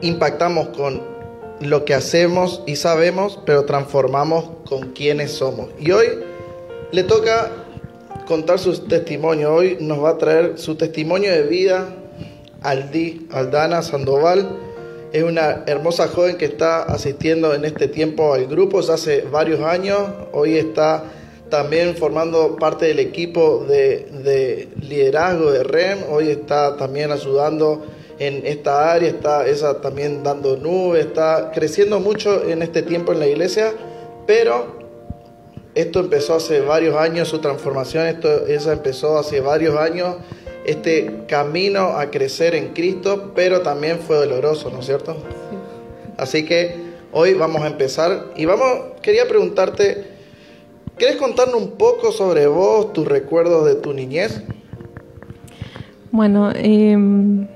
impactamos 0.00 0.68
con 0.68 1.02
lo 1.60 1.84
que 1.84 1.94
hacemos 1.94 2.62
y 2.66 2.76
sabemos, 2.76 3.38
pero 3.44 3.64
transformamos 3.64 4.44
con 4.68 4.92
quienes 4.92 5.32
somos. 5.32 5.68
Y 5.78 5.90
hoy 5.90 6.06
le 6.92 7.02
toca 7.02 7.50
contar 8.26 8.58
su 8.58 8.78
testimonio. 8.86 9.54
Hoy 9.54 9.76
nos 9.80 10.02
va 10.02 10.10
a 10.10 10.18
traer 10.18 10.58
su 10.58 10.76
testimonio 10.76 11.32
de 11.32 11.42
vida 11.42 11.88
Aldi, 12.62 13.26
Aldana 13.32 13.82
Sandoval. 13.82 14.48
Es 15.12 15.22
una 15.22 15.64
hermosa 15.66 16.08
joven 16.08 16.36
que 16.36 16.44
está 16.44 16.82
asistiendo 16.82 17.54
en 17.54 17.64
este 17.64 17.88
tiempo 17.88 18.34
al 18.34 18.46
grupo 18.46 18.80
hace 18.80 19.22
varios 19.22 19.60
años. 19.60 20.00
Hoy 20.32 20.58
está 20.58 21.04
también 21.48 21.96
formando 21.96 22.56
parte 22.56 22.86
del 22.86 22.98
equipo 22.98 23.64
de, 23.66 24.68
liderazgo 24.80 25.50
de 25.50 25.64
REM. 25.64 25.98
Hoy 26.10 26.28
está 26.28 26.76
también 26.76 27.10
ayudando 27.10 27.82
en 28.18 28.46
esta 28.46 28.92
área, 28.92 29.08
está 29.08 29.46
esa 29.46 29.80
también 29.80 30.22
dando 30.22 30.56
nubes, 30.56 31.06
está 31.06 31.50
creciendo 31.52 32.00
mucho 32.00 32.44
en 32.44 32.62
este 32.62 32.82
tiempo 32.82 33.12
en 33.12 33.20
la 33.20 33.26
iglesia, 33.26 33.72
pero 34.26 34.78
esto 35.74 36.00
empezó 36.00 36.34
hace 36.34 36.60
varios 36.60 36.96
años, 36.96 37.28
su 37.28 37.38
transformación, 37.38 38.06
esto, 38.06 38.46
esa 38.46 38.72
empezó 38.72 39.18
hace 39.18 39.40
varios 39.40 39.76
años, 39.76 40.16
este 40.66 41.24
camino 41.28 41.96
a 41.98 42.10
crecer 42.10 42.54
en 42.54 42.74
Cristo, 42.74 43.32
pero 43.34 43.62
también 43.62 44.00
fue 44.00 44.16
doloroso, 44.16 44.70
¿no 44.70 44.80
es 44.80 44.86
cierto? 44.86 45.16
Así 46.16 46.44
que 46.44 46.74
hoy 47.12 47.34
vamos 47.34 47.62
a 47.62 47.68
empezar 47.68 48.26
y 48.36 48.44
vamos, 48.44 48.98
quería 49.02 49.28
preguntarte, 49.28 50.04
¿quieres 50.96 51.16
contarnos 51.16 51.62
un 51.62 51.70
poco 51.72 52.10
sobre 52.10 52.48
vos, 52.48 52.92
tus 52.92 53.06
recuerdos 53.06 53.64
de 53.64 53.76
tu 53.76 53.92
niñez? 53.92 54.42
Bueno, 56.10 56.50
em, 56.54 57.46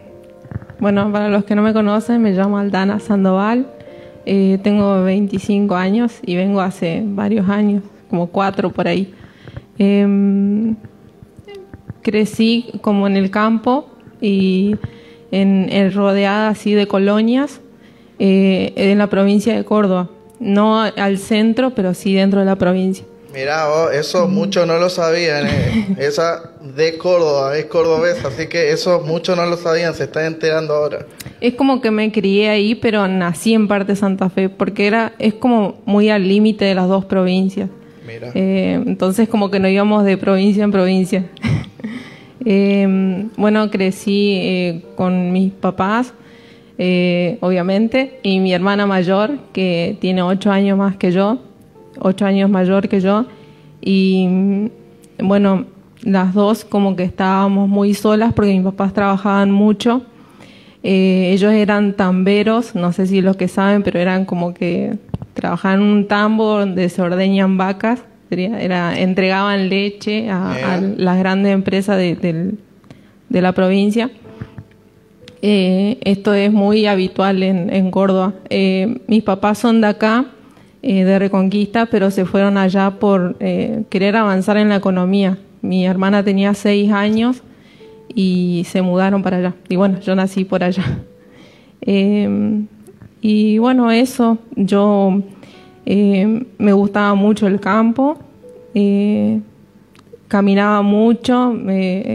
bueno, 0.83 1.13
para 1.13 1.29
los 1.29 1.45
que 1.45 1.55
no 1.55 1.63
me 1.63 1.73
conocen, 1.73 2.21
me 2.21 2.33
llamo 2.33 2.59
Aldana 2.59 2.99
Sandoval, 2.99 3.69
eh, 4.27 4.59
tengo 4.65 5.05
25 5.05 5.77
años 5.77 6.19
y 6.27 6.35
vengo 6.35 6.61
hace 6.61 7.05
varios 7.07 7.49
años 7.49 7.85
como 8.11 8.27
cuatro 8.27 8.71
por 8.71 8.89
ahí. 8.89 9.15
Em, 9.79 10.75
crecí 12.03 12.67
como 12.81 13.07
en 13.07 13.17
el 13.17 13.31
campo 13.31 13.91
y 14.21 14.75
en, 15.31 15.93
rodeada 15.93 16.49
así 16.49 16.75
de 16.75 16.89
colonias 16.89 17.61
eh, 18.19 18.73
en 18.75 18.99
la 18.99 19.07
provincia 19.07 19.55
de 19.55 19.65
Córdoba. 19.65 20.11
No 20.41 20.81
al 20.81 21.19
centro, 21.19 21.77
pero 21.77 21.95
sí 21.95 22.13
dentro 22.13 22.41
de 22.41 22.47
la 22.47 22.57
provincia. 22.57 23.05
Mira, 23.33 23.67
eso 23.95 24.29
muchos 24.29 24.67
no 24.67 24.79
lo 24.79 24.91
sabían. 24.91 25.47
Eh. 25.47 25.87
Esa 25.99 26.53
de 26.61 26.99
Córdoba, 26.99 27.57
es 27.57 27.67
cordobesa, 27.67 28.29
así 28.29 28.47
que 28.47 28.71
eso 28.73 29.01
muchos 29.01 29.37
no 29.37 29.47
lo 29.47 29.57
sabían, 29.57 29.95
se 29.95 30.05
están 30.05 30.27
enterando 30.27 30.75
ahora. 30.75 31.07
Es 31.41 31.55
como 31.55 31.81
que 31.81 31.91
me 31.91 32.13
crié 32.13 32.51
ahí, 32.51 32.75
pero 32.75 33.09
nací 33.09 33.55
en 33.55 33.69
parte 33.69 33.93
de 33.93 33.97
Santa 33.97 34.29
Fe, 34.31 34.49
porque 34.49 34.87
era 34.87 35.13
es 35.19 35.35
como 35.35 35.81
muy 35.85 36.11
al 36.11 36.29
límite 36.29 36.65
de 36.65 36.75
las 36.75 36.89
dos 36.89 37.05
provincias. 37.05 37.69
Eh, 38.35 38.83
entonces 38.85 39.29
como 39.29 39.51
que 39.51 39.59
nos 39.59 39.71
íbamos 39.71 40.05
de 40.05 40.17
provincia 40.17 40.65
en 40.65 40.71
provincia. 40.71 41.25
Eh, 42.45 43.29
bueno, 43.37 43.71
crecí 43.71 44.33
eh, 44.43 44.83
con 44.97 45.31
mis 45.31 45.53
papás, 45.53 46.13
obviamente, 46.77 48.19
y 48.25 48.41
mi 48.41 48.53
hermana 48.53 48.85
mayor, 48.85 49.39
que 49.53 49.97
tiene 50.01 50.23
ocho 50.23 50.51
años 50.51 50.77
más 50.77 50.97
que 50.97 51.13
yo, 51.13 51.39
ocho 52.03 52.27
años 52.27 52.51
mayor 52.51 52.89
que 52.89 53.01
yo, 53.01 53.27
y 53.81 54.69
bueno, 55.19 55.67
las 56.03 56.35
dos 56.35 56.65
como 56.65 56.97
que 56.97 57.05
estábamos 57.05 57.69
muy 57.69 57.95
solas 57.95 58.33
porque 58.33 58.53
mis 58.53 58.65
papás 58.65 58.93
trabajaban 58.93 59.51
mucho. 59.51 60.03
ellos 60.83 61.53
eran 61.53 61.95
tamberos, 61.95 62.75
no 62.75 62.93
sé 62.93 63.07
si 63.07 63.23
los 63.23 63.37
que 63.37 63.49
saben, 63.49 63.83
pero 63.83 64.01
eran 64.01 64.25
como 64.25 64.53
que 64.53 64.99
trabajaban 65.35 65.81
en 65.81 65.87
un 65.87 66.09
tambo 66.09 66.59
donde 66.59 66.89
se 66.89 67.03
ordeñan 67.03 67.57
vacas, 67.57 68.03
era, 68.31 68.99
entregaban 68.99 69.69
leche 69.69 70.31
a, 70.31 70.81
las 70.97 71.19
grandes 71.19 71.53
empresas 71.53 71.99
de, 71.99 72.55
la 73.29 73.53
provincia. 73.53 74.11
Eh, 75.43 75.99
esto 76.03 76.33
es 76.35 76.53
muy 76.53 76.87
habitual 76.87 77.43
en, 77.43 77.91
Córdoba. 77.91 78.35
Eh, 78.49 79.01
mis 79.07 79.23
papás 79.23 79.59
son 79.59 79.81
de 79.81 79.89
acá, 79.89 80.27
eh, 80.83 81.05
de 81.05 81.19
Reconquista, 81.19 81.87
pero 81.87 82.11
se 82.11 82.25
fueron 82.25 82.59
allá 82.59 82.91
por 82.99 83.37
querer 83.39 84.17
avanzar 84.17 84.57
en 84.57 84.69
la 84.69 84.77
economía. 84.77 85.39
Mi 85.61 85.87
hermana 85.87 86.25
tenía 86.25 86.55
seis 86.55 86.91
años 86.91 87.43
y 88.15 88.65
se 88.69 88.83
mudaron 88.83 89.23
para 89.23 89.39
allá. 89.39 89.55
Y 89.69 89.77
bueno, 89.77 90.01
yo 90.01 90.15
nací 90.15 90.45
por 90.45 90.65
allá. 90.65 90.85
Y 93.25 93.59
bueno, 93.59 93.93
eso, 93.93 94.39
yo 94.57 95.23
eh, 95.87 96.45
me 96.59 96.73
gustaba 96.73 97.15
mucho 97.15 97.47
el 97.47 97.61
campo, 97.61 98.19
eh, 98.75 99.41
caminaba 100.27 100.83
mucho, 100.83 101.57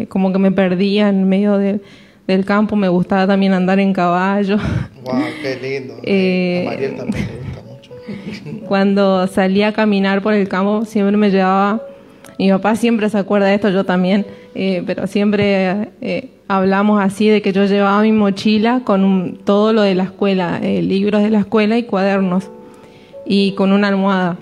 como 0.10 0.34
que 0.34 0.40
me 0.40 0.52
perdía 0.52 1.08
en 1.08 1.30
medio 1.30 1.58
del 1.58 2.46
campo, 2.46 2.76
me 2.76 2.90
gustaba 2.90 3.26
también 3.26 3.54
andar 3.54 3.80
en 3.80 3.94
caballo. 3.94 4.58
¡Wow! 5.06 5.22
¡Qué 5.42 5.58
lindo! 5.62 5.96
Eh, 6.04 6.66
a 6.68 6.72
Mariel 6.72 6.96
también. 6.98 7.47
Cuando 8.68 9.28
salía 9.28 9.70
a 9.70 9.72
caminar 9.74 10.22
por 10.22 10.34
el 10.34 10.48
campo, 10.48 10.86
siempre 10.86 11.18
me 11.18 11.32
llevaba. 11.32 11.82
Mi 12.40 12.52
papá 12.52 12.76
siempre 12.76 13.10
se 13.10 13.18
acuerda 13.18 13.48
de 13.48 13.56
esto, 13.56 13.70
yo 13.70 13.84
también, 13.84 14.26
pero 14.86 15.08
siempre 15.08 15.90
hablamos 16.48 17.02
así 17.02 17.28
de 17.28 17.42
que 17.42 17.52
yo 17.52 17.66
llevaba 17.66 18.02
mi 18.02 18.12
mochila 18.12 18.82
con 18.84 19.40
todo 19.44 19.74
lo 19.74 19.82
de 19.82 19.96
la 19.96 20.04
escuela, 20.04 20.60
eh, 20.62 20.82
libros 20.82 21.22
de 21.22 21.30
la 21.30 21.40
escuela 21.40 21.78
y 21.78 21.84
cuadernos, 21.84 22.50
y 23.26 23.52
con 23.54 23.72
una 23.72 23.90
almohada. 23.90 24.38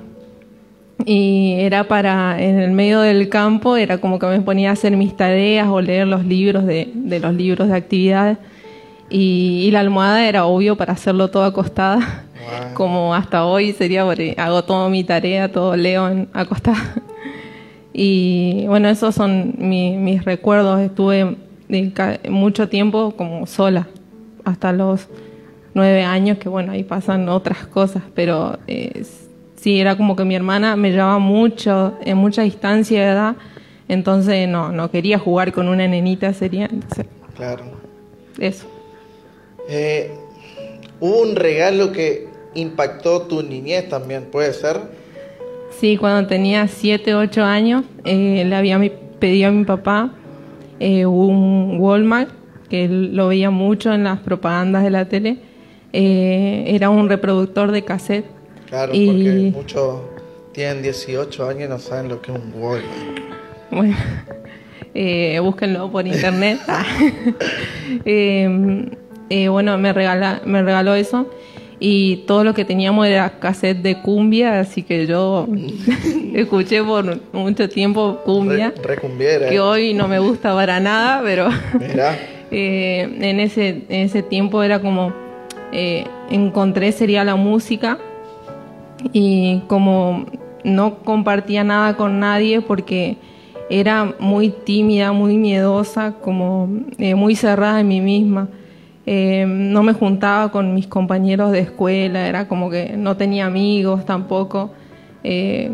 Y 1.05 1.55
era 1.57 1.87
para, 1.87 2.41
en 2.41 2.59
el 2.59 2.71
medio 2.71 3.01
del 3.01 3.27
campo, 3.29 3.75
era 3.75 3.97
como 3.97 4.17
que 4.17 4.27
me 4.27 4.41
ponía 4.41 4.69
a 4.69 4.73
hacer 4.73 4.95
mis 4.95 5.15
tareas 5.15 5.67
o 5.67 5.81
leer 5.81 6.07
los 6.07 6.25
libros 6.25 6.65
de, 6.65 6.89
los 6.95 7.33
libros 7.33 7.67
de 7.67 7.75
actividades. 7.75 8.37
Y, 9.09 9.69
la 9.71 9.81
almohada 9.81 10.27
era 10.27 10.45
obvio 10.45 10.77
para 10.77 10.93
hacerlo 10.93 11.27
todo 11.27 11.43
acostada, 11.43 12.23
como 12.73 13.13
hasta 13.13 13.45
hoy 13.45 13.73
sería, 13.73 14.05
porque 14.05 14.35
hago 14.37 14.63
toda 14.63 14.89
mi 14.89 15.03
tarea, 15.03 15.51
todo 15.51 15.75
leo 15.75 16.07
en, 16.09 16.29
acostada. 16.33 16.95
Y 17.97 18.65
bueno, 18.67 18.89
esos 18.89 19.15
son 19.15 19.53
mis 19.57 20.25
recuerdos. 20.25 20.81
Estuve 20.81 21.37
mucho 22.29 22.67
tiempo 22.67 23.11
como 23.15 23.47
sola, 23.47 23.87
hasta 24.43 24.73
los 24.73 25.07
nueve 25.73 26.03
años, 26.03 26.37
que 26.37 26.49
bueno, 26.49 26.71
ahí 26.71 26.83
pasan 26.83 27.29
otras 27.29 27.67
cosas, 27.67 28.03
pero 28.13 28.57
eh, 28.67 29.03
sí, 29.55 29.79
era 29.79 29.95
como 29.97 30.15
que 30.15 30.25
mi 30.25 30.35
hermana 30.35 30.75
me 30.75 30.91
llevaba 30.91 31.19
mucho, 31.19 31.97
en 32.03 32.17
mucha 32.17 32.41
distancia 32.43 33.01
de 33.01 33.11
edad, 33.11 33.35
entonces 33.87 34.47
no, 34.47 34.71
no 34.71 34.89
quería 34.89 35.19
jugar 35.19 35.51
con 35.51 35.67
una 35.67 35.87
nenita, 35.87 36.33
sería, 36.33 36.65
entonces, 36.65 37.05
claro. 37.35 37.63
Eso. 38.39 38.67
Eh, 39.69 40.11
¿Hubo 40.99 41.21
un 41.21 41.35
regalo 41.35 41.91
que 41.91 42.27
impactó 42.55 43.21
tu 43.23 43.43
niñez 43.43 43.87
también, 43.89 44.23
puede 44.31 44.53
ser? 44.53 44.79
Sí, 45.79 45.97
cuando 45.97 46.27
tenía 46.27 46.67
siete, 46.67 47.13
ocho 47.13 47.43
años, 47.43 47.83
eh, 48.05 48.43
le 48.45 48.55
había 48.55 48.79
pedido 49.19 49.49
a 49.49 49.51
mi 49.51 49.65
papá 49.65 50.11
eh, 50.79 51.05
un 51.05 51.77
Walmart, 51.79 52.29
que 52.69 52.87
lo 52.87 53.27
veía 53.27 53.51
mucho 53.51 53.93
en 53.93 54.05
las 54.05 54.19
propagandas 54.19 54.83
de 54.83 54.89
la 54.89 55.05
tele, 55.05 55.37
eh, 55.93 56.63
era 56.67 56.89
un 56.89 57.09
reproductor 57.09 57.71
de 57.71 57.83
cassette. 57.83 58.25
Claro, 58.67 58.93
porque 58.93 59.51
muchos 59.53 59.99
tienen 60.53 60.81
18 60.81 61.47
años 61.47 61.65
y 61.65 61.67
no 61.67 61.77
saben 61.77 62.09
lo 62.09 62.21
que 62.21 62.31
es 62.31 62.37
un 62.39 62.53
Walmart. 62.55 63.19
Bueno, 63.71 63.95
búsquenlo 65.43 65.91
por 65.91 66.07
internet. 66.07 66.59
Bueno, 69.49 69.77
me, 69.79 69.91
regala, 69.91 70.41
me 70.45 70.61
regaló 70.61 70.93
eso 70.93 71.27
y 71.79 72.17
todo 72.27 72.43
lo 72.43 72.53
que 72.53 72.65
teníamos 72.65 73.07
era 73.07 73.39
cassette 73.39 73.81
de 73.81 74.01
cumbia, 74.01 74.59
así 74.59 74.83
que 74.83 75.07
yo 75.07 75.47
escuché 76.33 76.83
por 76.83 77.19
mucho 77.33 77.69
tiempo 77.69 78.21
cumbia, 78.23 78.73
que 79.49 79.59
hoy 79.59 79.93
no 79.93 80.07
me 80.07 80.19
gusta 80.19 80.53
para 80.53 80.79
nada, 80.79 81.21
pero 81.23 81.49
eh, 82.51 83.17
en, 83.19 83.39
ese, 83.39 83.83
en 83.89 84.05
ese 84.05 84.23
tiempo 84.23 84.63
era 84.63 84.79
como 84.79 85.13
eh, 85.71 86.05
encontré 86.29 86.91
sería 86.91 87.23
la 87.23 87.35
música 87.35 87.97
y 89.11 89.61
como 89.67 90.25
no 90.63 90.99
compartía 90.99 91.63
nada 91.63 91.95
con 91.97 92.19
nadie 92.19 92.61
porque 92.61 93.17
era 93.69 94.13
muy 94.19 94.49
tímida, 94.49 95.11
muy 95.11 95.37
miedosa, 95.37 96.13
como 96.21 96.69
eh, 96.97 97.15
muy 97.15 97.35
cerrada 97.35 97.79
en 97.79 97.87
mí 97.87 98.01
misma. 98.01 98.47
Eh, 99.07 99.45
no 99.47 99.83
me 99.83 99.93
juntaba 99.93 100.49
con 100.51 100.73
mis 100.73 100.87
compañeros 100.87 101.51
de 101.51 101.59
escuela, 101.59 102.27
era 102.27 102.47
como 102.47 102.69
que 102.69 102.97
no 102.97 103.15
tenía 103.17 103.45
amigos 103.45 104.05
tampoco. 104.05 104.71
Eh, 105.23 105.71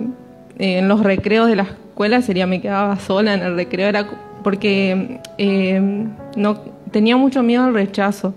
en 0.57 0.87
los 0.87 1.01
recreos 1.01 1.47
de 1.47 1.55
la 1.55 1.63
escuela 1.63 2.21
sería 2.21 2.45
me 2.45 2.61
quedaba 2.61 2.99
sola 2.99 3.33
en 3.33 3.41
el 3.41 3.55
recreo, 3.55 3.87
era 3.87 4.05
porque 4.43 5.19
eh, 5.37 5.81
no 6.35 6.59
tenía 6.91 7.15
mucho 7.15 7.41
miedo 7.41 7.63
al 7.63 7.73
rechazo 7.73 8.33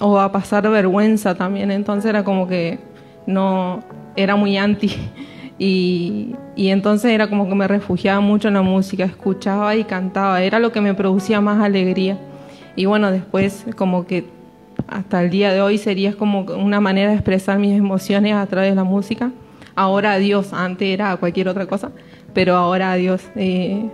o 0.00 0.18
a 0.18 0.32
pasar 0.32 0.68
vergüenza 0.70 1.34
también. 1.34 1.70
Entonces 1.70 2.08
era 2.08 2.24
como 2.24 2.48
que 2.48 2.78
no, 3.26 3.80
era 4.16 4.36
muy 4.36 4.56
anti. 4.56 4.94
Y, 5.58 6.34
y, 6.56 6.70
entonces 6.70 7.12
era 7.12 7.28
como 7.28 7.48
que 7.48 7.54
me 7.54 7.68
refugiaba 7.68 8.20
mucho 8.20 8.48
en 8.48 8.54
la 8.54 8.62
música, 8.62 9.04
escuchaba 9.04 9.76
y 9.76 9.84
cantaba, 9.84 10.42
era 10.42 10.58
lo 10.58 10.72
que 10.72 10.80
me 10.80 10.92
producía 10.92 11.40
más 11.40 11.62
alegría. 11.62 12.18
Y 12.76 12.86
bueno, 12.86 13.10
después 13.10 13.64
como 13.76 14.06
que 14.06 14.24
hasta 14.88 15.22
el 15.22 15.30
día 15.30 15.52
de 15.52 15.60
hoy 15.60 15.78
sería 15.78 16.14
como 16.14 16.40
una 16.40 16.80
manera 16.80 17.10
de 17.10 17.16
expresar 17.16 17.58
mis 17.58 17.76
emociones 17.78 18.34
a 18.34 18.46
través 18.46 18.70
de 18.70 18.76
la 18.76 18.84
música. 18.84 19.30
Ahora 19.74 20.18
Dios, 20.18 20.52
antes 20.52 20.88
era 20.88 21.16
cualquier 21.16 21.48
otra 21.48 21.66
cosa, 21.66 21.90
pero 22.34 22.56
ahora 22.56 22.94
Dios. 22.94 23.22
Eh, 23.36 23.88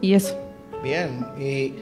y 0.00 0.14
eso. 0.14 0.36
Bien, 0.82 1.26
y 1.38 1.72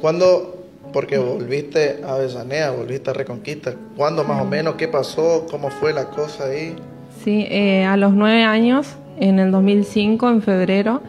cuando, 0.00 0.64
porque 0.92 1.18
volviste 1.18 2.00
a 2.06 2.16
Besanea, 2.16 2.70
volviste 2.70 3.10
a 3.10 3.12
Reconquista, 3.12 3.74
¿cuándo 3.96 4.22
más 4.24 4.42
o 4.42 4.44
menos? 4.44 4.74
¿Qué 4.74 4.86
pasó? 4.86 5.46
¿Cómo 5.50 5.70
fue 5.70 5.92
la 5.92 6.06
cosa 6.10 6.44
ahí? 6.44 6.76
Sí, 7.24 7.46
eh, 7.48 7.84
a 7.84 7.96
los 7.96 8.12
nueve 8.12 8.44
años, 8.44 8.94
en 9.18 9.38
el 9.38 9.50
2005, 9.50 10.28
en 10.28 10.42
febrero, 10.42 11.00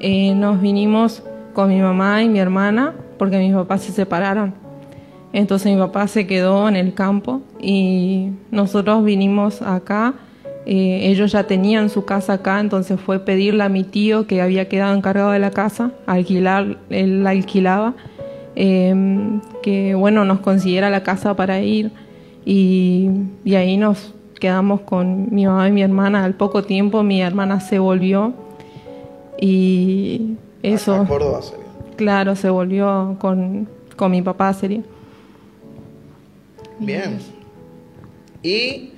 eh, 0.00 0.34
nos 0.34 0.60
vinimos 0.60 1.22
con 1.54 1.70
mi 1.70 1.80
mamá 1.80 2.22
y 2.22 2.28
mi 2.28 2.38
hermana 2.38 2.94
porque 3.18 3.38
mis 3.38 3.54
papás 3.54 3.82
se 3.82 3.92
separaron. 3.92 4.54
Entonces 5.32 5.72
mi 5.72 5.78
papá 5.78 6.08
se 6.08 6.26
quedó 6.26 6.68
en 6.68 6.76
el 6.76 6.94
campo 6.94 7.42
y 7.60 8.30
nosotros 8.50 9.04
vinimos 9.04 9.60
acá. 9.62 10.14
Eh, 10.64 11.10
ellos 11.10 11.30
ya 11.30 11.44
tenían 11.44 11.90
su 11.90 12.04
casa 12.04 12.34
acá, 12.34 12.58
entonces 12.58 12.98
fue 12.98 13.20
pedirle 13.20 13.62
a 13.62 13.68
mi 13.68 13.84
tío 13.84 14.26
que 14.26 14.42
había 14.42 14.68
quedado 14.68 14.96
encargado 14.96 15.30
de 15.30 15.38
la 15.38 15.50
casa, 15.52 15.92
alquilar, 16.06 16.78
él 16.90 17.22
la 17.22 17.30
alquilaba, 17.30 17.94
em, 18.56 19.40
que 19.62 19.94
bueno, 19.94 20.24
nos 20.24 20.40
consiguiera 20.40 20.90
la 20.90 21.04
casa 21.04 21.36
para 21.36 21.60
ir 21.60 21.92
y, 22.44 23.10
y 23.44 23.54
ahí 23.54 23.76
nos 23.76 24.12
quedamos 24.40 24.80
con 24.80 25.34
mi 25.34 25.46
mamá 25.46 25.68
y 25.68 25.72
mi 25.72 25.82
hermana. 25.82 26.24
Al 26.24 26.34
poco 26.34 26.64
tiempo 26.64 27.02
mi 27.02 27.20
hermana 27.22 27.60
se 27.60 27.78
volvió 27.78 28.32
y 29.40 30.36
eso... 30.62 31.04
Córdoba 31.06 31.40
Claro, 31.96 32.36
se 32.36 32.50
volvió 32.50 33.16
con, 33.18 33.68
con 33.96 34.10
mi 34.10 34.22
papá 34.22 34.52
sería. 34.52 34.82
Bien. 36.78 37.18
¿Y 38.42 38.92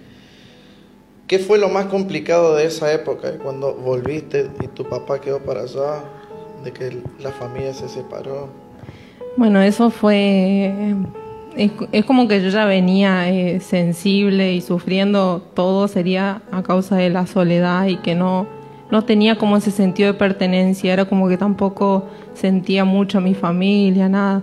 qué 1.27 1.39
fue 1.39 1.59
lo 1.59 1.69
más 1.69 1.87
complicado 1.87 2.57
de 2.57 2.67
esa 2.67 2.93
época, 2.93 3.39
cuando 3.39 3.75
volviste 3.75 4.51
y 4.63 4.67
tu 4.69 4.85
papá 4.85 5.21
quedó 5.21 5.39
para 5.41 5.63
allá, 5.63 6.03
de 6.65 6.73
que 6.73 7.03
la 7.21 7.31
familia 7.31 7.73
se 7.73 7.89
separó? 7.89 8.49
Bueno, 9.37 9.63
eso 9.63 9.91
fue... 9.91 10.95
Es, 11.93 12.05
como 12.05 12.29
que 12.29 12.41
yo 12.41 12.51
ya 12.51 12.67
venía 12.67 13.31
eh, 13.31 13.59
sensible 13.61 14.53
y 14.53 14.61
sufriendo 14.61 15.43
todo 15.55 15.89
sería 15.89 16.43
a 16.53 16.63
causa 16.63 16.97
de 16.97 17.11
la 17.11 17.27
soledad 17.27 17.87
y 17.87 17.97
que 17.97 18.15
no, 18.15 18.47
no 18.91 19.05
tenía 19.05 19.37
como 19.37 19.57
ese 19.57 19.71
sentido 19.71 20.13
de 20.13 20.19
pertenencia, 20.19 20.93
era 20.93 21.05
como 21.05 21.29
que 21.29 21.37
tampoco 21.37 22.07
sentía 22.35 22.85
mucho 22.85 23.19
a 23.19 23.21
mi 23.21 23.35
familia, 23.35 24.09
nada 24.09 24.43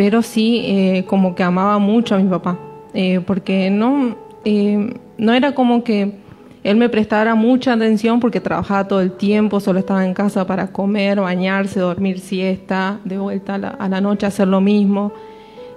pero 0.00 0.22
sí 0.22 0.62
eh, 0.64 1.04
como 1.06 1.34
que 1.34 1.42
amaba 1.42 1.78
mucho 1.78 2.14
a 2.14 2.18
mi 2.18 2.28
papá, 2.28 2.58
eh, 2.94 3.20
porque 3.26 3.68
no, 3.68 4.16
eh, 4.46 4.94
no 5.18 5.34
era 5.34 5.54
como 5.54 5.84
que 5.84 6.18
él 6.62 6.76
me 6.76 6.88
prestara 6.88 7.34
mucha 7.34 7.74
atención 7.74 8.20
porque 8.20 8.40
trabajaba 8.40 8.88
todo 8.88 9.02
el 9.02 9.12
tiempo, 9.12 9.60
solo 9.60 9.78
estaba 9.78 10.04
en 10.04 10.14
casa 10.14 10.46
para 10.46 10.68
comer, 10.68 11.20
bañarse, 11.20 11.80
dormir 11.80 12.18
siesta, 12.18 12.98
de 13.04 13.18
vuelta 13.18 13.56
a 13.56 13.88
la, 13.88 14.00
noche 14.00 14.24
hacer 14.24 14.48
lo 14.48 14.62
mismo. 14.62 15.12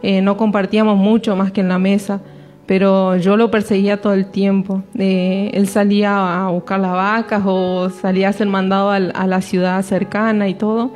no 0.01 0.37
compartíamos 0.37 0.97
mucho 0.97 1.35
más 1.35 1.51
que 1.51 1.59
en 1.59 1.67
la 1.67 1.79
mesa, 1.79 2.21
pero 2.65 3.17
yo 3.17 3.35
lo 3.35 3.51
perseguía 3.51 4.01
todo 4.01 4.13
el 4.13 4.27
tiempo. 4.27 4.83
él 4.95 5.67
salía 5.67 6.45
a 6.45 6.49
buscar 6.49 6.79
las 6.79 6.93
vacas 6.93 7.43
o 7.45 7.89
salía 7.89 8.29
a 8.29 8.33
ser 8.33 8.47
mandado 8.47 8.91
a, 8.91 8.99
la 8.99 9.41
ciudad 9.41 9.81
cercana 9.83 10.47
y 10.47 10.53
todo. 10.53 10.91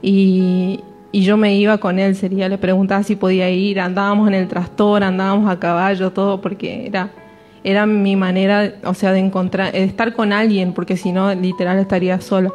Y, 0.00 0.80
y 1.12 1.22
yo 1.22 1.36
me 1.36 1.54
iba 1.54 1.76
con 1.78 1.98
él, 1.98 2.16
sería, 2.16 2.48
le 2.48 2.56
preguntaba 2.56 3.02
si 3.02 3.16
podía 3.16 3.50
ir, 3.50 3.78
andábamos 3.78 4.28
en 4.28 4.34
el 4.34 4.48
trastor, 4.48 5.04
andábamos 5.04 5.50
a 5.50 5.60
caballo, 5.60 6.10
todo, 6.10 6.40
porque 6.40 6.86
era, 6.86 7.10
era 7.62 7.84
mi 7.84 8.16
manera, 8.16 8.72
o 8.84 8.94
sea, 8.94 9.12
de 9.12 9.18
encontrar, 9.18 9.72
de 9.72 9.84
estar 9.84 10.14
con 10.14 10.32
alguien, 10.32 10.72
porque 10.72 10.96
si 10.96 11.12
no, 11.12 11.32
literal 11.34 11.78
estaría 11.78 12.18
sola. 12.22 12.50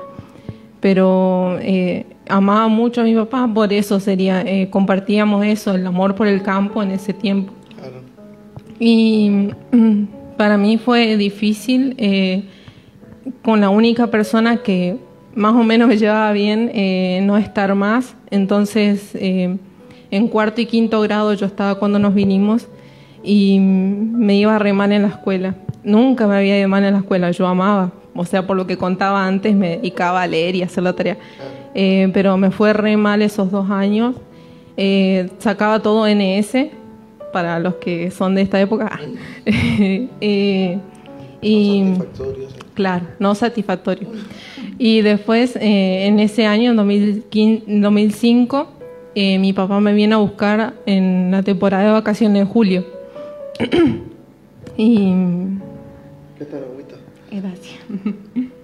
Pero 0.80 1.58
eh, 1.62 2.08
amaba 2.28 2.68
mucho 2.68 3.02
a 3.02 3.04
mi 3.04 3.14
papá, 3.14 3.48
por 3.54 3.72
eso 3.72 4.00
sería, 4.00 4.42
eh, 4.42 4.70
compartíamos 4.72 5.46
eso, 5.46 5.76
el 5.76 5.86
amor 5.86 6.16
por 6.16 6.28
el 6.28 6.42
campo 6.42 6.82
en 6.82 6.92
ese 6.92 7.14
tiempo. 7.14 7.54
Y 8.80 9.50
mm, 9.72 10.04
para 10.38 10.58
mí 10.58 10.78
fue 10.78 11.18
difícil 11.18 11.96
eh, 11.98 12.44
con 13.44 13.62
la 13.62 13.70
única 13.70 14.08
persona 14.08 14.58
que 14.58 14.98
más 15.38 15.54
o 15.54 15.64
menos 15.64 15.88
me 15.88 15.98
llevaba 15.98 16.32
bien 16.32 16.72
eh, 16.74 17.22
no 17.24 17.38
estar 17.38 17.74
más. 17.76 18.16
Entonces, 18.32 19.14
eh, 19.14 19.58
en 20.10 20.28
cuarto 20.28 20.62
y 20.62 20.66
quinto 20.66 21.00
grado 21.02 21.34
yo 21.34 21.46
estaba 21.46 21.76
cuando 21.76 22.00
nos 22.00 22.16
vinimos 22.16 22.68
y 23.24 23.60
me 23.60 24.36
iba 24.36 24.58
re 24.58 24.74
mal 24.74 24.92
en 24.92 25.04
la 25.04 25.10
escuela. 25.10 25.56
Nunca 25.84 26.28
me 26.28 26.38
había 26.38 26.58
ido 26.58 26.68
mal 26.68 26.84
en 26.84 26.94
la 26.94 27.00
escuela, 27.00 27.32
yo 27.32 27.46
amaba. 27.46 27.92
O 28.16 28.26
sea, 28.26 28.48
por 28.48 28.58
lo 28.58 28.66
que 28.66 28.78
contaba 28.78 29.28
antes, 29.28 29.56
me 29.56 29.78
dedicaba 29.78 30.24
a 30.24 30.28
leer 30.28 30.56
y 30.56 30.64
hacer 30.64 30.84
la 30.84 30.94
tarea. 30.94 31.18
Eh, 31.76 32.10
pero 32.14 32.36
me 32.38 32.50
fue 32.50 32.74
re 32.74 32.98
mal 32.98 33.22
esos 33.22 33.52
dos 33.52 33.70
años. 33.70 34.16
sacaba 35.38 35.80
todo 35.82 36.08
NS, 36.08 36.72
para 37.32 37.60
los 37.60 37.76
que 37.76 38.12
son 38.12 38.36
de 38.36 38.42
esta 38.42 38.60
época. 38.60 39.00
y, 41.42 41.94
claro, 42.74 43.08
no 43.20 43.36
satisfactorio. 43.36 44.10
Y 44.78 45.02
después, 45.02 45.56
eh, 45.56 46.06
en 46.08 46.20
ese 46.20 46.46
año, 46.46 46.72
en 46.72 46.78
2005, 47.82 48.68
eh, 49.16 49.40
mi 49.40 49.54
papá 49.54 49.80
me 49.80 49.94
viene 49.94 50.14
a 50.16 50.18
buscar 50.18 50.76
en 50.86 51.32
la 51.32 51.42
temporada 51.44 51.86
de 51.86 51.92
vacaciones 51.92 52.46
de 52.46 52.52
julio. 52.52 52.86
y... 54.78 55.14
¿Qué 56.38 56.46
tal, 56.46 56.64
agüita? 56.64 56.96
Gracias. 57.32 57.80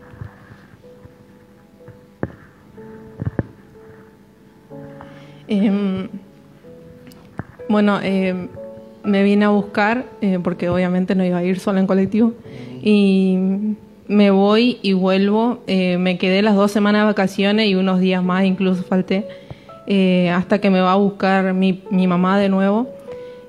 Em, 5.48 6.08
bueno, 7.70 8.00
em, 8.02 8.48
me 9.04 9.24
vine 9.24 9.46
a 9.46 9.50
buscar, 9.50 10.06
eh, 10.22 10.40
porque 10.44 10.70
obviamente 10.70 11.16
no 11.16 11.26
iba 11.26 11.38
a 11.38 11.44
ir 11.44 11.60
sola 11.60 11.80
en 11.80 11.88
colectivo, 11.88 12.34
y 12.82 13.38
me 14.08 14.32
voy 14.32 14.80
y 14.82 14.94
vuelvo. 14.94 15.60
Eh, 15.68 15.98
me 15.98 16.18
quedé 16.18 16.42
las 16.42 16.56
dos 16.56 16.72
semanas 16.72 17.02
de 17.02 17.06
vacaciones 17.06 17.68
y 17.68 17.76
unos 17.76 18.00
días 18.00 18.24
más, 18.24 18.46
incluso 18.46 18.84
falté, 18.84 19.28
eh, 19.88 20.30
hasta 20.30 20.60
que 20.60 20.70
me 20.70 20.82
va 20.82 20.94
a 20.94 20.98
buscar 20.98 21.54
mi, 21.54 21.82
mi, 21.90 22.08
mamá 22.08 22.40
de 22.40 22.50
nuevo. 22.50 22.88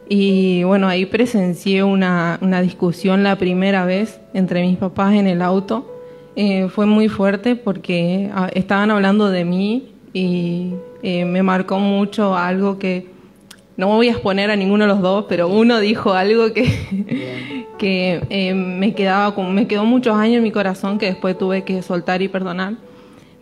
Y 0.08 0.62
bueno, 0.64 0.88
ahí 0.88 1.06
presencié 1.06 1.82
una, 1.82 2.38
una, 2.42 2.60
discusión 2.60 3.22
la 3.22 3.36
primera 3.36 3.86
vez 3.86 4.20
entre 4.34 4.62
mis 4.62 4.76
papás 4.76 5.14
en 5.14 5.26
el 5.26 5.40
auto. 5.40 5.90
Eh, 6.36 6.68
fue 6.68 6.86
muy 6.86 7.08
fuerte 7.08 7.56
porque 7.56 8.30
ah, 8.34 8.50
estaban 8.52 8.90
hablando 8.90 9.30
de 9.30 9.44
mí 9.44 9.90
y 10.12 10.74
me 11.02 11.42
marcó 11.42 11.80
mucho 11.80 12.36
algo 12.36 12.78
que 12.78 13.13
no 13.76 13.88
voy 13.88 14.08
a 14.08 14.12
exponer 14.12 14.50
a 14.50 14.56
ninguno 14.56 14.84
de 14.84 14.88
los 14.88 15.00
dos, 15.00 15.26
pero 15.28 15.48
uno 15.48 15.80
dijo 15.80 16.12
algo 16.12 16.52
que, 16.52 17.66
que 17.78 18.22
eh, 18.30 18.54
me, 18.54 18.94
quedaba 18.94 19.34
me 19.42 19.66
quedó 19.66 19.84
muchos 19.84 20.16
años 20.16 20.38
en 20.38 20.42
mi 20.44 20.52
corazón 20.52 20.98
que 20.98 21.06
después 21.06 21.36
tuve 21.36 21.64
que 21.64 21.82
soltar 21.82 22.22
y 22.22 22.28
perdonar. 22.28 22.74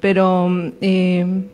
Pero 0.01 0.51
eh, 0.81 1.45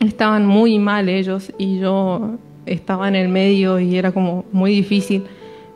estaban 0.00 0.44
muy 0.44 0.78
mal 0.78 1.08
ellos 1.08 1.52
y 1.56 1.78
yo 1.78 2.38
estaba 2.66 3.08
en 3.08 3.16
el 3.16 3.28
medio 3.28 3.78
y 3.78 3.96
era 3.96 4.12
como 4.12 4.44
muy 4.52 4.72
difícil. 4.72 5.24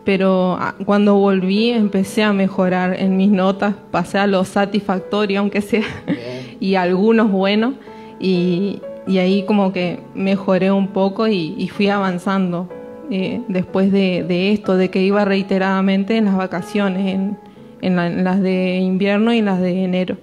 Pero 0.04 0.56
ah, 0.60 0.74
cuando 0.84 1.14
volví 1.14 1.70
empecé 1.70 2.24
a 2.24 2.32
mejorar 2.32 3.00
en 3.00 3.16
mis 3.16 3.30
notas, 3.30 3.74
pasé 3.90 4.18
a 4.18 4.26
lo 4.26 4.44
satisfactorio, 4.44 5.40
aunque 5.40 5.62
sea, 5.62 5.84
y 6.60 6.74
algunos 6.74 7.30
buenos. 7.30 7.74
Y, 8.20 8.80
y 9.06 9.18
ahí 9.18 9.44
como 9.44 9.72
que 9.72 10.00
mejoré 10.14 10.70
un 10.70 10.88
poco 10.88 11.28
y, 11.28 11.68
fui 11.68 11.88
avanzando 11.88 12.68
eh, 13.10 13.42
después 13.48 13.92
de, 13.92 14.52
esto, 14.52 14.76
de 14.76 14.90
que 14.90 15.02
iba 15.02 15.24
reiteradamente 15.24 16.16
en 16.16 16.24
las 16.24 16.36
vacaciones, 16.36 17.14
en, 17.14 17.38
en, 17.82 18.24
las 18.24 18.40
de 18.40 18.76
invierno 18.76 19.32
y 19.34 19.42
las 19.42 19.60
de 19.60 19.84
enero. 19.84 20.16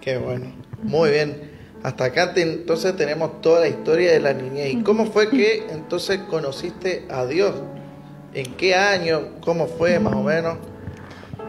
Qué 0.00 0.18
bueno, 0.18 0.46
muy 0.82 1.10
bien. 1.10 1.48
Hasta 1.82 2.06
acá 2.06 2.32
entonces 2.36 2.96
tenemos 2.96 3.40
toda 3.40 3.60
la 3.60 3.68
historia 3.68 4.12
de 4.12 4.20
la 4.20 4.32
niñez. 4.32 4.74
¿Y 4.74 4.82
cómo 4.82 5.06
fue 5.06 5.30
que 5.30 5.64
entonces 5.70 6.18
conociste 6.28 7.04
a 7.08 7.24
Dios? 7.24 7.54
¿En 8.34 8.52
qué 8.54 8.74
año? 8.74 9.20
¿Cómo 9.40 9.66
fue 9.66 9.98
más 9.98 10.14
o 10.14 10.22
menos? 10.22 10.58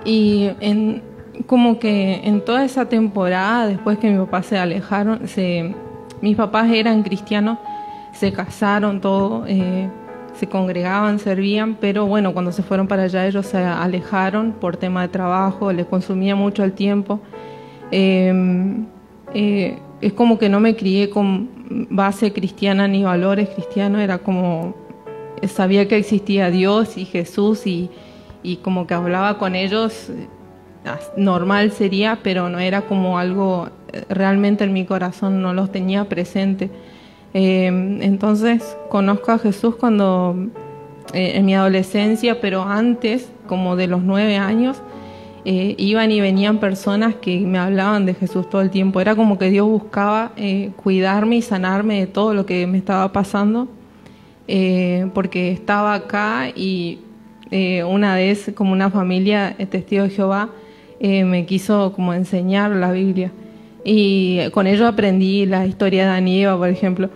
Y 0.05 0.51
en, 0.59 1.01
como 1.47 1.79
que 1.79 2.21
en 2.23 2.41
toda 2.41 2.63
esa 2.63 2.85
temporada, 2.85 3.67
después 3.67 3.97
que 3.97 4.09
mi 4.09 4.17
papá 4.17 4.43
se 4.43 4.57
alejaron, 4.57 5.27
se 5.27 5.73
mis 6.21 6.35
papás 6.35 6.71
eran 6.71 7.03
cristianos, 7.03 7.57
se 8.13 8.31
casaron, 8.33 9.01
todo, 9.01 9.45
eh, 9.47 9.89
se 10.33 10.47
congregaban, 10.47 11.19
servían, 11.19 11.75
pero 11.75 12.05
bueno, 12.05 12.33
cuando 12.33 12.51
se 12.51 12.63
fueron 12.63 12.87
para 12.87 13.03
allá 13.03 13.27
ellos 13.27 13.45
se 13.45 13.57
alejaron 13.57 14.53
por 14.53 14.77
tema 14.77 15.01
de 15.01 15.09
trabajo, 15.09 15.71
les 15.71 15.85
consumía 15.85 16.35
mucho 16.35 16.63
el 16.63 16.73
tiempo. 16.73 17.19
Em, 17.91 18.85
eh, 19.33 19.79
es 20.01 20.13
como 20.13 20.37
que 20.39 20.49
no 20.49 20.59
me 20.59 20.75
crié 20.75 21.09
con 21.09 21.49
base 21.89 22.31
cristiana 22.33 22.87
ni 22.87 23.03
valores 23.03 23.49
cristianos, 23.49 24.01
era 24.01 24.19
como 24.19 24.75
sabía 25.47 25.87
que 25.87 25.97
existía 25.97 26.49
Dios 26.49 26.97
y 26.97 27.05
Jesús 27.05 27.67
y, 27.67 27.89
y 28.43 28.57
como 28.57 28.87
que 28.87 28.93
hablaba 28.93 29.37
con 29.37 29.55
ellos, 29.55 30.11
normal 31.17 31.71
sería, 31.71 32.19
pero 32.23 32.49
no 32.49 32.59
era 32.59 32.81
como 32.81 33.19
algo 33.19 33.69
realmente 34.09 34.63
en 34.63 34.73
mi 34.73 34.85
corazón, 34.85 35.41
no 35.41 35.53
los 35.53 35.71
tenía 35.71 36.05
presente. 36.05 36.69
Em, 37.33 38.01
entonces 38.01 38.75
conozco 38.89 39.31
a 39.31 39.37
Jesús 39.37 39.75
cuando 39.75 40.35
eh, 41.13 41.33
en 41.35 41.45
mi 41.45 41.55
adolescencia, 41.55 42.41
pero 42.41 42.63
antes, 42.63 43.31
como 43.47 43.75
de 43.75 43.87
los 43.87 44.03
nueve 44.03 44.37
años, 44.37 44.81
eh, 45.45 45.75
iban 45.77 46.11
y 46.11 46.21
venían 46.21 46.59
personas 46.59 47.15
que 47.15 47.39
me 47.39 47.57
hablaban 47.57 48.05
de 48.05 48.13
Jesús 48.13 48.49
todo 48.49 48.61
el 48.61 48.69
tiempo. 48.69 48.99
Era 48.99 49.15
como 49.15 49.37
que 49.37 49.49
Dios 49.49 49.67
buscaba 49.67 50.33
eh, 50.37 50.71
cuidarme 50.75 51.37
y 51.37 51.41
sanarme 51.41 51.99
de 51.99 52.07
todo 52.07 52.33
lo 52.33 52.45
que 52.45 52.67
me 52.67 52.77
estaba 52.77 53.11
pasando, 53.11 53.67
porque 55.13 55.51
estaba 55.51 55.93
acá 55.93 56.49
y 56.55 56.99
una 57.87 58.15
vez 58.15 58.51
como 58.55 58.73
una 58.73 58.89
familia 58.89 59.55
testigo 59.69 60.03
de 60.03 60.09
Jehová 60.09 60.49
me 60.99 61.45
quiso 61.45 61.93
como 61.93 62.15
enseñar 62.15 62.71
la 62.71 62.91
Biblia. 62.91 63.31
Y 63.83 64.49
con 64.51 64.67
ello 64.67 64.87
aprendí 64.87 65.45
la 65.45 65.65
historia 65.65 66.05
de 66.05 66.17
Anieva, 66.17 66.57
por 66.57 66.69
ejemplo. 66.69 67.09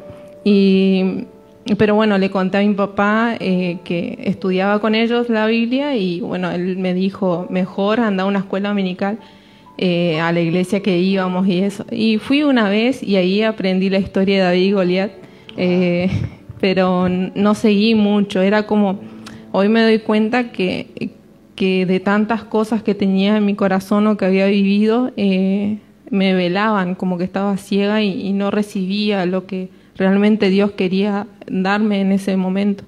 Y, 0.43 1.25
pero 1.77 1.96
bueno, 1.96 2.17
le 2.17 2.29
conté 2.29 2.58
a 2.58 2.62
mi 2.62 2.74
papá 2.74 3.36
eh, 3.39 3.77
que 3.84 4.20
estudiaba 4.24 4.79
con 4.79 4.96
ellos 4.96 5.29
la 5.29 5.46
Biblia 5.46 5.96
y 5.96 6.20
bueno, 6.20 6.51
él 6.51 6.77
me 6.77 6.93
dijo, 6.93 7.48
mejor 7.50 8.01
anda 8.01 8.24
a 8.24 8.25
una 8.25 8.39
escuela 8.39 8.70
dominical 8.70 9.20
eh, 9.77 10.20
a 10.20 10.32
la 10.32 10.41
iglesia 10.41 10.82
que 10.82 11.00
íbamos 11.00 11.48
y 11.48 11.60
eso. 11.60 11.86
Y 11.89 12.17
fui 12.17 12.43
una 12.43 12.70
vez 12.70 13.01
y 13.01 13.15
ahí 13.15 13.43
aprendí 13.43 13.89
la 13.89 14.00
historia 14.00 14.38
de 14.38 14.43
David 14.43 14.65
y 14.65 14.72
Goliat, 14.72 15.12
eh, 15.58 16.10
pero 16.60 17.08
no 17.10 17.55
seguí 17.55 17.96
mucho, 17.96 18.41
era 18.41 18.67
como, 18.67 19.00
hoy 19.51 19.70
me 19.70 19.82
doy 19.82 20.00
cuenta 20.00 20.51
que, 20.51 21.12
que 21.55 21.86
de 21.86 22.00
tantas 22.00 22.43
cosas 22.43 22.84
que 22.84 22.93
tenía 22.93 23.38
en 23.38 23.46
mi 23.46 23.55
corazón 23.55 24.08
o 24.08 24.17
que 24.17 24.25
había 24.25 24.48
vivido, 24.48 25.12
me 26.10 26.34
velaban, 26.34 26.96
como 26.96 27.18
que 27.18 27.24
estaba 27.24 27.58
ciega 27.58 28.02
y 28.02 28.34
no 28.34 28.52
recibía 28.52 29.26
lo 29.26 29.46
que 29.46 29.70
realmente 29.98 30.50
Dios 30.50 30.72
quería 30.72 31.28
darme 31.48 32.02
en 32.02 32.12
ese 32.12 32.38
momento. 32.38 32.84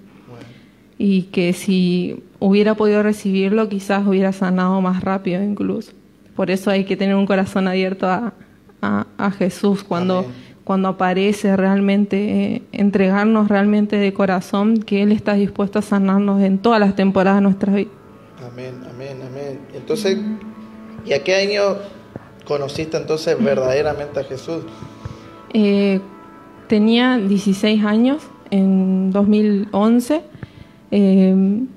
Y 0.97 1.23
que 1.23 1.53
si 1.53 2.23
hubiera 2.39 2.75
podido 2.75 3.03
recibirlo, 3.03 3.67
quizás 3.69 4.07
hubiera 4.07 4.31
sanado 4.31 4.79
más 4.81 5.03
rápido 5.03 5.43
incluso. 5.43 5.91
Por 6.35 6.51
eso 6.51 6.71
hay 6.71 6.85
que 6.85 6.97
tener 6.97 7.15
un 7.15 7.25
corazón 7.25 7.67
abierto 7.67 8.07
a, 8.07 8.33
a, 8.81 9.31
Jesús 9.31 9.83
cuando, 9.83 10.25
cuando 10.63 10.89
aparece 10.89 11.55
realmente, 11.57 12.17
eh, 12.55 12.61
entregarnos 12.71 13.47
realmente 13.47 13.97
de 13.97 14.13
corazón, 14.13 14.77
que 14.77 15.01
Él 15.01 15.11
está 15.11 15.33
dispuesto 15.33 15.79
a 15.79 15.81
sanarnos 15.81 16.41
en 16.41 16.59
todas 16.59 16.79
las 16.79 16.95
temporadas 16.95 17.39
de 17.39 17.43
nuestra 17.43 17.73
vida. 17.73 17.89
Amén, 18.45 18.75
amén, 18.93 19.17
amén. 19.27 19.59
Entonces, 19.73 20.19
¿y 21.05 21.13
a 21.13 21.23
qué 21.23 21.35
año 21.35 21.77
conociste 22.45 22.97
entonces 22.97 23.41
verdaderamente 23.43 24.19
a 24.21 24.23
Jesús? 24.23 24.63
Eh, 25.53 25.99
tenía 26.67 27.17
16 27.17 27.83
años 27.83 28.23
en 28.51 29.11
2011. 29.11 30.21
Em, 30.91 31.67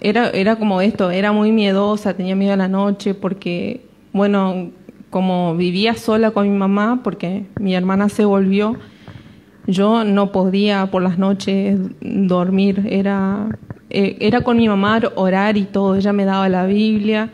era, 0.00 0.30
era 0.30 0.56
como 0.56 0.80
esto, 0.80 1.10
era 1.10 1.32
muy 1.32 1.50
miedosa, 1.50 2.14
tenía 2.14 2.36
miedo 2.36 2.52
a 2.52 2.56
la 2.56 2.68
noche 2.68 3.14
porque, 3.14 3.86
bueno, 4.12 4.70
como 5.10 5.54
vivía 5.56 5.94
sola 5.94 6.32
con 6.32 6.50
mi 6.50 6.56
mamá, 6.56 7.00
porque 7.02 7.46
mi 7.60 7.74
hermana 7.74 8.08
se 8.08 8.24
volvió, 8.24 8.76
yo 9.66 10.04
no 10.04 10.32
podía 10.32 10.86
por 10.90 11.02
las 11.02 11.18
noches 11.18 11.78
dormir, 12.00 12.86
era, 12.90 13.48
eh, 13.90 14.16
era 14.20 14.42
con 14.42 14.56
mi 14.56 14.68
mamá 14.68 15.00
orar 15.14 15.56
y 15.56 15.64
todo, 15.64 15.94
ella 15.94 16.12
me 16.12 16.24
daba 16.24 16.48
la 16.48 16.66
Biblia, 16.66 17.30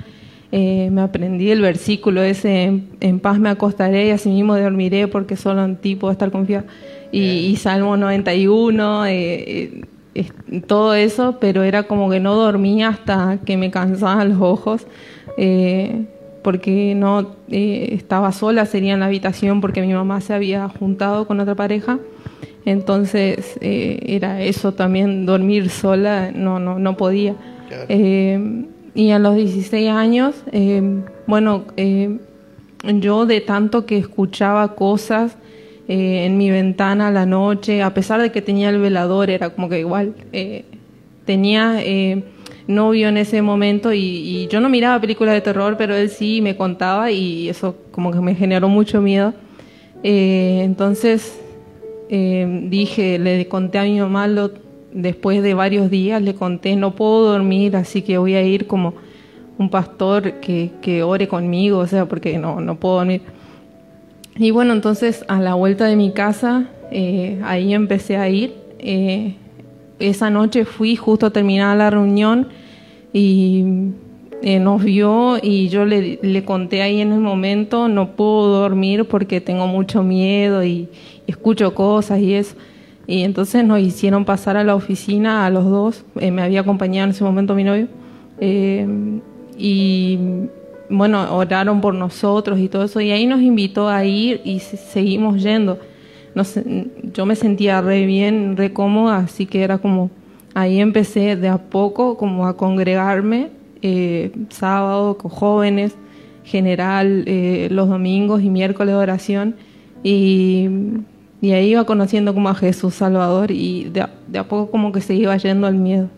eh, 0.52 0.88
me 0.90 1.02
aprendí 1.02 1.50
el 1.50 1.61
versículo 1.61 2.23
ese, 2.23 2.83
en, 3.00 3.21
paz 3.21 3.38
me 3.38 3.50
acostaré 3.50 4.09
y 4.09 4.11
así 4.11 4.30
mismo 4.30 4.59
dormiré 4.59 5.07
porque 5.07 5.37
solo 5.37 5.64
en 5.64 5.76
ti 5.76 5.95
puedo 5.95 6.11
estar 6.11 6.30
confiado. 6.30 6.66
Y, 7.12 7.57
Salmo 7.57 7.97
91, 7.97 9.07
eh, 9.07 9.83
eh, 10.14 10.28
todo 10.66 10.95
eso, 10.95 11.38
pero 11.40 11.62
era 11.62 11.85
como 11.85 12.09
que 12.09 12.21
no 12.21 12.35
dormía 12.35 12.88
hasta 12.88 13.38
que 13.45 13.57
me 13.57 13.71
cansaban 13.71 14.28
los 14.30 14.40
ojos, 14.40 14.87
porque 16.42 16.95
no 16.95 17.37
estaba 17.49 18.30
sola, 18.33 18.64
sería 18.64 18.95
en 18.95 19.00
la 19.00 19.07
habitación 19.07 19.61
porque 19.61 19.83
mi 19.83 19.92
mamá 19.92 20.21
se 20.21 20.35
había 20.35 20.69
juntado 20.69 21.26
con 21.26 21.40
otra 21.40 21.54
pareja. 21.57 21.99
Entonces 22.64 23.59
era 23.61 24.40
eso 24.40 24.73
también, 24.73 25.26
dormir 25.26 25.69
sola, 25.69 26.30
no, 26.33 26.61
no, 26.61 26.78
no 26.78 26.97
podía 26.97 27.35
y 28.95 29.11
a 29.11 29.19
los 29.19 29.37
16 29.37 29.89
años, 29.89 30.35
eh, 30.53 30.83
bueno, 31.27 31.65
eh, 31.77 32.19
yo 32.85 33.27
de 33.27 33.41
tanto 33.41 33.87
que 33.87 33.99
escuchaba 33.99 34.75
cosas 34.75 35.37
eh, 35.89 36.25
en 36.25 36.37
mi 36.37 36.51
ventana 36.51 37.09
a 37.09 37.11
la 37.11 37.27
noche, 37.27 37.83
a 37.83 37.95
pesar 37.95 38.21
de 38.21 38.33
que 38.33 38.43
tenía 38.43 38.71
el 38.71 38.79
velador, 38.79 39.31
era 39.31 39.51
como 39.51 39.69
que 39.69 39.81
igual 39.81 40.15
tenía 41.25 41.81
novio 42.67 43.09
en 43.09 43.17
ese 43.17 43.43
momento 43.43 43.93
y, 43.93 44.49
yo 44.49 44.61
no 44.61 44.69
miraba 44.69 45.01
películas 45.01 45.35
de 45.35 45.41
terror, 45.41 45.77
pero 45.77 45.95
él 45.95 46.11
sí 46.11 46.41
me 46.41 46.57
contaba 46.57 47.11
y 47.13 47.49
eso 47.49 47.77
como 47.93 48.11
que 48.11 48.21
me 48.21 48.35
generó 48.35 48.69
mucho 48.69 49.01
miedo. 49.01 49.35
entonces 50.03 51.39
dije, 52.09 53.21
le 53.21 53.47
conté 53.47 53.79
a 53.79 53.85
mi 53.85 54.01
mamá 54.01 54.27
lo 54.27 54.51
después 54.93 55.43
de 55.43 55.55
varios 55.55 55.91
días 55.91 56.23
le 56.23 56.35
conté, 56.35 56.77
no 56.77 56.95
puedo 56.95 57.33
dormir, 57.33 57.77
así 57.77 58.03
que 58.03 58.19
voy 58.19 58.35
a 58.35 58.43
ir 58.43 58.67
como 58.67 58.95
un 59.59 59.69
pastor 59.69 60.41
que, 60.41 60.71
que 60.81 61.03
ore 61.03 61.29
conmigo, 61.29 61.79
o 61.79 61.87
sea, 61.87 62.07
porque 62.07 62.39
no, 62.39 62.61
no 62.61 62.77
puedo 62.77 62.97
dormir. 62.97 63.23
Y 64.37 64.51
bueno, 64.53 64.73
entonces 64.73 65.25
a 65.29 65.41
la 65.41 65.55
vuelta 65.55 65.85
de 65.85 65.97
mi 65.97 66.13
casa, 66.13 66.71
eh, 66.91 67.39
ahí 67.45 67.75
empecé 67.75 68.17
a 68.17 68.29
ir. 68.29 68.55
Eh, 68.79 69.35
esa 69.99 70.31
noche 70.31 70.65
fui 70.65 70.97
justo 70.97 71.27
a 71.27 71.31
terminar 71.31 71.77
la 71.77 71.91
reunión 71.91 72.49
y 73.13 73.65
eh, 74.41 74.59
nos 74.59 74.83
vio 74.83 75.37
y 75.43 75.69
yo 75.69 75.85
le, 75.85 76.19
le, 76.23 76.45
conté 76.45 76.81
ahí 76.81 77.03
en 77.03 77.13
el 77.13 77.21
momento, 77.21 77.89
no 77.89 78.13
puedo 78.13 78.61
dormir 78.61 79.05
porque 79.05 79.43
tengo 79.43 79.67
mucho 79.67 80.03
miedo 80.03 80.65
y 80.65 80.89
escucho 81.27 81.75
cosas 81.75 82.21
y 82.21 82.33
eso. 82.33 82.57
Y 83.11 83.25
entonces 83.25 83.64
nos 83.64 83.81
hicieron 83.81 84.25
pasar 84.25 84.57
a 84.57 84.62
la 84.62 84.76
oficina 84.76 85.45
a 85.45 85.50
los 85.50 85.64
dos. 85.64 86.05
Eh, 86.21 86.31
me 86.31 86.43
había 86.43 86.61
acompañado 86.61 87.07
en 87.07 87.11
ese 87.11 87.25
momento 87.25 87.57
mi 87.57 87.64
novio. 87.64 87.88
Eh, 88.38 88.87
y 89.59 90.17
bueno, 90.88 91.37
oraron 91.37 91.81
por 91.81 91.93
nosotros 91.93 92.61
y 92.61 92.69
todo 92.69 92.85
eso. 92.85 93.00
Y 93.00 93.11
ahí 93.11 93.26
nos 93.26 93.40
invitó 93.43 93.88
a 93.88 94.05
ir 94.05 94.40
y 94.45 94.61
seguimos 94.61 95.43
yendo. 95.43 95.81
Yo 97.12 97.26
me 97.26 97.35
sentía 97.35 97.81
re 97.81 98.07
bien, 98.07 98.57
re 98.57 98.73
cómoda, 98.73 99.17
así 99.17 99.45
que 99.45 99.64
era 99.64 99.79
como, 99.79 100.12
ahí 100.55 100.79
empecé 100.79 101.35
de 101.35 101.49
a 101.49 101.59
poco 101.59 102.17
como 102.17 102.47
a 102.47 102.57
congregarme, 102.57 103.49
eh, 103.83 104.31
sábado 104.50 105.19
con 105.19 105.33
jóvenes, 105.33 105.97
general, 106.45 107.25
los 107.71 107.88
domingos 107.88 108.40
y 108.40 108.50
miércoles 108.50 108.95
de 108.95 109.00
oración. 109.00 109.57
Y 110.05 110.69
y 111.41 111.53
ahí 111.53 111.71
iba 111.71 111.85
conociendo 111.85 112.35
como 112.35 112.49
a 112.49 112.55
Jesús 112.55 112.95
Salvador 112.95 113.51
y 113.51 113.85
de 113.85 114.01
a, 114.39 114.49
poco 114.49 114.71
como 114.71 114.93
que 114.93 115.01
se 115.01 115.15
iba 115.15 115.37
yendo 115.37 115.67
al 115.67 115.75
miedo. 115.75 116.09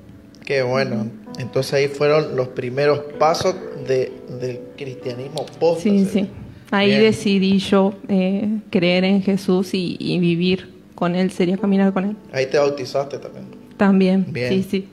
Qué 0.44 0.62
bueno. 0.62 1.06
Entonces 1.38 1.72
ahí 1.74 1.88
fueron 1.88 2.36
los 2.36 2.48
primeros 2.48 3.00
pasos 3.18 3.54
de, 3.86 4.12
del 4.40 4.60
cristianismo 4.76 5.46
post. 5.58 5.82
Sí, 5.82 6.04
sí. 6.04 6.28
Ahí 6.70 6.98
decidí 6.98 7.58
yo 7.58 7.94
eh, 8.08 8.48
creer 8.70 9.04
en 9.04 9.22
Jesús 9.22 9.70
y, 9.74 10.18
vivir 10.18 10.72
con 10.94 11.14
Él, 11.14 11.30
sería 11.30 11.56
caminar 11.56 11.92
con 11.92 12.04
Él. 12.04 12.16
Ahí 12.32 12.46
te 12.46 12.58
bautizaste 12.58 13.18
también. 13.18 13.46
También, 13.76 14.26
sí, 14.34 14.66
sí. 14.68 14.88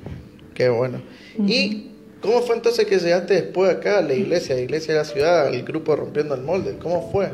Qué 0.53 0.69
bueno. 0.69 0.99
¿Y 1.47 1.87
cómo 2.21 2.41
fue 2.41 2.55
entonces 2.55 2.85
que 2.85 2.97
llegaste 2.99 3.33
después 3.35 3.71
acá 3.71 3.99
a 3.99 4.01
la 4.01 4.13
iglesia, 4.13 4.55
a 4.55 4.57
la 4.57 4.63
iglesia 4.63 4.93
de 4.93 4.99
la 4.99 5.05
ciudad, 5.05 5.53
el 5.53 5.63
grupo 5.63 5.95
Rompiendo 5.95 6.35
el 6.35 6.41
Molde? 6.41 6.75
¿Cómo 6.81 7.09
fue? 7.11 7.29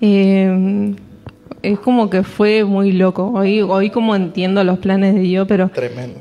Eh, 0.00 0.94
es 1.62 1.78
como 1.78 2.10
que 2.10 2.22
fue 2.22 2.64
muy 2.64 2.92
loco. 2.92 3.32
Hoy, 3.34 3.62
hoy 3.62 3.90
como 3.90 4.14
entiendo 4.14 4.64
los 4.64 4.78
planes 4.78 5.14
de 5.14 5.20
Dios, 5.20 5.46
pero 5.48 5.70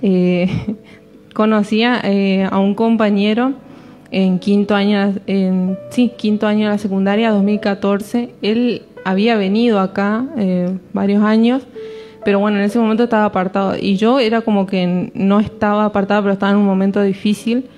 eh, 0.02 0.50
conocía 1.34 2.02
eh, 2.04 2.48
a 2.50 2.60
un 2.60 2.76
compañero 2.76 3.54
en 4.12 4.40
quinto 4.40 4.76
año, 4.76 5.14
en, 5.28 5.78
sí, 5.90 6.12
quinto 6.18 6.48
año 6.48 6.68
de 6.68 6.74
la 6.74 6.78
secundaria, 6.78 7.32
2014. 7.32 8.30
Él 8.42 8.84
había 9.04 9.38
venido 9.38 9.80
acá 9.80 10.26
eh, 10.38 10.78
varios 10.94 11.24
años, 11.24 11.64
pero 12.26 12.40
bueno, 12.40 12.58
en 12.58 12.64
ese 12.64 12.80
momento 12.80 13.04
estaba 13.04 13.26
apartado 13.26 13.76
y 13.80 13.96
yo 13.96 14.20
era 14.20 14.42
como 14.42 14.68
que 14.68 15.12
no 15.14 15.40
estaba 15.40 15.86
apartada, 15.86 16.22
pero 16.22 16.34
estaba 16.34 16.52
en 16.52 16.58
un 16.58 16.66
momento 16.66 17.02
difícil. 17.02 17.70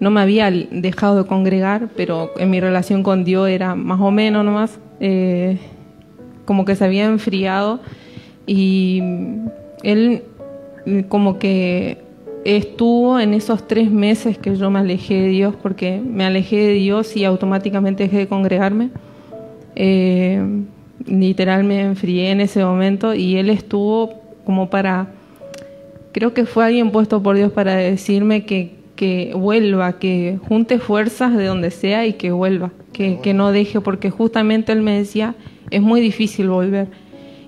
No 0.00 0.10
me 0.10 0.20
había 0.20 0.50
dejado 0.50 1.22
de 1.22 1.26
congregar, 1.26 1.88
pero 1.96 2.32
en 2.36 2.50
mi 2.50 2.60
relación 2.60 3.02
con 3.02 3.24
Dios 3.24 3.48
era 3.48 3.74
más 3.74 4.00
o 4.00 4.10
menos 4.10 4.44
nomás, 4.44 4.78
eh, 5.00 5.58
como 6.44 6.64
que 6.64 6.76
se 6.76 6.84
había 6.84 7.04
enfriado 7.04 7.80
y 8.46 9.02
él 9.82 10.22
como 11.08 11.38
que 11.38 11.98
estuvo 12.44 13.18
en 13.18 13.34
esos 13.34 13.66
tres 13.66 13.90
meses 13.90 14.38
que 14.38 14.54
yo 14.54 14.70
me 14.70 14.80
alejé 14.80 15.14
de 15.14 15.28
Dios, 15.28 15.54
porque 15.60 16.00
me 16.04 16.24
alejé 16.24 16.56
de 16.56 16.72
Dios 16.74 17.16
y 17.16 17.24
automáticamente 17.24 18.04
dejé 18.04 18.18
de 18.18 18.28
congregarme. 18.28 18.90
Eh, 19.76 20.42
literal 21.06 21.64
me 21.64 21.80
enfrié 21.80 22.30
en 22.30 22.40
ese 22.40 22.64
momento 22.64 23.14
y 23.14 23.36
él 23.36 23.50
estuvo 23.50 24.14
como 24.44 24.70
para, 24.70 25.08
creo 26.12 26.34
que 26.34 26.44
fue 26.44 26.64
alguien 26.66 26.90
puesto 26.90 27.22
por 27.22 27.36
Dios 27.36 27.50
para 27.50 27.76
decirme 27.76 28.44
que, 28.44 28.74
que 28.94 29.32
vuelva, 29.34 29.98
que 29.98 30.38
junte 30.46 30.78
fuerzas 30.78 31.36
de 31.36 31.46
donde 31.46 31.70
sea 31.70 32.06
y 32.06 32.12
que 32.14 32.30
vuelva, 32.30 32.72
que, 32.92 33.18
que 33.20 33.34
no 33.34 33.52
deje, 33.52 33.80
porque 33.80 34.10
justamente 34.10 34.72
él 34.72 34.82
me 34.82 34.98
decía, 34.98 35.34
es 35.70 35.82
muy 35.82 36.00
difícil 36.00 36.48
volver 36.48 36.88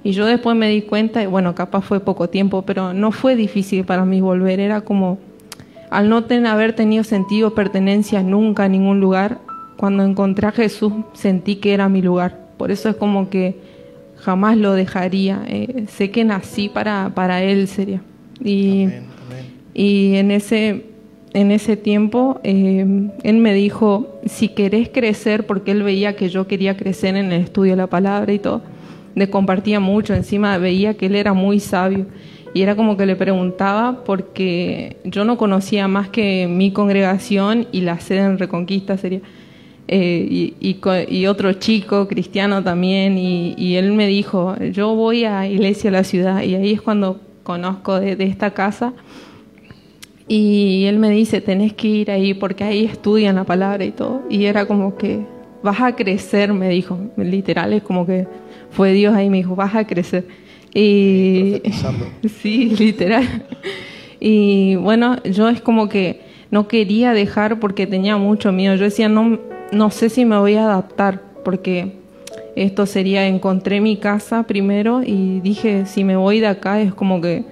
y 0.07 0.13
yo 0.13 0.25
después 0.25 0.57
me 0.57 0.69
di 0.69 0.83
cuenta, 0.83 1.21
y 1.21 1.27
bueno, 1.27 1.57
capaz 1.57 1.81
fue 1.81 1.99
poco 1.99 2.29
tiempo, 2.29 2.63
pero 2.63 2.95
no 2.95 3.11
fue 3.11 3.35
difícil 3.35 3.85
para 3.85 4.05
mí 4.05 4.21
volver, 4.21 4.61
era 4.61 4.83
como, 4.83 5.19
al 5.91 6.09
no 6.09 6.23
tener, 6.23 6.47
haber 6.47 6.75
tenido 6.75 7.03
sentido 7.03 7.57
pertenencia 7.57 8.23
nunca 8.23 8.63
a 8.63 8.69
ningún 8.69 9.01
lugar, 9.01 9.41
cuando 9.77 10.05
encontré 10.05 10.47
a 10.47 10.53
Jesús 10.53 10.93
sentí 11.13 11.57
que 11.57 11.75
era 11.75 11.89
mi 11.89 12.03
lugar. 12.03 12.39
Por 12.57 12.71
eso 12.71 12.89
es 12.89 12.95
como 12.95 13.31
que 13.31 13.57
jamás 14.17 14.57
lo 14.57 14.75
dejaría. 14.75 15.43
Eh, 15.49 15.87
sé 15.89 16.13
que 16.13 16.23
nací 16.23 16.69
para, 16.69 17.11
para 17.13 17.43
Él, 17.43 17.67
sería. 17.67 18.01
Y, 18.41 18.87
y 19.75 20.15
en 20.15 20.31
ese 20.31 20.85
en 21.37 21.50
ese 21.50 21.76
tiempo, 21.76 22.40
eh, 22.45 23.11
él 23.23 23.37
me 23.37 23.52
dijo, 23.52 24.19
si 24.25 24.49
querés 24.49 24.88
crecer, 24.88 25.45
porque 25.45 25.73
él 25.73 25.83
veía 25.83 26.16
que 26.16 26.31
yo 26.31 26.47
quería 26.47 26.78
crecer 26.78 27.14
en 27.14 27.31
el 27.31 27.43
estudio 27.43 27.73
de 27.73 27.76
la 27.76 27.88
palabra 27.88 28.33
y 28.33 28.38
todo, 28.38 28.62
le 29.14 29.28
compartía 29.28 29.78
mucho, 29.78 30.14
encima 30.14 30.57
veía 30.57 30.95
que 30.95 31.07
él 31.07 31.14
era 31.14 31.35
muy 31.35 31.61
sabio. 31.61 32.07
Y 32.55 32.62
era 32.62 32.75
como 32.75 32.97
que 32.97 33.05
le 33.05 33.16
preguntaba 33.16 34.02
porque 34.02 34.97
yo 35.05 35.26
no 35.26 35.37
conocía 35.37 35.88
más 35.88 36.09
que 36.09 36.49
mi 36.49 36.71
congregación 36.71 37.66
y 37.71 37.83
la 37.83 38.00
sede 38.00 38.21
en 38.21 38.38
Reconquista 38.38 38.97
sería. 38.97 39.21
Eh, 39.88 40.55
y, 40.59 41.26
otro 41.26 41.52
chico 41.52 42.09
cristiano 42.09 42.62
también, 42.62 43.19
y, 43.19 43.76
él 43.76 43.93
me 43.93 44.07
dijo, 44.07 44.57
yo 44.73 44.95
voy 44.95 45.26
a 45.26 45.47
Iglesia 45.47 45.90
de 45.90 45.99
la 45.99 46.05
Ciudad, 46.05 46.43
y 46.43 46.55
ahí 46.55 46.73
es 46.73 46.81
cuando 46.81 47.21
conozco 47.43 48.00
de, 48.00 48.16
de, 48.16 48.25
esta 48.25 48.52
casa, 48.52 48.95
y 50.28 50.85
él 50.87 50.99
me 50.99 51.11
dice, 51.11 51.40
tenés 51.40 51.73
que 51.73 51.88
ir 51.88 52.11
ahí 52.11 52.35
porque 52.35 52.64
ahí 52.64 52.85
estudian 52.85 53.37
la 53.37 53.45
palabra 53.45 53.85
y 53.85 53.92
todo, 53.92 54.23
y 54.28 54.47
era 54.47 54.66
como 54.66 54.97
que 54.97 55.25
vas 55.62 55.80
a 55.80 55.95
crecer, 55.95 56.52
me 56.52 56.68
dijo, 56.68 56.99
literal, 57.16 57.73
es 57.73 57.83
como 57.83 58.06
que 58.06 58.26
fue 58.71 58.92
Dios 58.92 59.14
ahí, 59.14 59.30
me 59.30 59.38
dijo, 59.38 59.54
vas 59.56 59.75
a 59.75 59.87
crecer. 59.87 60.26
Y 60.75 61.62
sí, 62.40 62.71
literal. 62.76 63.25
Y 64.21 64.76
bueno, 64.76 65.23
yo 65.25 65.49
es 65.49 65.61
como 65.61 65.88
que 65.88 66.21
no 66.50 66.68
quería 66.68 67.12
dejar 67.12 67.59
porque 67.61 67.87
tenía 67.87 68.16
mucho 68.16 68.52
miedo. 68.52 68.75
Yo 68.76 68.85
decía, 68.85 69.09
no, 69.09 69.38
no 69.73 69.90
sé 69.90 70.09
si 70.09 70.25
me 70.25 70.37
voy 70.37 70.54
a 70.54 70.64
adaptar 70.64 71.23
porque 71.45 71.92
esto 72.56 72.87
sería, 72.87 73.26
encontré 73.26 73.80
mi 73.80 73.97
casa 73.97 74.45
primero 74.45 75.02
y 75.04 75.40
dije, 75.40 75.87
si 75.87 76.04
me 76.04 76.16
voy 76.16 76.40
de 76.40 76.47
acá 76.47 76.80
es 76.80 76.95
como 76.95 77.21
que 77.21 77.45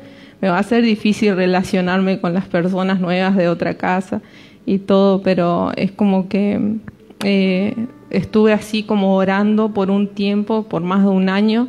va 0.48 0.58
a 0.58 0.62
ser 0.62 0.82
difícil 0.82 1.36
relacionarme 1.36 2.20
con 2.20 2.34
las 2.34 2.46
personas 2.46 3.00
nuevas 3.00 3.36
de 3.36 3.48
otra 3.48 3.74
casa 3.74 4.20
y 4.66 4.78
todo, 4.78 5.22
pero 5.22 5.72
es 5.76 5.92
como 5.92 6.28
que 6.28 6.78
eh, 7.24 7.74
estuve 8.10 8.52
así 8.52 8.82
como 8.82 9.16
orando 9.16 9.72
por 9.72 9.90
un 9.90 10.08
tiempo, 10.08 10.64
por 10.64 10.82
más 10.82 11.02
de 11.02 11.08
un 11.08 11.28
año, 11.28 11.68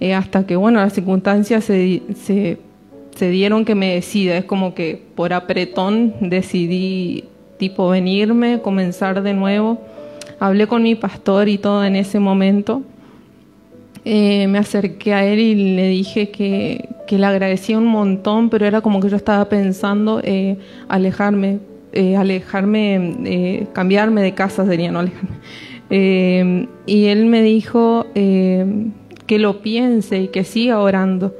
eh, 0.00 0.14
hasta 0.14 0.46
que, 0.46 0.56
bueno, 0.56 0.80
las 0.80 0.92
circunstancias 0.92 1.64
se, 1.64 2.02
se, 2.14 3.30
dieron 3.30 3.64
que 3.64 3.74
me 3.74 3.94
decida. 3.94 4.36
Es 4.36 4.44
como 4.44 4.74
que 4.74 5.02
por 5.14 5.32
apretón 5.32 6.14
decidí 6.20 7.24
tipo 7.58 7.88
venirme, 7.88 8.60
comenzar 8.60 9.22
de 9.22 9.32
nuevo. 9.32 9.80
Hablé 10.38 10.66
con 10.66 10.82
mi 10.82 10.94
pastor 10.94 11.48
y 11.48 11.56
todo 11.56 11.84
en 11.84 11.96
ese 11.96 12.20
momento. 12.20 12.82
Eh, 14.04 14.46
me 14.48 14.58
acerqué 14.58 15.14
a 15.14 15.24
él 15.24 15.40
y 15.40 15.74
le 15.76 15.88
dije 15.88 16.30
que, 16.30 16.88
que, 17.06 17.18
le 17.18 17.26
agradecía 17.26 17.78
un 17.78 17.86
montón, 17.86 18.50
pero 18.50 18.66
era 18.66 18.80
como 18.80 19.00
que 19.00 19.08
yo 19.08 19.16
estaba 19.16 19.48
pensando 19.48 20.20
eh, 20.22 20.58
alejarme, 20.88 21.60
eh, 21.98 22.14
alejarme, 22.14 23.16
eh, 23.24 23.66
cambiarme 23.72 24.20
de 24.20 24.34
casa 24.34 24.66
sería, 24.66 24.92
no 24.92 24.98
alejarme. 24.98 25.36
Eh, 25.88 26.66
y 26.84 27.04
él 27.06 27.24
me 27.24 27.40
dijo 27.42 28.06
que 28.12 29.38
lo 29.38 29.62
piense 29.62 30.20
y 30.20 30.28
que 30.28 30.44
siga 30.44 30.80
orando. 30.80 31.34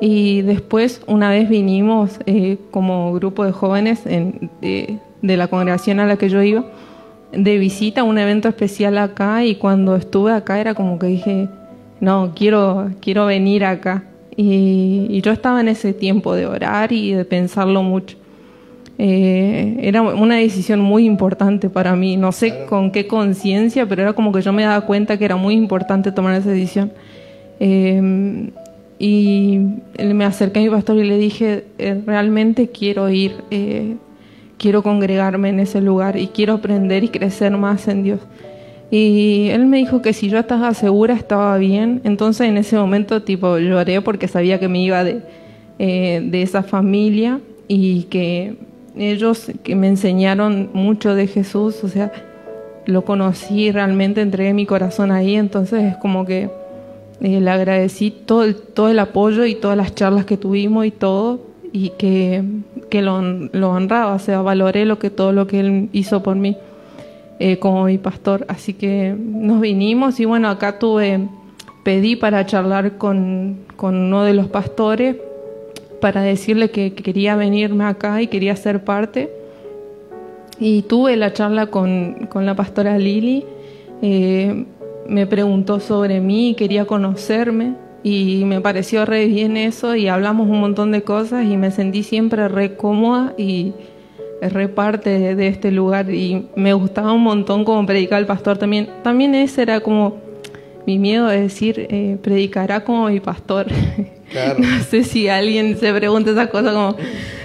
Y 0.00 0.42
después, 0.42 1.02
una 1.06 1.30
vez 1.30 1.48
vinimos 1.48 2.18
como 2.72 3.12
grupo 3.12 3.44
de 3.44 3.52
jóvenes 3.52 4.04
de, 4.04 4.98
la 5.22 5.46
congregación 5.46 6.00
a 6.00 6.06
la 6.06 6.16
que 6.16 6.28
yo 6.28 6.42
iba, 6.42 6.64
de 7.30 7.58
visita 7.58 8.00
a 8.00 8.04
un 8.04 8.18
evento 8.18 8.48
especial 8.48 8.98
acá 8.98 9.44
y 9.44 9.56
cuando 9.56 9.94
estuve 9.96 10.32
acá 10.32 10.60
era 10.60 10.74
como 10.74 10.98
que 10.98 11.06
dije, 11.06 11.48
no, 12.00 12.32
quiero, 12.34 12.90
quiero 13.00 13.26
venir 13.26 13.64
acá. 13.64 14.02
Y 14.36 15.20
yo 15.20 15.32
estaba 15.32 15.60
en 15.60 15.68
ese 15.68 15.92
tiempo 15.92 16.34
de 16.34 16.46
orar 16.46 16.92
y 16.92 17.12
de 17.12 17.24
pensarlo 17.24 17.82
mucho. 17.82 18.16
Eh, 18.96 19.76
era 19.80 20.02
una 20.02 20.36
decisión 20.36 20.80
muy 20.80 21.04
importante 21.04 21.68
para 21.68 21.96
mí. 21.96 22.16
No 22.16 22.32
sé 22.32 22.66
con 22.66 22.90
qué 22.90 23.06
conciencia, 23.06 23.86
pero 23.86 24.02
era 24.02 24.12
como 24.12 24.32
que 24.32 24.40
yo 24.40 24.52
me 24.52 24.62
daba 24.62 24.86
cuenta 24.86 25.18
que 25.18 25.24
era 25.24 25.36
muy 25.36 25.54
importante 25.54 26.12
tomar 26.12 26.34
esa 26.34 26.50
decisión. 26.50 26.92
Eh, 27.60 28.50
y 28.98 29.58
me 29.98 30.24
acerqué 30.24 30.60
a 30.60 30.62
mi 30.62 30.70
pastor 30.70 30.96
y 30.96 31.04
le 31.04 31.18
dije, 31.18 31.64
eh, 31.78 32.00
realmente 32.06 32.68
quiero 32.68 33.10
ir, 33.10 33.32
quiero 34.56 34.82
congregarme 34.82 35.48
en 35.48 35.60
ese 35.60 35.80
lugar 35.80 36.16
y 36.16 36.28
quiero 36.28 36.54
aprender 36.54 37.02
y 37.04 37.08
crecer 37.08 37.56
más 37.56 37.88
en 37.88 38.04
Dios. 38.04 38.20
Y 38.90 39.48
él 39.50 39.66
me 39.66 39.78
dijo 39.78 40.02
que 40.02 40.12
si 40.12 40.28
yo 40.28 40.38
estaba 40.38 40.72
segura 40.74 41.14
estaba 41.14 41.56
bien. 41.58 42.00
Entonces 42.04 42.48
en 42.48 42.56
ese 42.56 42.76
momento 42.76 43.22
tipo 43.22 43.58
lloré 43.58 44.00
porque 44.00 44.28
sabía 44.28 44.60
que 44.60 44.68
me 44.68 44.82
iba 44.82 45.02
de, 45.04 45.22
de 45.78 46.42
esa 46.42 46.62
familia 46.62 47.40
y 47.66 48.04
que 48.04 48.56
ellos 48.96 49.50
que 49.62 49.74
me 49.74 49.88
enseñaron 49.88 50.70
mucho 50.72 51.14
de 51.14 51.26
Jesús, 51.26 51.82
o 51.82 51.88
sea, 51.88 52.12
lo 52.86 53.04
conocí 53.04 53.70
realmente, 53.72 54.20
entregué 54.20 54.54
mi 54.54 54.66
corazón 54.66 55.10
ahí, 55.10 55.34
entonces 55.36 55.82
es 55.84 55.96
como 55.96 56.24
que 56.24 56.50
eh, 57.20 57.40
le 57.40 57.50
agradecí 57.50 58.10
todo 58.10 58.44
el, 58.44 58.56
todo 58.56 58.88
el 58.88 58.98
apoyo 58.98 59.44
y 59.44 59.54
todas 59.54 59.76
las 59.76 59.94
charlas 59.94 60.24
que 60.24 60.36
tuvimos 60.36 60.86
y 60.86 60.90
todo, 60.90 61.40
y 61.72 61.90
que, 61.90 62.44
que 62.90 63.02
lo, 63.02 63.20
lo, 63.20 63.70
honraba, 63.70 64.14
o 64.14 64.18
sea, 64.18 64.42
valoré 64.42 64.84
lo 64.84 64.98
que, 64.98 65.10
todo 65.10 65.32
lo 65.32 65.46
que 65.46 65.60
él 65.60 65.88
hizo 65.92 66.22
por 66.22 66.36
mí 66.36 66.56
eh, 67.46 67.58
como 67.58 67.84
mi 67.84 67.98
pastor. 67.98 68.46
Así 68.48 68.72
que 68.72 69.14
nos 69.18 69.60
vinimos 69.60 70.18
y 70.18 70.24
bueno, 70.24 70.48
acá 70.48 70.78
tuve, 70.78 71.28
pedí 71.82 72.16
para 72.16 72.46
charlar 72.46 72.96
con, 72.96 73.58
con 73.76 73.96
uno 73.96 74.24
de 74.24 74.32
los 74.32 74.48
pastores 74.48 75.16
para 76.00 76.22
decirle 76.22 76.70
que, 76.70 76.94
quería 76.94 77.36
venirme 77.36 77.84
acá 77.84 78.22
y 78.22 78.28
quería 78.28 78.56
ser 78.56 78.82
parte. 78.84 79.30
Y 80.58 80.82
tuve 80.82 81.18
la 81.18 81.34
charla 81.34 81.66
con, 81.66 82.30
la 82.34 82.56
pastora 82.56 82.96
Lili, 82.96 83.44
eh, 84.00 84.64
me 85.06 85.26
preguntó 85.26 85.80
sobre 85.80 86.20
mí, 86.20 86.54
quería 86.56 86.86
conocerme 86.86 87.74
y 88.02 88.44
me 88.46 88.62
pareció 88.62 89.04
re 89.04 89.26
bien 89.26 89.58
eso 89.58 89.96
y 89.96 90.08
hablamos 90.08 90.48
un 90.48 90.60
montón 90.60 90.92
de 90.92 91.02
cosas 91.02 91.44
y 91.44 91.58
me 91.58 91.70
sentí 91.70 92.04
siempre 92.04 92.48
re 92.48 92.74
cómoda 92.74 93.34
y 93.36 93.74
re 94.50 94.68
parte 94.68 95.34
de, 95.34 95.48
este 95.48 95.70
lugar 95.70 96.10
y 96.10 96.46
me 96.56 96.72
gustaba 96.72 97.12
un 97.12 97.22
montón 97.22 97.64
como 97.64 97.84
predicaba 97.86 98.18
el 98.18 98.26
pastor 98.26 98.58
también. 98.58 98.88
También 99.02 99.34
ese 99.34 99.62
era 99.62 99.80
como 99.80 100.16
mi 100.86 100.98
miedo 100.98 101.28
de 101.28 101.40
decir, 101.40 101.86
eh, 101.90 102.18
predicará 102.22 102.84
como 102.84 103.08
mi 103.08 103.20
pastor. 103.20 103.66
No 104.58 104.82
sé 104.82 105.04
si 105.04 105.28
alguien 105.28 105.78
se 105.78 105.92
pregunta 105.92 106.32
esa 106.32 106.48
cosa 106.48 106.72
como, 106.72 106.96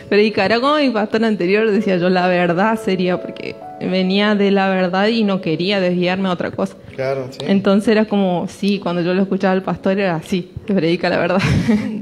predicará 0.07 0.59
como 0.59 0.77
mi 0.77 0.89
pastor 0.89 1.23
anterior, 1.23 1.69
decía 1.69 1.97
yo, 1.97 2.09
la 2.09 2.27
verdad 2.27 2.79
sería, 2.83 3.21
porque 3.21 3.55
venía 3.79 4.33
de 4.33 4.49
la 4.49 4.69
verdad 4.69 5.07
y 5.07 5.23
no 5.23 5.39
quería 5.39 5.79
desviarme 5.79 6.29
a 6.29 6.31
otra 6.31 6.49
cosa. 6.49 6.75
Claro, 6.95 7.27
sí. 7.29 7.39
Entonces 7.41 7.89
era 7.89 8.05
como, 8.05 8.47
sí, 8.47 8.79
cuando 8.79 9.03
yo 9.03 9.13
lo 9.13 9.21
escuchaba 9.21 9.53
al 9.53 9.61
pastor 9.61 9.99
era 9.99 10.15
así, 10.15 10.51
que 10.65 10.73
predica 10.73 11.09
la 11.09 11.19
verdad. 11.19 11.41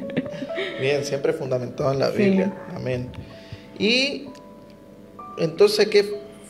Bien, 0.80 1.04
siempre 1.04 1.34
fundamentado 1.34 1.92
en 1.92 2.00
la 2.00 2.10
Biblia. 2.10 2.54
Amén. 2.74 3.10
Y 3.80 4.28
entonces, 5.38 5.88
¿qué 5.88 6.06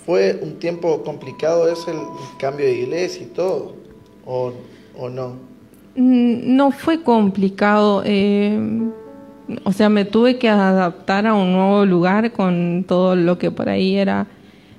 fue 0.06 0.40
un 0.42 0.60
tiempo 0.60 1.04
complicado? 1.04 1.70
¿Es 1.70 1.88
el 1.88 1.98
cambio 2.40 2.66
de 2.66 2.74
iglesia 2.74 3.24
y 3.24 3.28
todo? 3.28 3.76
¿O, 4.26 4.54
o 4.98 5.10
no? 5.10 5.36
Mm, 5.96 6.56
no 6.56 6.72
fue 6.72 7.02
complicado. 7.02 8.04
Eh, 8.06 8.60
o 9.64 9.72
sea, 9.72 9.90
me 9.90 10.06
tuve 10.06 10.38
que 10.38 10.50
adaptar 10.50 11.26
a 11.28 11.34
un 11.34 11.54
nuevo 11.54 11.86
lugar 11.86 12.32
con 12.32 12.86
todo 12.88 13.16
lo 13.16 13.38
que 13.38 13.52
por 13.52 13.70
ahí 13.70 13.96
era 13.96 14.28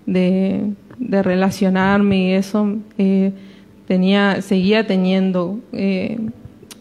de, 0.06 0.72
relacionarme 0.98 2.28
y 2.28 2.32
eso. 2.32 2.76
Eh, 2.98 3.32
tenía, 3.86 4.42
seguía 4.42 4.86
teniendo 4.86 5.58
eh, 5.72 6.18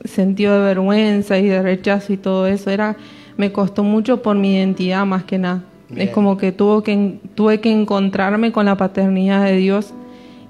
sentido 0.06 0.54
de 0.56 0.62
vergüenza 0.62 1.38
y 1.40 1.48
de 1.48 1.62
rechazo 1.62 2.14
y 2.14 2.18
todo 2.18 2.48
eso. 2.48 2.70
Era, 2.70 2.96
me 3.38 3.52
costó 3.52 3.84
mucho 3.84 4.22
por 4.22 4.36
mi 4.36 4.56
identidad 4.56 5.06
más 5.06 5.24
que 5.24 5.38
nada. 5.38 5.64
Es 5.96 6.10
como 6.10 6.38
que, 6.38 6.52
tuvo 6.52 6.84
que 6.84 7.20
tuve 7.36 7.62
que 7.62 7.72
encontrarme 7.72 8.52
con 8.52 8.66
la 8.66 8.76
paternidad 8.76 9.46
de 9.46 9.56
Dios 9.56 9.94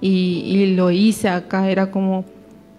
y, 0.02 0.74
lo 0.76 0.92
hice 0.92 1.30
acá. 1.30 1.70
Era 1.70 1.92
como 1.92 2.26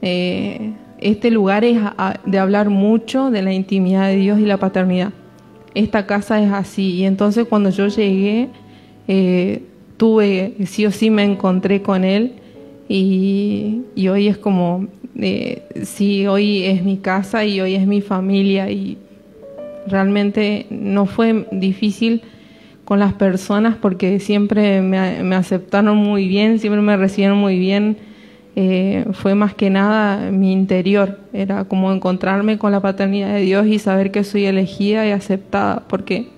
eh, 0.03 0.73
este 1.01 1.31
lugar 1.31 1.65
es 1.65 1.79
de 2.25 2.39
hablar 2.39 2.69
mucho 2.71 3.31
de 3.31 3.43
la 3.43 3.53
intimidad 3.53 4.09
de 4.09 4.17
Dios 4.17 4.41
y 4.41 4.45
la 4.45 4.57
paternidad. 4.57 5.13
Esta 5.75 6.07
casa 6.07 6.43
es 6.43 6.51
así. 6.53 6.95
Y 6.97 7.05
entonces 7.05 7.47
cuando 7.49 7.71
yo 7.71 7.87
llegué, 7.87 8.49
eh, 9.07 9.63
tuve, 9.97 10.55
sí 10.67 10.87
o 10.87 10.91
sí 10.91 11.11
me 11.11 11.25
encontré 11.25 11.83
con 11.83 12.05
Él. 12.05 12.35
Y, 12.89 13.83
hoy 14.11 14.29
es 14.29 14.39
como, 14.39 14.89
eh, 15.17 15.63
sí, 15.85 16.27
hoy 16.27 16.65
es 16.65 16.83
mi 16.83 16.97
casa 16.97 17.45
y 17.45 17.61
hoy 17.61 17.75
es 17.75 17.87
mi 17.87 18.01
familia. 18.01 18.71
Y 18.71 18.99
realmente 19.87 20.67
no 20.71 21.07
fue 21.07 21.47
difícil 21.53 22.23
con 22.89 23.01
las 23.01 23.13
personas 23.13 23.77
porque 23.77 24.19
siempre 24.19 24.81
me, 24.81 25.37
aceptaron 25.37 25.99
muy 25.99 26.27
bien, 26.27 26.59
siempre 26.59 26.81
me 26.81 26.97
recibieron 26.97 27.37
muy 27.37 27.59
bien. 27.59 27.99
Eh, 28.57 29.05
fue 29.13 29.35
más 29.35 29.53
que 29.53 29.69
nada 29.69 30.31
mi 30.31 30.53
interior, 30.53 31.21
era 31.35 31.67
como 31.67 31.93
encontrarme 31.93 32.57
con 32.57 32.73
la 32.73 32.81
paternidad 32.81 33.35
de 33.35 33.43
Dios 33.43 33.67
y 33.67 33.79
saber 33.79 34.11
que 34.11 34.25
soy 34.25 34.47
elegida 34.47 35.07
y 35.07 35.11
aceptada, 35.11 35.83
porque 35.87 36.29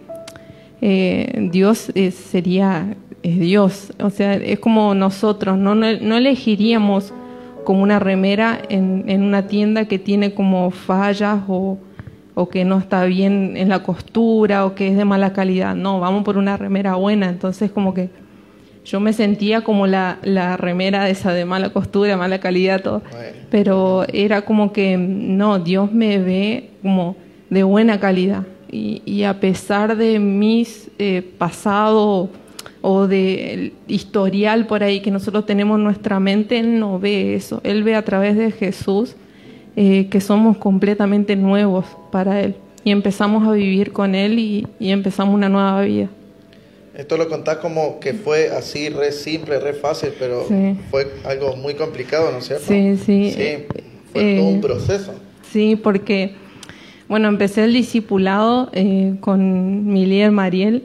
eh, 0.82 1.48
Dios 1.52 1.92
sería, 2.10 2.96
es 3.22 3.38
Dios, 3.38 3.92
o 4.00 4.10
sea, 4.10 4.34
es 4.34 4.58
como 4.58 4.92
nosotros, 4.96 5.56
no, 5.56 5.76
no, 5.76 5.86
elegiríamos 5.86 7.14
como 7.62 7.84
una 7.84 8.00
remera 8.00 8.60
en, 8.68 9.04
en, 9.06 9.22
una 9.22 9.46
tienda 9.46 9.84
que 9.84 10.00
tiene 10.00 10.34
como 10.34 10.72
fallas 10.72 11.42
o, 11.46 11.78
o 12.40 12.48
que 12.48 12.64
no 12.64 12.78
está 12.78 13.04
bien 13.04 13.56
en 13.56 13.68
la 13.68 13.82
costura 13.82 14.64
o 14.64 14.74
que 14.74 14.88
es 14.88 14.96
de 14.96 15.04
mala 15.04 15.32
calidad, 15.34 15.74
no, 15.74 16.00
vamos 16.00 16.24
por 16.24 16.38
una 16.38 16.56
remera 16.56 16.94
buena, 16.94 17.28
entonces 17.28 17.70
como 17.70 17.92
que 17.92 18.08
yo 18.82 18.98
me 18.98 19.12
sentía 19.12 19.60
como 19.60 19.86
la, 19.86 20.18
la, 20.22 20.56
remera 20.56 21.10
esa 21.10 21.34
de 21.34 21.44
mala 21.44 21.68
costura, 21.68 22.16
mala 22.16 22.40
calidad, 22.40 22.82
todo. 22.82 23.02
Pero 23.50 24.06
era 24.10 24.42
como 24.42 24.72
que, 24.72 24.96
no, 24.96 25.58
Dios 25.58 25.92
me 25.92 26.18
ve 26.18 26.70
como 26.80 27.14
de 27.50 27.62
buena 27.62 28.00
calidad. 28.00 28.46
Y, 28.72 29.02
y 29.04 29.24
a 29.24 29.38
pesar 29.38 29.96
de 29.96 30.18
mis 30.18 30.90
eh, 30.98 31.22
pasados 31.36 32.30
o 32.80 33.06
de 33.06 33.74
historial 33.86 34.66
por 34.66 34.82
ahí 34.82 35.00
que 35.00 35.10
nosotros 35.10 35.44
tenemos 35.44 35.76
en 35.76 35.84
nuestra 35.84 36.18
mente, 36.18 36.58
Él 36.58 36.80
no 36.80 36.98
ve 36.98 37.34
eso. 37.34 37.60
Él 37.64 37.82
ve 37.84 37.94
a 37.94 38.02
través 38.02 38.34
de 38.36 38.50
Jesús 38.50 39.14
eh, 39.76 40.08
que 40.08 40.20
somos 40.20 40.56
completamente 40.58 41.36
nuevos 41.36 41.86
para 42.10 42.40
Él. 42.40 42.56
Y 42.84 42.90
empezamos 42.90 43.46
a 43.46 43.52
vivir 43.52 43.92
con 43.92 44.14
Él 44.14 44.38
y, 44.38 44.66
y 44.78 44.90
empezamos 44.90 45.34
una 45.34 45.48
nueva 45.48 45.82
vida. 45.82 46.08
Esto 47.00 47.16
lo 47.16 47.28
contás 47.28 47.58
como 47.58 48.00
que 48.00 48.14
fue 48.14 48.50
así, 48.50 48.88
re 48.88 49.12
simple, 49.12 49.60
re 49.60 49.74
fácil, 49.74 50.10
pero 50.18 50.44
fue 50.90 51.10
algo 51.24 51.56
muy 51.56 51.74
complicado, 51.74 52.32
¿no 52.32 52.38
es 52.38 52.46
cierto? 52.46 52.66
Sí, 52.66 52.96
sí. 52.96 53.30
Sí, 53.30 53.64
fue 54.12 54.36
todo 54.36 54.48
un 54.48 54.56
eh, 54.56 54.60
proceso. 54.60 55.14
Sí, 55.50 55.76
porque, 55.76 56.34
bueno, 57.08 57.28
empecé 57.28 57.64
el 57.64 57.72
discipulado 57.72 58.70
eh, 58.72 59.14
con 59.20 59.86
mi 59.86 60.04
líder 60.04 60.32
Mariel. 60.32 60.84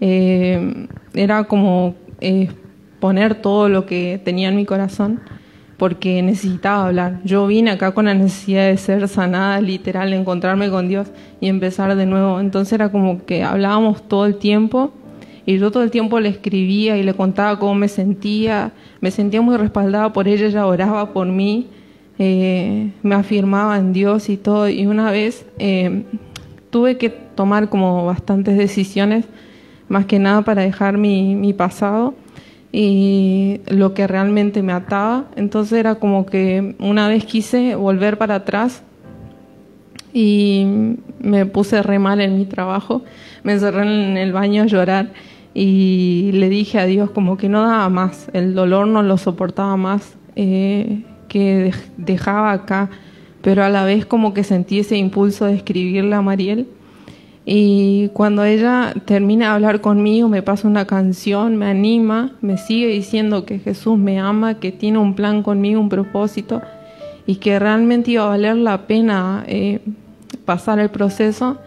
Eh, 0.00 0.86
era 1.14 1.44
como 1.44 1.94
poner 3.00 3.36
todo 3.36 3.68
lo 3.68 3.86
que 3.86 4.20
tenía 4.22 4.50
en 4.50 4.56
mi 4.56 4.66
corazón 4.66 5.20
porque 5.76 6.22
necesitaba 6.22 6.86
hablar. 6.86 7.20
Yo 7.24 7.46
vine 7.46 7.70
acá 7.70 7.92
con 7.92 8.06
la 8.06 8.14
necesidad 8.14 8.66
de 8.66 8.76
ser 8.78 9.06
sanada, 9.08 9.60
literal, 9.60 10.12
encontrarme 10.12 10.70
con 10.70 10.88
Dios 10.88 11.08
y 11.40 11.48
empezar 11.48 11.94
de 11.94 12.06
nuevo. 12.06 12.40
Entonces 12.40 12.72
era 12.72 12.90
como 12.90 13.24
que 13.24 13.42
hablábamos 13.44 14.08
todo 14.08 14.26
el 14.26 14.36
tiempo 14.36 14.92
y 15.44 15.58
yo 15.58 15.70
todo 15.70 15.82
el 15.82 15.90
tiempo 15.90 16.18
le 16.18 16.30
escribía 16.30 16.96
y 16.96 17.02
le 17.02 17.14
contaba 17.14 17.58
cómo 17.58 17.74
me 17.74 17.88
sentía. 17.88 18.72
Me 19.00 19.10
sentía 19.10 19.42
muy 19.42 19.56
respaldada 19.56 20.12
por 20.12 20.28
ella, 20.28 20.46
ella 20.46 20.66
oraba 20.66 21.12
por 21.12 21.26
mí, 21.26 21.68
eh, 22.18 22.90
me 23.02 23.14
afirmaba 23.14 23.76
en 23.76 23.92
Dios 23.92 24.30
y 24.30 24.38
todo. 24.38 24.68
Y 24.70 24.86
una 24.86 25.10
vez 25.10 25.46
eh, 25.58 26.04
tuve 26.70 26.96
que 26.96 27.10
tomar 27.10 27.68
como 27.68 28.06
bastantes 28.06 28.56
decisiones, 28.56 29.26
más 29.88 30.06
que 30.06 30.18
nada 30.18 30.40
para 30.42 30.62
dejar 30.62 30.96
mi, 30.96 31.34
mi 31.34 31.52
pasado 31.52 32.14
y 32.78 33.62
lo 33.68 33.94
que 33.94 34.06
realmente 34.06 34.62
me 34.62 34.74
ataba. 34.74 35.24
Entonces 35.34 35.78
era 35.78 35.94
como 35.94 36.26
que 36.26 36.76
una 36.78 37.08
vez 37.08 37.24
quise 37.24 37.74
volver 37.74 38.18
para 38.18 38.34
atrás 38.34 38.82
y 40.12 40.66
me 41.18 41.46
puse 41.46 41.82
re 41.82 41.98
mal 41.98 42.20
en 42.20 42.36
mi 42.36 42.44
trabajo, 42.44 43.02
me 43.44 43.54
encerré 43.54 43.80
en 43.82 44.18
el 44.18 44.34
baño 44.34 44.64
a 44.64 44.66
llorar 44.66 45.14
y 45.54 46.32
le 46.34 46.50
dije 46.50 46.78
a 46.78 46.84
Dios 46.84 47.10
como 47.10 47.38
que 47.38 47.48
no 47.48 47.62
daba 47.62 47.88
más, 47.88 48.28
el 48.34 48.54
dolor 48.54 48.86
no 48.86 49.02
lo 49.02 49.16
soportaba 49.16 49.78
más, 49.78 50.14
eh, 50.34 51.02
que 51.28 51.72
dejaba 51.96 52.52
acá, 52.52 52.90
pero 53.40 53.64
a 53.64 53.70
la 53.70 53.84
vez 53.84 54.04
como 54.04 54.34
que 54.34 54.44
sentí 54.44 54.80
ese 54.80 54.98
impulso 54.98 55.46
de 55.46 55.54
escribirle 55.54 56.14
a 56.14 56.20
Mariel. 56.20 56.68
Y 57.46 58.08
cuando 58.08 58.44
ella 58.44 58.92
termina 59.06 59.46
de 59.46 59.52
hablar 59.54 59.80
conmigo, 59.80 60.28
me 60.28 60.42
pasa 60.42 60.68
una 60.68 60.84
canción, 60.84 61.56
me 61.56 61.66
anima, 61.66 62.32
me 62.42 62.58
sigue 62.58 62.88
diciendo 62.88 63.46
que 63.46 63.60
Jesús 63.60 63.96
me 63.96 64.18
ama, 64.18 64.58
que 64.58 64.72
tiene 64.72 64.98
un 64.98 65.14
plan 65.14 65.42
conmigo, 65.42 65.80
un 65.80 65.88
propósito, 65.88 66.60
y 67.24 67.36
que 67.36 67.58
realmente 67.58 68.10
iba 68.10 68.24
a 68.24 68.28
valer 68.28 68.56
la 68.56 68.86
pena 68.86 69.44
eh, 69.46 69.80
pasar 70.44 70.80
el 70.80 70.90
proceso 70.90 71.58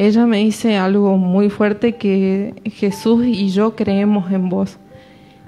ella 0.00 0.24
me 0.24 0.38
dice 0.38 0.78
algo 0.78 1.18
muy 1.18 1.50
fuerte 1.50 1.96
que 1.96 2.54
Jesús 2.64 3.26
y 3.26 3.50
yo 3.50 3.76
creemos 3.76 4.32
en 4.32 4.48
vos. 4.48 4.78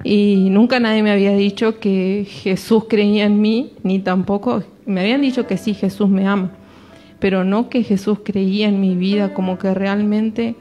Y 0.04 0.48
nunca 0.50 0.78
nadie 0.78 1.02
me 1.02 1.10
había 1.10 1.34
dicho 1.34 1.80
que 1.80 2.26
Jesús 2.28 2.84
creía 2.86 3.24
en 3.24 3.40
mí, 3.40 3.72
ni 3.82 3.98
tampoco 3.98 4.62
me 4.84 5.00
habían 5.00 5.22
dicho 5.22 5.46
que 5.46 5.56
sí, 5.56 5.72
Jesús 5.72 6.10
me 6.10 6.26
ama, 6.26 6.50
pero 7.22 7.44
no 7.44 7.68
que 7.68 7.84
Jesús 7.84 8.18
creía 8.24 8.66
en 8.66 8.80
mi 8.80 8.96
vida, 8.96 9.32
como 9.32 9.56
que 9.56 9.72
realmente 9.72 10.56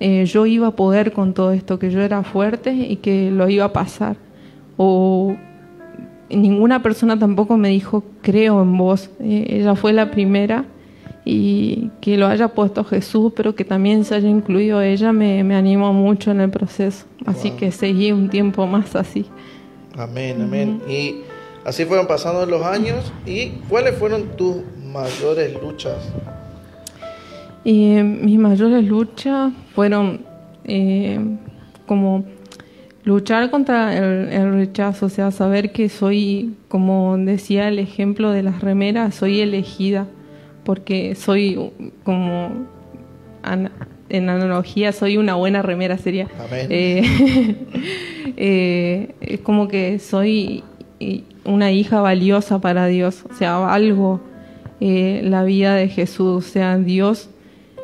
eh, 0.00 0.24
yo 0.24 0.44
iba 0.44 0.66
a 0.66 0.70
poder 0.72 1.12
con 1.12 1.34
todo 1.34 1.52
esto, 1.52 1.78
que 1.78 1.92
yo 1.92 2.00
era 2.00 2.24
fuerte 2.24 2.72
y 2.72 2.96
que 2.96 3.30
lo 3.30 3.48
iba 3.48 3.66
a 3.66 3.72
pasar. 3.72 4.16
O 4.76 5.36
ninguna 6.28 6.82
persona 6.82 7.16
tampoco 7.16 7.56
me 7.56 7.68
dijo, 7.68 8.02
creo 8.22 8.60
en 8.60 8.76
vos. 8.76 9.08
Eh, 9.20 9.46
ella 9.50 9.76
fue 9.76 9.92
la 9.92 10.10
primera 10.10 10.64
y 11.24 11.92
que 12.00 12.16
lo 12.16 12.26
haya 12.26 12.48
puesto 12.48 12.82
Jesús, 12.82 13.32
pero 13.36 13.54
que 13.54 13.64
también 13.64 14.04
se 14.04 14.16
haya 14.16 14.28
incluido 14.28 14.82
ella, 14.82 15.12
me, 15.12 15.44
me 15.44 15.54
animó 15.54 15.92
mucho 15.92 16.32
en 16.32 16.40
el 16.40 16.50
proceso. 16.50 17.06
Así 17.24 17.52
que 17.52 17.70
seguí 17.70 18.10
un 18.10 18.30
tiempo 18.30 18.66
más 18.66 18.96
así. 18.96 19.26
Amén, 19.96 20.42
amén. 20.42 20.82
Y 20.88 21.20
así 21.64 21.84
fueron 21.84 22.08
pasando 22.08 22.44
los 22.46 22.66
años. 22.66 23.12
¿Y 23.26 23.50
cuáles 23.68 23.96
fueron 23.96 24.36
tus 24.36 24.56
mayores 24.92 25.60
luchas? 25.60 25.98
Y 27.64 28.02
mis 28.02 28.38
mayores 28.38 28.84
luchas 28.84 29.52
fueron 29.74 30.22
eh, 30.64 31.18
como 31.86 32.24
luchar 33.04 33.50
contra 33.50 33.96
el, 33.96 34.28
el, 34.28 34.52
rechazo, 34.52 35.06
o 35.06 35.08
sea, 35.08 35.30
saber 35.30 35.72
que 35.72 35.88
soy, 35.88 36.54
como 36.68 37.16
decía 37.18 37.68
el 37.68 37.78
ejemplo 37.78 38.30
de 38.30 38.42
las 38.42 38.60
remeras, 38.60 39.14
soy 39.14 39.40
elegida 39.40 40.06
porque 40.64 41.14
soy 41.14 41.72
como 42.04 42.66
en 44.08 44.28
analogía 44.28 44.92
soy 44.92 45.16
una 45.16 45.34
buena 45.34 45.62
remera 45.62 45.96
sería 45.98 46.28
eh, 46.52 47.02
eh, 48.36 49.14
es 49.20 49.40
como 49.40 49.68
que 49.68 49.98
soy 49.98 50.62
una 51.44 51.72
hija 51.72 52.00
valiosa 52.00 52.60
para 52.60 52.86
Dios 52.86 53.24
o 53.30 53.34
sea 53.34 53.72
algo 53.72 54.20
eh, 54.80 55.20
la 55.24 55.44
vida 55.44 55.74
de 55.74 55.88
Jesús. 55.88 56.28
O 56.28 56.40
sea 56.40 56.78
Dios 56.78 57.30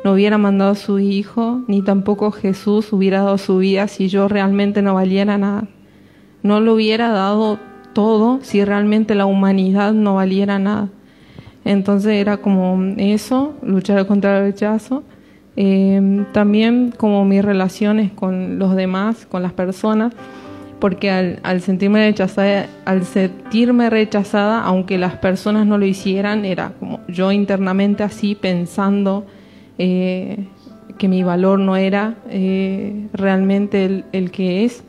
no 0.03 0.13
hubiera 0.13 0.37
mandado 0.37 0.71
a 0.71 0.75
su 0.75 0.99
hijo 0.99 1.61
ni 1.67 1.81
tampoco 1.81 2.31
Jesús 2.31 2.91
hubiera 2.93 3.23
dado 3.23 3.37
su 3.37 3.57
vida 3.57 3.87
si 3.87 4.07
yo 4.09 4.27
realmente 4.27 4.81
no 4.81 4.93
valiera 4.93 5.37
nada. 5.37 5.67
No 6.43 6.59
lo 6.59 6.75
hubiera 6.75 7.09
dado 7.09 7.59
todo 7.93 8.39
si 8.41 8.63
realmente 8.63 9.15
la 9.15 9.25
humanidad 9.25 9.93
no 9.93 10.15
valiera 10.15 10.59
nada. 10.59 10.89
Entonces 11.65 12.13
era 12.13 12.37
como 12.37 12.93
eso, 12.97 13.53
luchar 13.61 14.05
contra 14.07 14.37
el 14.37 14.45
rechazo. 14.45 15.03
Eh, 15.57 16.23
también 16.31 16.93
como 16.95 17.25
mis 17.25 17.43
relaciones 17.43 18.11
con 18.11 18.59
los 18.59 18.75
demás, 18.75 19.25
con 19.25 19.41
las 19.41 19.53
personas, 19.53 20.13
porque 20.79 21.09
al, 21.09 21.61
sentirme 21.61 22.05
rechazada, 22.05 22.67
al 22.85 23.03
sentirme 23.05 23.89
rechazada, 23.89 24.61
aunque 24.61 24.97
las 24.97 25.15
personas 25.15 25.65
no 25.65 25.77
lo 25.77 25.85
hicieran, 25.85 26.45
era 26.45 26.73
como 26.79 26.99
yo 27.07 27.31
internamente 27.31 28.03
así 28.03 28.35
pensando 28.35 29.25
eh, 29.77 30.45
que 30.97 31.07
mi 31.07 31.23
valor 31.23 31.59
no 31.59 31.75
era 31.77 32.15
eh, 32.29 33.07
realmente 33.13 34.03
el, 34.11 34.31
que 34.31 34.65
es, 34.65 34.83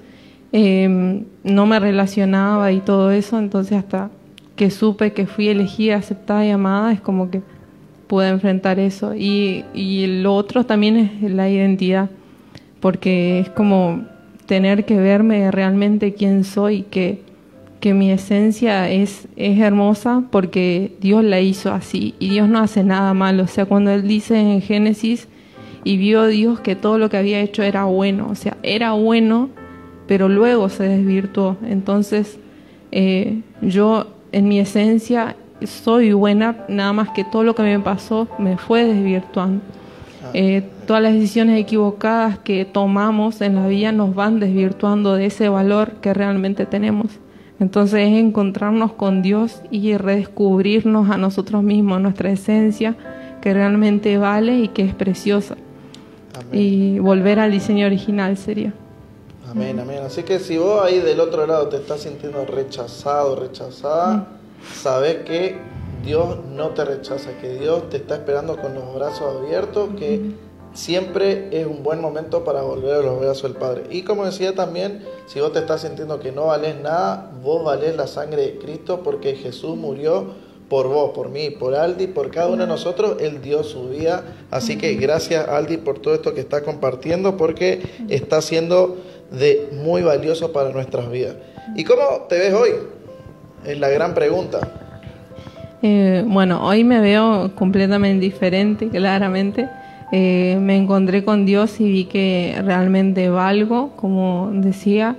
em, 0.52 1.24
no 1.42 1.66
me 1.66 1.80
relacionaba 1.80 2.70
y 2.72 2.80
todo 2.80 3.10
eso, 3.10 3.38
entonces 3.38 3.78
hasta 3.78 4.10
que 4.56 4.70
supe 4.70 5.12
que 5.12 5.26
fui 5.26 5.48
elegida, 5.48 5.96
aceptada 5.96 6.44
y 6.44 6.50
amada, 6.50 6.92
es 6.92 7.00
como 7.00 7.30
que 7.30 7.42
pude 8.08 8.28
enfrentar 8.28 8.78
eso. 8.80 9.14
Y, 9.14 9.64
y 9.72 10.22
lo 10.22 10.34
otro 10.34 10.64
también 10.66 10.96
es 11.22 11.30
la 11.30 11.48
identidad, 11.48 12.10
porque 12.80 13.40
es 13.40 13.50
como 13.50 14.02
tener 14.48 14.86
que 14.86 14.96
verme 14.96 15.50
realmente 15.50 16.14
quién 16.14 16.42
soy, 16.42 16.82
que, 16.82 17.20
que 17.80 17.92
mi 17.92 18.10
esencia 18.10 18.90
es, 18.90 19.28
es 19.36 19.60
hermosa 19.60 20.24
porque 20.32 20.96
Dios 21.02 21.22
la 21.22 21.38
hizo 21.40 21.70
así 21.70 22.14
y 22.18 22.30
Dios 22.30 22.48
no 22.48 22.58
hace 22.58 22.82
nada 22.82 23.12
malo. 23.12 23.42
O 23.44 23.46
sea, 23.46 23.66
cuando 23.66 23.90
Él 23.90 24.08
dice 24.08 24.40
en 24.40 24.62
Génesis 24.62 25.28
y 25.84 25.98
vio 25.98 26.26
Dios 26.26 26.60
que 26.60 26.76
todo 26.76 26.96
lo 26.96 27.10
que 27.10 27.18
había 27.18 27.40
hecho 27.40 27.62
era 27.62 27.84
bueno, 27.84 28.28
o 28.30 28.34
sea, 28.34 28.56
era 28.62 28.92
bueno, 28.92 29.50
pero 30.06 30.30
luego 30.30 30.70
se 30.70 30.84
desvirtuó. 30.84 31.58
Entonces, 31.68 32.38
eh, 32.90 33.42
yo 33.60 34.06
en 34.32 34.48
mi 34.48 34.60
esencia 34.60 35.36
soy 35.66 36.14
buena, 36.14 36.64
nada 36.68 36.94
más 36.94 37.10
que 37.10 37.22
todo 37.22 37.44
lo 37.44 37.54
que 37.54 37.64
me 37.64 37.78
pasó 37.80 38.28
me 38.38 38.56
fue 38.56 38.86
desvirtuando. 38.86 39.60
Eh, 40.32 40.62
todas 40.88 41.02
las 41.02 41.12
decisiones 41.12 41.60
equivocadas 41.60 42.38
que 42.38 42.64
tomamos 42.64 43.42
en 43.42 43.56
la 43.56 43.66
vida 43.66 43.92
nos 43.92 44.14
van 44.14 44.40
desvirtuando 44.40 45.16
de 45.16 45.26
ese 45.26 45.50
valor 45.50 45.96
que 46.00 46.14
realmente 46.14 46.64
tenemos. 46.64 47.08
Entonces 47.60 48.08
es 48.08 48.14
encontrarnos 48.14 48.94
con 48.94 49.20
Dios 49.20 49.60
y 49.70 49.94
redescubrirnos 49.98 51.10
a 51.10 51.18
nosotros 51.18 51.62
mismos, 51.62 52.00
nuestra 52.00 52.30
esencia, 52.30 52.96
que 53.42 53.52
realmente 53.52 54.16
vale 54.16 54.60
y 54.60 54.68
que 54.68 54.80
es 54.80 54.94
preciosa. 54.94 55.58
Y 56.52 56.98
volver 57.00 57.38
al 57.38 57.50
diseño 57.50 57.84
original 57.84 58.38
sería. 58.38 58.72
Amén, 59.50 59.78
amén. 59.78 59.98
Así 60.06 60.22
que 60.22 60.38
si 60.38 60.56
vos 60.56 60.82
ahí 60.82 61.00
del 61.00 61.20
otro 61.20 61.46
lado 61.46 61.68
te 61.68 61.76
estás 61.76 62.00
sintiendo 62.00 62.46
rechazado, 62.46 63.36
rechazada, 63.36 64.14
mm. 64.14 64.26
sabes 64.74 65.16
que 65.26 65.58
Dios 66.02 66.38
no 66.56 66.70
te 66.70 66.86
rechaza, 66.86 67.32
que 67.42 67.58
Dios 67.58 67.90
te 67.90 67.98
está 67.98 68.14
esperando 68.14 68.56
con 68.56 68.72
los 68.72 68.94
brazos 68.94 69.36
abiertos, 69.36 69.90
que 69.98 70.47
siempre 70.74 71.48
es 71.50 71.66
un 71.66 71.82
buen 71.82 72.00
momento 72.00 72.44
para 72.44 72.62
volver 72.62 72.94
a 72.94 73.02
los 73.02 73.20
brazos 73.20 73.44
del 73.44 73.54
Padre. 73.54 73.84
Y 73.90 74.02
como 74.02 74.24
decía 74.24 74.54
también, 74.54 75.04
si 75.26 75.40
vos 75.40 75.52
te 75.52 75.58
estás 75.58 75.82
sintiendo 75.82 76.20
que 76.20 76.32
no 76.32 76.46
vales 76.46 76.76
nada, 76.82 77.30
vos 77.42 77.64
valés 77.64 77.96
la 77.96 78.06
sangre 78.06 78.42
de 78.42 78.58
Cristo 78.58 79.02
porque 79.02 79.34
Jesús 79.34 79.76
murió 79.76 80.48
por 80.68 80.88
vos, 80.88 81.12
por 81.14 81.30
mí, 81.30 81.50
por 81.50 81.74
Aldi, 81.74 82.08
por 82.08 82.30
cada 82.30 82.48
uno 82.48 82.62
de 82.62 82.68
nosotros, 82.68 83.16
Él 83.20 83.40
dio 83.40 83.64
su 83.64 83.88
vida. 83.88 84.22
Así 84.50 84.76
que 84.76 84.94
gracias 84.94 85.48
Aldi 85.48 85.78
por 85.78 85.98
todo 85.98 86.14
esto 86.14 86.34
que 86.34 86.40
está 86.40 86.62
compartiendo 86.62 87.36
porque 87.36 87.82
está 88.08 88.42
siendo 88.42 88.98
de 89.30 89.68
muy 89.72 90.02
valioso 90.02 90.52
para 90.52 90.70
nuestras 90.70 91.10
vidas. 91.10 91.36
¿Y 91.74 91.84
cómo 91.84 92.26
te 92.28 92.38
ves 92.38 92.54
hoy? 92.54 92.70
Es 93.64 93.78
la 93.78 93.88
gran 93.88 94.14
pregunta. 94.14 94.60
Eh, 95.82 96.24
bueno, 96.26 96.66
hoy 96.66 96.84
me 96.84 97.00
veo 97.00 97.52
completamente 97.54 98.20
diferente, 98.20 98.88
claramente. 98.88 99.68
Eh, 100.10 100.58
me 100.60 100.76
encontré 100.76 101.22
con 101.22 101.44
Dios 101.44 101.80
y 101.80 101.90
vi 101.90 102.04
que 102.04 102.56
realmente 102.64 103.28
valgo, 103.28 103.90
como 103.96 104.50
decía, 104.52 105.16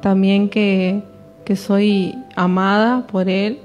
también 0.00 0.48
que, 0.48 1.02
soy 1.54 2.14
amada 2.34 3.06
por 3.06 3.28
Él, 3.28 3.58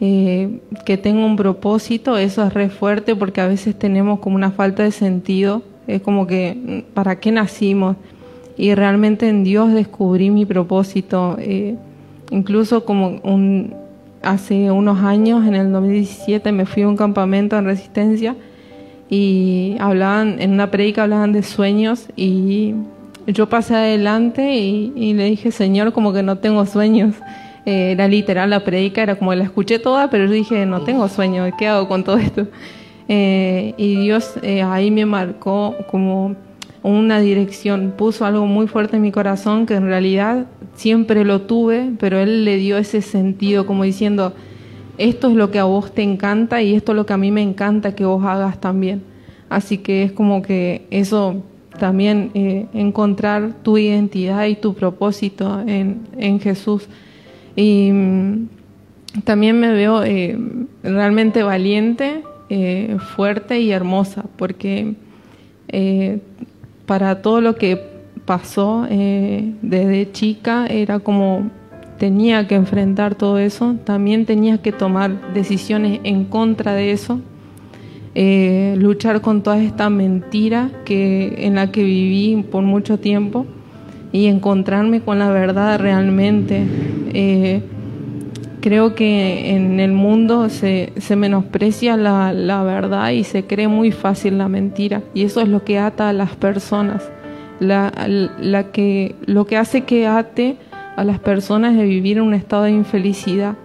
eh, 0.00 0.60
que 0.86 0.96
tengo 0.96 1.26
un 1.26 1.34
propósito, 1.34 2.16
eso 2.16 2.46
es 2.46 2.54
re 2.54 2.68
fuerte 2.70 3.16
porque 3.16 3.40
a 3.40 3.48
veces 3.48 3.76
tenemos 3.76 4.20
como 4.20 4.36
una 4.36 4.52
falta 4.52 4.84
de 4.84 4.92
sentido, 4.92 5.62
es 5.88 6.00
como 6.00 6.28
que, 6.28 6.84
¿para 6.94 7.16
qué 7.16 7.32
nacimos? 7.32 7.96
Y 8.56 8.72
realmente 8.76 9.28
en 9.28 9.42
Dios 9.42 9.72
descubrí 9.72 10.30
mi 10.30 10.46
propósito, 10.46 11.36
incluso 12.30 12.84
como 12.84 13.20
un, 13.24 13.74
hace 14.22 14.70
unos 14.70 15.00
años, 15.00 15.44
en 15.44 15.56
el 15.56 15.72
2017, 15.72 16.52
me 16.52 16.66
fui 16.66 16.84
a 16.84 16.88
un 16.88 16.96
campamento 16.96 17.58
en 17.58 17.64
resistencia 17.64 18.36
y 19.08 19.76
hablaban, 19.80 20.40
en 20.40 20.52
una 20.52 20.70
predica 20.70 21.02
hablaban 21.02 21.32
de 21.32 21.42
sueños 21.42 22.08
y 22.16 22.74
yo 23.26 23.48
pasé 23.48 23.74
adelante 23.74 24.54
y, 24.54 25.14
le 25.14 25.24
dije, 25.24 25.50
Señor, 25.50 25.92
como 25.92 26.12
que 26.12 26.22
no 26.22 26.38
tengo 26.38 26.66
sueños. 26.66 27.14
Eh, 27.66 27.92
era 27.92 28.08
literal 28.08 28.50
la 28.50 28.60
predica, 28.60 29.02
era 29.02 29.16
como 29.16 29.34
la 29.34 29.44
escuché 29.44 29.78
toda, 29.78 30.10
pero 30.10 30.26
yo 30.26 30.32
dije, 30.32 30.66
no 30.66 30.82
tengo 30.82 31.08
sueños, 31.08 31.50
¿qué 31.58 31.68
hago 31.68 31.88
con 31.88 32.04
todo 32.04 32.18
esto? 32.18 32.46
Eh, 33.08 33.74
y 33.76 33.96
Dios 33.96 34.34
eh, 34.42 34.62
ahí 34.62 34.90
me 34.90 35.06
marcó 35.06 35.74
como 35.90 36.36
una 36.82 37.20
dirección, 37.20 37.94
puso 37.96 38.26
algo 38.26 38.46
muy 38.46 38.66
fuerte 38.66 38.96
en 38.96 39.02
mi 39.02 39.10
corazón 39.10 39.64
que 39.64 39.74
en 39.74 39.86
realidad 39.86 40.46
siempre 40.74 41.24
lo 41.24 41.42
tuve, 41.42 41.92
pero 41.98 42.18
Él 42.18 42.44
le 42.44 42.56
dio 42.56 42.76
ese 42.76 43.00
sentido 43.00 43.64
como 43.66 43.84
diciendo, 43.84 44.34
esto 44.98 45.28
es 45.28 45.34
lo 45.34 45.50
que 45.50 45.58
a 45.58 45.64
vos 45.64 45.92
te 45.92 46.02
encanta 46.02 46.62
y 46.62 46.74
esto 46.74 46.92
es 46.92 46.96
lo 46.96 47.06
que 47.06 47.12
a 47.12 47.16
mí 47.16 47.30
me 47.30 47.42
encanta 47.42 47.94
que 47.94 48.04
vos 48.04 48.24
hagas 48.24 48.60
también. 48.60 49.02
Así 49.48 49.78
que 49.78 50.04
es 50.04 50.12
como 50.12 50.42
que 50.42 50.86
eso 50.90 51.42
también, 51.78 52.30
eh, 52.34 52.66
encontrar 52.72 53.52
tu 53.62 53.78
identidad 53.78 54.46
y 54.46 54.54
tu 54.54 54.74
propósito 54.74 55.60
en, 55.66 56.06
en 56.16 56.40
Jesús. 56.40 56.88
Y 57.56 57.90
mm, 57.92 58.48
también 59.24 59.58
me 59.58 59.72
veo 59.72 60.02
eh, 60.04 60.38
realmente 60.82 61.42
valiente, 61.42 62.22
eh, 62.48 62.96
fuerte 63.16 63.60
y 63.60 63.70
hermosa, 63.70 64.24
porque 64.36 64.94
para 66.86 67.20
todo 67.20 67.40
lo 67.40 67.56
que 67.56 67.82
pasó 68.26 68.86
desde 68.88 70.12
chica 70.12 70.66
era 70.68 71.00
como 71.00 71.50
tenía 71.98 72.46
que 72.46 72.54
enfrentar 72.54 73.14
todo 73.14 73.38
eso, 73.38 73.76
también 73.84 74.26
tenía 74.26 74.58
que 74.58 74.72
tomar 74.72 75.32
decisiones 75.32 76.00
en 76.04 76.24
contra 76.24 76.74
de 76.74 76.92
eso, 76.92 77.20
eh, 78.14 78.74
luchar 78.78 79.20
con 79.20 79.42
toda 79.42 79.62
esta 79.62 79.90
mentira 79.90 80.70
que, 80.84 81.46
en 81.46 81.56
la 81.56 81.72
que 81.72 81.82
viví 81.82 82.42
por 82.42 82.62
mucho 82.62 82.98
tiempo 82.98 83.46
y 84.12 84.26
encontrarme 84.26 85.00
con 85.00 85.18
la 85.18 85.30
verdad 85.30 85.80
realmente. 85.80 86.64
Eh, 87.12 87.62
creo 88.60 88.94
que 88.94 89.50
en 89.50 89.80
el 89.80 89.92
mundo 89.92 90.48
se, 90.48 90.92
se 90.96 91.16
menosprecia 91.16 91.96
la, 91.96 92.32
la, 92.32 92.62
verdad 92.62 93.10
y 93.10 93.24
se 93.24 93.44
cree 93.44 93.68
muy 93.68 93.92
fácil 93.92 94.38
la 94.38 94.48
mentira. 94.48 95.02
Y 95.12 95.24
eso 95.24 95.40
es 95.40 95.48
lo 95.48 95.64
que 95.64 95.78
ata 95.78 96.08
a 96.08 96.12
las 96.12 96.36
personas. 96.36 97.02
La, 97.60 97.92
la 98.40 98.70
que, 98.72 99.16
lo 99.26 99.46
que 99.46 99.56
hace 99.56 99.82
que 99.82 100.06
ate 100.06 100.56
a 100.96 101.04
las 101.04 101.18
personas 101.18 101.74
es 101.76 101.82
vivir 101.88 102.18
en 102.18 102.24
un 102.24 102.34
estado 102.34 102.64
de 102.64 102.70
infelicidad. 102.70 103.56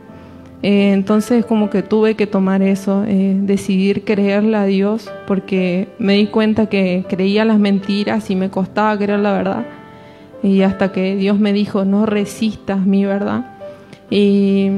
Eh, 0.61 0.91
entonces 0.91 1.45
como 1.45 1.69
que 1.69 1.83
tuve 1.83 2.15
que 2.15 2.27
tomar 2.27 2.61
eso, 2.61 3.05
eh, 3.07 3.37
decidir 3.41 4.03
creerle 4.03 4.57
a 4.57 4.65
Dios, 4.65 5.09
porque 5.27 5.87
me 5.99 6.13
di 6.13 6.27
cuenta 6.27 6.65
que 6.65 7.05
creía 7.07 7.45
las 7.45 7.59
mentiras 7.59 8.29
y 8.29 8.35
me 8.35 8.49
costaba 8.49 8.97
creer 8.97 9.19
la 9.19 9.33
verdad. 9.33 9.65
Y 10.43 10.61
hasta 10.61 10.91
que 10.91 11.15
Dios 11.15 11.39
me 11.39 11.53
dijo, 11.53 11.85
no 11.85 12.05
resistas 12.05 12.85
mi 12.85 13.05
verdad 13.05 13.45
y 14.09 14.69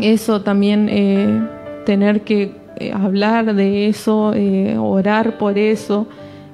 eso 0.00 0.42
también, 0.42 0.88
eh, 0.90 1.42
tener 1.86 2.22
que 2.22 2.52
hablar 2.92 3.54
de 3.54 3.88
eso, 3.88 4.32
orar 4.78 5.38
por 5.38 5.58
eso 5.58 6.06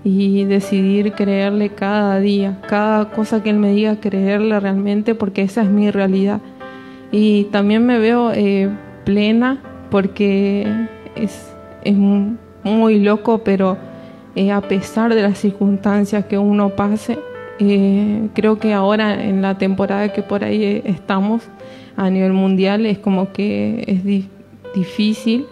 y 0.05 0.45
decidir 0.45 1.13
creerle 1.13 1.71
cada 1.71 2.21
día, 2.21 2.61
cada 2.69 3.11
cosa 3.11 3.43
que 3.43 3.51
Él 3.51 3.59
me 3.59 3.73
diga, 3.73 3.97
creerle 3.97 4.61
realmente 4.61 5.15
porque 5.15 5.43
esa 5.43 5.63
es 5.63 5.71
mi 5.71 5.91
realidad. 5.91 6.41
Y 7.11 7.45
también 7.45 7.87
me 7.87 7.99
veo 7.99 8.33
plena 9.05 9.63
porque 9.91 10.67
es, 11.17 11.55
es 11.85 11.97
muy 11.97 13.01
loco, 13.01 13.39
pero 13.39 13.79
a 14.53 14.61
pesar 14.61 15.15
de 15.15 15.23
las 15.23 15.39
circunstancias 15.39 16.27
que 16.27 16.37
uno 16.39 16.71
pase, 16.71 17.19
eh, 17.61 18.29
creo 18.35 18.59
que 18.59 18.73
ahora 18.73 19.25
en 19.25 19.43
la 19.43 19.57
temporada 19.59 20.13
que 20.13 20.23
por 20.23 20.43
ahí 20.43 20.83
estamos 20.85 21.45
a 21.97 22.11
nivel 22.11 22.33
mundial 22.33 22.85
es 22.85 22.99
como 22.99 23.33
que 23.33 23.85
es 23.87 24.05
difícil, 24.75 25.47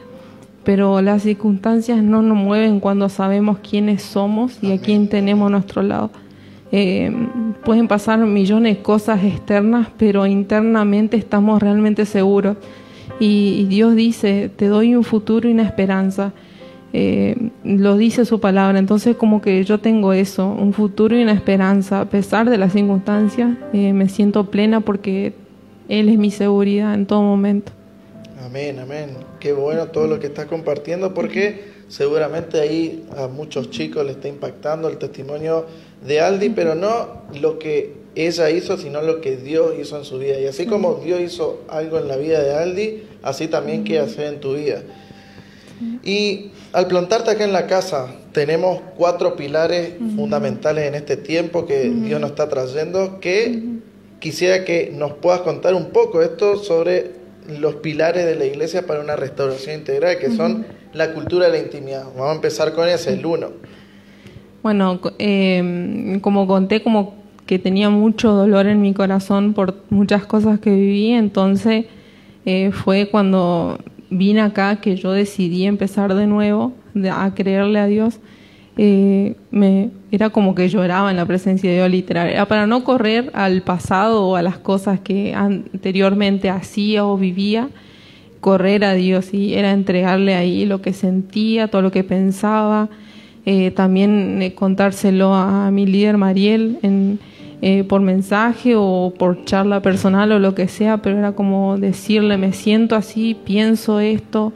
pero 0.65 1.01
las 1.03 1.23
circunstancias 1.23 2.03
no 2.03 2.23
nos 2.23 2.37
mueven 2.37 2.81
cuando 2.81 3.09
sabemos 3.09 3.59
quiénes 3.59 4.03
somos 4.03 4.63
y 4.63 4.73
a 4.73 4.81
quién 4.81 5.09
tenemos 5.09 5.49
a 5.49 5.51
nuestro 5.51 5.83
lado. 5.83 6.11
Eh, 6.71 7.13
pueden 7.65 7.87
pasar 7.87 8.19
millones 8.21 8.77
de 8.77 8.83
cosas 8.83 9.23
externas, 9.25 9.89
pero 9.99 10.27
internamente 10.27 11.17
estamos 11.17 11.61
realmente 11.61 12.07
seguros. 12.07 12.57
Y, 13.21 13.67
Dios 13.69 13.95
dice, 13.95 14.51
te 14.55 14.67
doy 14.67 14.97
un 14.97 15.05
futuro 15.05 15.49
y 15.49 15.53
una 15.53 15.65
esperanza. 15.65 16.33
eh, 16.95 17.51
lo 17.65 17.97
dice 17.97 18.25
su 18.27 18.39
palabra. 18.41 18.79
Entonces 18.79 19.17
como 19.17 19.41
que 19.41 19.65
yo 19.65 19.81
tengo 19.81 20.13
eso, 20.13 20.49
un 20.49 20.73
futuro 20.73 21.19
y 21.19 21.23
una 21.23 21.33
esperanza. 21.33 22.03
A 22.03 22.05
pesar 22.07 22.51
de 22.51 22.59
las 22.59 22.73
circunstancias, 22.73 23.51
eh, 23.73 23.93
me 23.93 24.09
siento 24.09 24.51
plena 24.51 24.81
porque 24.81 25.35
Él 25.89 26.09
es 26.09 26.19
mi 26.19 26.31
seguridad 26.31 26.95
en 26.95 27.07
todo 27.07 27.23
momento. 27.23 27.73
Amén, 28.53 28.81
amén. 28.81 29.17
Qué 29.41 29.55
bueno 29.55 29.87
todo 29.87 30.07
lo 30.07 30.21
que 30.21 30.27
estás 30.27 30.45
compartiendo 30.45 31.15
porque 31.15 31.73
seguramente 31.89 32.61
ahí 32.61 33.03
a 33.17 33.27
muchos 33.27 33.71
chicos 33.71 34.05
le 34.05 34.13
está 34.13 34.29
impactando 34.29 34.91
el 34.91 34.99
testimonio 34.99 35.65
de 36.07 36.21
Aldi, 36.21 36.51
pero 36.51 36.75
no 36.75 37.23
lo 37.41 37.59
que 37.59 37.95
ella 38.15 38.51
hizo, 38.51 38.77
sino 38.77 39.01
lo 39.01 39.23
que 39.23 39.39
Dios 39.39 39.73
hizo 39.81 39.97
en 39.97 40.05
su 40.05 40.19
vida. 40.19 40.39
Y 40.39 40.45
así 40.45 40.67
como 40.67 40.97
Dios 40.97 41.23
hizo 41.23 41.63
algo 41.67 41.99
en 41.99 42.09
la 42.09 42.19
vida 42.19 42.43
de 42.43 42.55
Aldi, 42.55 43.03
así 43.23 43.49
también 43.49 43.85
quiere 43.85 44.05
hacer 44.05 44.27
en 44.27 44.41
tu 44.41 44.53
vida. 44.53 44.83
Y 46.05 46.51
al 46.75 46.89
plantarte 46.89 47.31
acá 47.31 47.45
en 47.45 47.55
la 47.55 47.67
casa, 47.67 48.15
tenemos 48.33 48.83
cuatro 48.99 49.35
pilares 49.35 49.95
fundamentales 50.15 50.89
en 50.89 50.95
este 50.95 51.17
tiempo 51.17 51.65
que 51.65 51.89
Dios 51.89 52.21
nos 52.21 52.33
está 52.33 52.51
trayendo, 52.51 53.19
que 53.19 53.63
quisiera 54.21 54.67
que 54.67 54.93
nos 54.95 55.15
puedas 55.15 55.41
contar 55.41 55.75
un 55.75 55.87
poco 55.87 56.21
esto 56.21 56.59
sobre 56.59 57.22
los 57.49 57.77
pilares 57.77 58.25
de 58.25 58.35
la 58.37 58.45
iglesia 58.45 58.87
para 58.87 59.01
una 59.01 59.17
restauración 59.17 59.77
integral, 59.81 60.19
que 60.19 60.31
son 60.31 60.67
la 60.93 61.13
cultura 61.13 61.47
de 61.47 61.53
la 61.53 61.59
intimidad. 61.59 62.05
Vamos 62.05 62.31
a 62.31 62.35
empezar 62.35 62.73
con 62.75 62.89
ese, 62.89 63.15
el 63.15 63.27
uno. 63.27 63.51
Bueno, 64.63 65.01
em, 65.19 66.21
como 66.21 66.47
conté, 66.47 66.83
como 66.83 67.15
que 67.47 67.59
tenía 67.59 67.91
mucho 67.91 68.33
dolor 68.33 68.67
en 68.67 68.81
mi 68.81 68.95
corazón 68.95 69.55
por 69.55 69.75
muchas 69.91 70.25
cosas 70.25 70.61
que 70.61 70.71
viví, 70.71 71.11
entonces 71.11 71.87
eh, 72.47 72.71
fue 72.73 73.09
cuando 73.11 73.79
vine 74.11 74.41
acá 74.41 74.81
que 74.81 74.97
yo 74.97 75.13
decidí 75.13 75.67
empezar 75.67 76.15
de 76.15 76.27
nuevo 76.27 76.73
a 77.11 77.35
creerle 77.35 77.79
a 77.79 77.87
Dios. 77.87 78.21
Eh, 78.79 79.37
me, 79.51 79.91
era 80.11 80.31
como 80.31 80.55
que 80.55 80.69
lloraba 80.69 81.11
en 81.11 81.19
la 81.19 81.27
presencia 81.27 81.71
de 81.71 81.77
Dios 81.77 81.91
literal. 81.91 82.29
Era 82.31 82.47
para 82.47 82.67
no 82.67 82.85
correr 82.85 83.31
al 83.35 83.63
pasado 83.63 84.27
o 84.27 84.37
a 84.37 84.43
las 84.43 84.59
cosas 84.59 85.01
que 85.01 85.35
anteriormente 85.35 86.49
hacía 86.49 87.05
o 87.05 87.17
vivía, 87.19 87.69
correr 88.41 88.85
a 88.85 88.95
Dios 88.95 89.35
y 89.35 89.55
era 89.55 89.73
entregarle 89.73 90.35
ahí 90.35 90.65
lo 90.67 90.81
que 90.81 90.93
sentía, 90.93 91.69
todo 91.69 91.83
lo 91.83 91.93
que 91.93 92.05
pensaba. 92.05 92.89
Eh, 93.45 93.73
también 93.73 94.41
eh, 94.41 94.55
contárselo 94.55 95.35
a, 95.35 95.71
mi 95.71 95.85
líder 95.85 96.17
Mariel 96.17 96.79
en, 96.83 97.19
por 97.89 98.01
mensaje 98.01 98.75
o 98.77 99.13
por 99.17 99.45
charla 99.45 99.83
personal 99.83 100.33
o 100.33 100.39
lo 100.39 100.55
que 100.55 100.67
sea, 100.67 100.99
pero 100.99 101.19
era 101.19 101.33
como 101.33 101.77
decirle, 101.79 102.37
me 102.37 102.53
siento 102.53 102.97
así, 102.97 103.37
pienso 103.45 104.01
esto, 104.01 104.53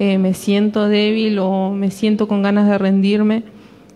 me 0.00 0.34
siento 0.34 0.88
débil 0.88 1.38
o 1.38 1.70
me 1.70 1.92
siento 1.92 2.26
con 2.26 2.42
ganas 2.42 2.68
de 2.68 2.78
rendirme 2.78 3.44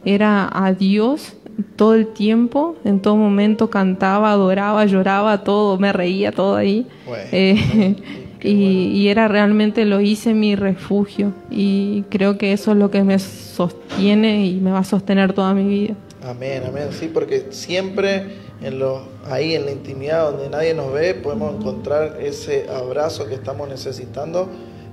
era 0.04 0.48
a 0.52 0.72
Dios 0.72 1.34
todo 1.76 1.94
el 1.94 2.08
tiempo, 2.08 2.76
en 2.84 3.00
todo 3.00 3.16
momento 3.16 3.70
cantaba, 3.70 4.32
adoraba, 4.32 4.84
lloraba, 4.86 5.44
todo, 5.44 5.78
me 5.78 5.92
reía 5.92 6.32
todo 6.32 6.56
ahí. 6.56 6.86
Eh, 7.30 7.96
y, 8.42 9.08
era 9.08 9.28
realmente, 9.28 9.84
lo 9.84 10.00
hice 10.00 10.34
mi 10.34 10.56
refugio 10.56 11.32
y 11.50 12.02
creo 12.08 12.38
que 12.38 12.52
eso 12.52 12.72
es 12.72 12.76
lo 12.76 12.90
que 12.90 13.04
me 13.04 13.18
sostiene 13.18 14.46
y 14.46 14.54
me 14.56 14.72
va 14.72 14.80
a 14.80 14.84
sostener 14.84 15.32
toda 15.32 15.54
mi 15.54 15.68
vida. 15.68 15.94
Amén, 16.24 16.62
amén, 16.66 16.88
sí, 16.92 17.10
porque 17.12 17.46
siempre 17.50 18.42
en 18.62 18.80
ahí 19.28 19.54
en 19.54 19.64
la 19.64 19.72
intimidad 19.72 20.30
donde 20.30 20.48
nadie 20.48 20.72
nos 20.72 20.92
ve 20.92 21.14
podemos 21.14 21.54
encontrar 21.54 22.18
ese 22.20 22.68
abrazo 22.70 23.26
que 23.26 23.34
estamos 23.34 23.68
necesitando, 23.68 24.48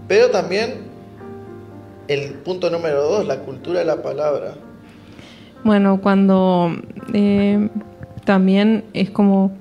pero 0.07 0.29
también 0.31 0.87
el 2.07 2.33
punto 2.33 2.71
número 2.71 3.03
dos, 3.03 3.27
la 3.27 3.39
cultura 3.41 3.79
de 3.79 3.85
la 3.85 4.01
palabra. 4.01 4.55
Bueno, 5.63 5.99
cuando 6.01 6.71
eh, 7.13 7.69
también 8.25 8.85
es 8.93 9.09
como 9.09 9.51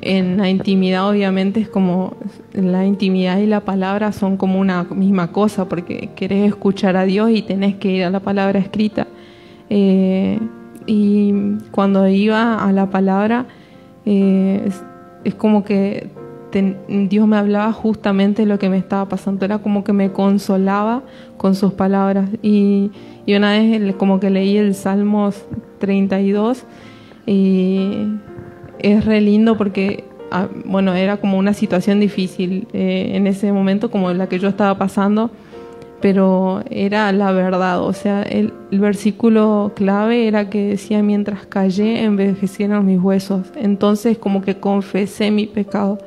en 0.00 0.38
la 0.38 0.48
intimidad, 0.48 1.08
obviamente 1.08 1.60
es 1.60 1.68
como 1.68 2.16
la 2.52 2.86
intimidad 2.86 3.38
y 3.38 3.46
la 3.46 3.60
palabra 3.60 4.12
son 4.12 4.36
como 4.36 4.60
una 4.60 4.84
misma 4.84 5.32
cosa, 5.32 5.68
porque 5.68 6.10
querés 6.14 6.48
escuchar 6.48 6.96
a 6.96 7.04
Dios 7.04 7.30
y 7.30 7.42
tenés 7.42 7.76
que 7.76 7.90
ir 7.90 8.04
a 8.04 8.10
la 8.10 8.20
palabra 8.20 8.58
escrita. 8.58 9.06
Eh, 9.70 10.38
y 10.86 11.32
cuando 11.70 12.08
iba 12.08 12.64
a 12.64 12.72
la 12.72 12.90
palabra, 12.90 13.46
eh, 14.06 14.70
es, 15.24 15.34
como 15.34 15.62
que 15.64 16.08
Dios 16.50 17.28
me 17.28 17.36
hablaba 17.36 17.72
justamente 17.72 18.46
lo 18.46 18.58
que 18.58 18.70
me 18.70 18.78
estaba 18.78 19.08
pasando, 19.08 19.44
era 19.44 19.58
como 19.58 19.84
que 19.84 19.92
me 19.92 20.12
consolaba 20.12 21.02
con 21.36 21.54
sus 21.54 21.74
palabras. 21.74 22.30
Y, 22.42 22.90
y 23.26 23.34
una 23.34 23.52
vez 23.52 23.94
como 23.96 24.20
que 24.20 24.30
leí 24.30 24.56
el 24.56 24.74
Salmos 24.74 25.44
32 25.78 26.64
y 27.26 28.06
es 28.78 29.04
re 29.04 29.20
lindo 29.20 29.56
porque, 29.58 30.04
ah, 30.30 30.48
bueno, 30.64 30.94
era 30.94 31.18
como 31.18 31.38
una 31.38 31.52
situación 31.52 32.00
difícil 32.00 32.66
eh, 32.72 33.12
en 33.14 33.26
ese 33.26 33.52
momento 33.52 33.90
como 33.90 34.12
la 34.12 34.28
que 34.28 34.38
yo 34.38 34.48
estaba 34.48 34.78
pasando, 34.78 35.30
pero 36.00 36.62
era 36.70 37.12
la 37.12 37.32
verdad, 37.32 37.82
o 37.82 37.92
sea, 37.92 38.22
el, 38.22 38.54
el 38.70 38.80
versículo 38.80 39.72
clave 39.74 40.28
era 40.28 40.48
que 40.48 40.68
decía, 40.68 41.02
mientras 41.02 41.44
callé, 41.46 42.04
envejecieron 42.04 42.86
mis 42.86 43.00
huesos, 43.00 43.48
entonces 43.56 44.16
como 44.16 44.42
que 44.42 44.58
confesé 44.58 45.30
mi 45.30 45.46
pecado. 45.46 45.98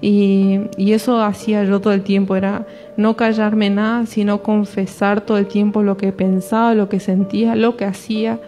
Y, 0.00 0.60
eso 0.78 1.22
hacía 1.22 1.64
yo 1.64 1.80
todo 1.80 1.92
el 1.92 2.02
tiempo, 2.02 2.36
era 2.36 2.66
no 2.96 3.16
callarme 3.16 3.70
nada, 3.70 4.06
sino 4.06 4.42
confesar 4.42 5.20
todo 5.22 5.38
el 5.38 5.46
tiempo 5.46 5.82
lo 5.82 5.96
que 5.96 6.12
pensaba, 6.12 6.74
lo 6.74 6.88
que 6.88 7.00
sentía, 7.00 7.56
lo 7.56 7.76
que 7.76 7.84
hacía 7.84 8.40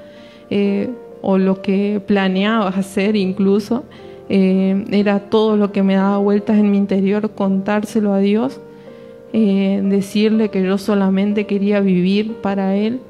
eh, 0.51 0.91
o 1.23 1.39
lo 1.39 1.61
que 1.61 2.01
planeaba 2.05 2.69
hacer 2.77 3.17
incluso. 3.17 3.85
Eh, 4.29 4.85
era 4.93 5.19
todo 5.19 5.57
lo 5.57 5.73
que 5.73 5.83
me 5.83 5.97
daba 5.97 6.19
vueltas 6.19 6.57
en 6.57 6.71
mi 6.71 6.77
interior, 6.77 7.31
contárselo 7.33 8.13
a 8.13 8.21
Dios, 8.21 8.61
eh, 9.33 9.81
decirle 9.85 10.51
que 10.51 10.63
yo 10.63 10.79
solamente 10.79 11.47
quería 11.47 11.81
vivir 11.81 12.35
para 12.35 12.77
Él, 12.77 13.01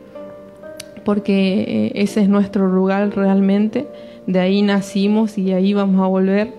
porque 1.05 1.92
ese 1.94 2.22
es 2.22 2.29
nuestro 2.31 2.68
lugar 2.68 3.14
realmente, 3.14 3.87
de 4.26 4.38
ahí 4.38 4.62
nacimos 4.62 5.37
y 5.37 5.53
ahí 5.53 5.74
vamos 5.74 6.03
a 6.03 6.07
volver 6.07 6.55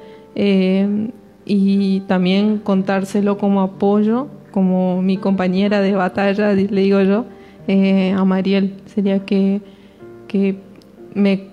y 1.46 2.02
también 2.02 2.60
contárselo 2.60 3.38
como 3.38 3.62
apoyo, 3.62 4.28
como 4.52 5.02
mi 5.02 5.18
compañera 5.18 5.82
de 5.82 5.94
batalla, 5.94 6.54
le 6.54 6.82
digo 6.82 7.02
yo, 7.02 7.26
eh, 7.68 8.14
a 8.16 8.24
Mariel. 8.26 8.76
Sería 8.86 9.26
que, 9.26 9.62
que 10.28 10.58
me, 11.14 11.48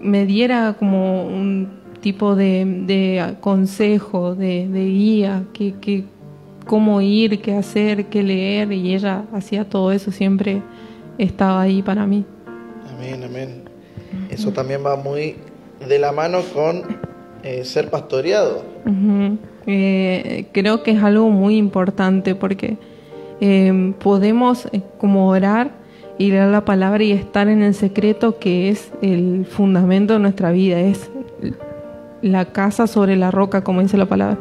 me, 0.00 0.26
diera 0.26 0.74
como 0.78 1.26
un 1.26 1.68
tipo 2.00 2.36
de, 2.36 2.64
de 2.86 3.36
consejo, 3.40 4.34
de, 4.34 4.68
de 4.68 4.86
guía, 4.86 5.44
que, 5.52 5.74
que, 5.74 6.04
cómo 6.66 7.00
ir, 7.00 7.40
qué 7.40 7.54
hacer, 7.54 8.06
qué 8.06 8.22
leer, 8.22 8.72
y 8.72 8.94
ella 8.94 9.24
hacía 9.32 9.68
todo 9.68 9.92
eso, 9.92 10.10
siempre 10.10 10.62
estaba 11.18 11.62
ahí 11.62 11.82
para 11.82 12.06
mí. 12.06 12.24
Amén, 12.94 13.22
amén. 13.24 13.62
Eso 14.30 14.52
también 14.52 14.84
va 14.84 14.96
muy 14.96 15.36
de 15.86 15.98
la 15.98 16.12
mano 16.12 16.40
con 16.54 16.82
eh, 17.42 17.64
ser 17.64 17.90
pastoreado. 17.90 18.62
Eh, 19.66 20.46
creo 20.52 20.82
que 20.82 20.92
es 20.92 21.02
algo 21.02 21.30
muy 21.30 21.56
importante 21.56 22.34
porque 22.34 22.76
eh, 23.40 23.94
podemos 23.98 24.68
como 24.98 25.28
orar 25.28 25.70
y 26.18 26.30
leer 26.30 26.48
la 26.48 26.64
palabra 26.64 27.02
y 27.02 27.12
estar 27.12 27.48
en 27.48 27.62
el 27.62 27.74
secreto 27.74 28.38
que 28.38 28.70
es 28.70 28.90
el 29.02 29.44
fundamento 29.44 30.14
de 30.14 30.20
nuestra 30.20 30.50
vida, 30.50 30.80
es 30.80 31.10
la 32.22 32.46
casa 32.46 32.86
sobre 32.86 33.16
la 33.16 33.30
roca, 33.30 33.62
como 33.62 33.82
dice 33.82 33.96
la 33.96 34.06
palabra. 34.06 34.38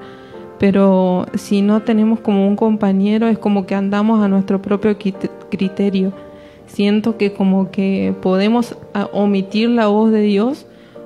Pero 0.57 1.25
si 1.35 1.61
no 1.61 1.81
tenemos 1.81 2.21
como 2.21 2.47
un 2.47 2.55
compañero, 2.55 3.27
es 3.27 3.37
como 3.37 3.65
que 3.65 3.75
andamos 3.75 4.23
a 4.23 4.29
nuestro 4.29 4.61
propio 4.61 4.97
criterio. 5.49 6.13
Siento 6.65 7.17
que 7.17 7.33
como 7.33 7.71
que 7.71 8.15
podemos 8.21 8.77
ah, 8.93 9.09
omitir 9.11 9.69
la 9.69 9.87
voz 9.87 10.11
de 10.11 10.21
Dios 10.21 10.65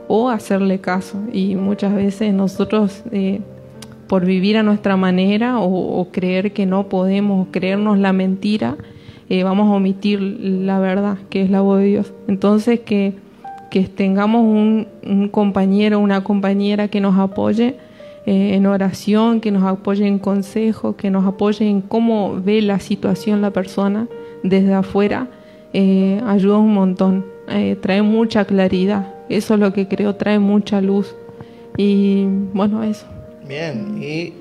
o 0.09 0.29
hacerle 0.29 0.79
caso. 0.81 1.19
Y 1.31 1.55
muchas 1.55 1.93
veces 1.93 2.33
nosotros, 2.33 3.03
eh, 3.11 3.39
por 4.07 4.25
vivir 4.25 4.57
a 4.57 4.63
nuestra 4.63 4.97
manera 4.97 5.59
o, 5.59 6.07
creer 6.11 6.51
que 6.51 6.65
no 6.65 6.89
podemos, 6.89 7.47
creernos 7.51 7.99
la 7.99 8.11
mentira, 8.11 8.75
eh, 9.29 9.43
vamos 9.43 9.69
a 9.69 9.75
omitir 9.75 10.19
la 10.19 10.79
verdad, 10.79 11.19
que 11.29 11.43
es 11.43 11.51
la 11.51 11.61
voz 11.61 11.79
de 11.79 11.85
Dios. 11.85 12.13
Entonces, 12.27 12.79
que, 12.79 13.13
tengamos 13.95 14.41
un, 14.41 14.87
un, 15.05 15.29
compañero, 15.29 15.99
una 15.99 16.23
compañera 16.23 16.87
que 16.87 17.01
nos 17.01 17.15
apoye 17.19 17.75
eh, 18.25 18.55
en 18.55 18.65
oración, 18.65 19.39
que 19.39 19.51
nos 19.51 19.63
apoye 19.63 20.07
en 20.07 20.17
consejo, 20.17 20.95
que 20.95 21.11
nos 21.11 21.27
apoye 21.27 21.69
en 21.69 21.81
cómo 21.81 22.41
ve 22.43 22.63
la 22.63 22.79
situación 22.79 23.41
la 23.41 23.51
persona 23.51 24.07
desde 24.41 24.73
afuera, 24.73 25.27
ayuda 25.71 26.57
un 26.57 26.73
montón, 26.73 27.25
trae 27.81 28.01
mucha 28.01 28.45
claridad 28.45 29.18
eso 29.29 29.53
es 29.53 29.59
lo 29.59 29.73
que 29.73 29.87
creo 29.87 30.15
trae 30.15 30.39
mucha 30.39 30.81
luz. 30.81 31.15
Y 31.77 32.25
bueno, 32.53 32.83
eso. 32.83 33.05
Bien, 33.45 34.01
y 34.01 34.33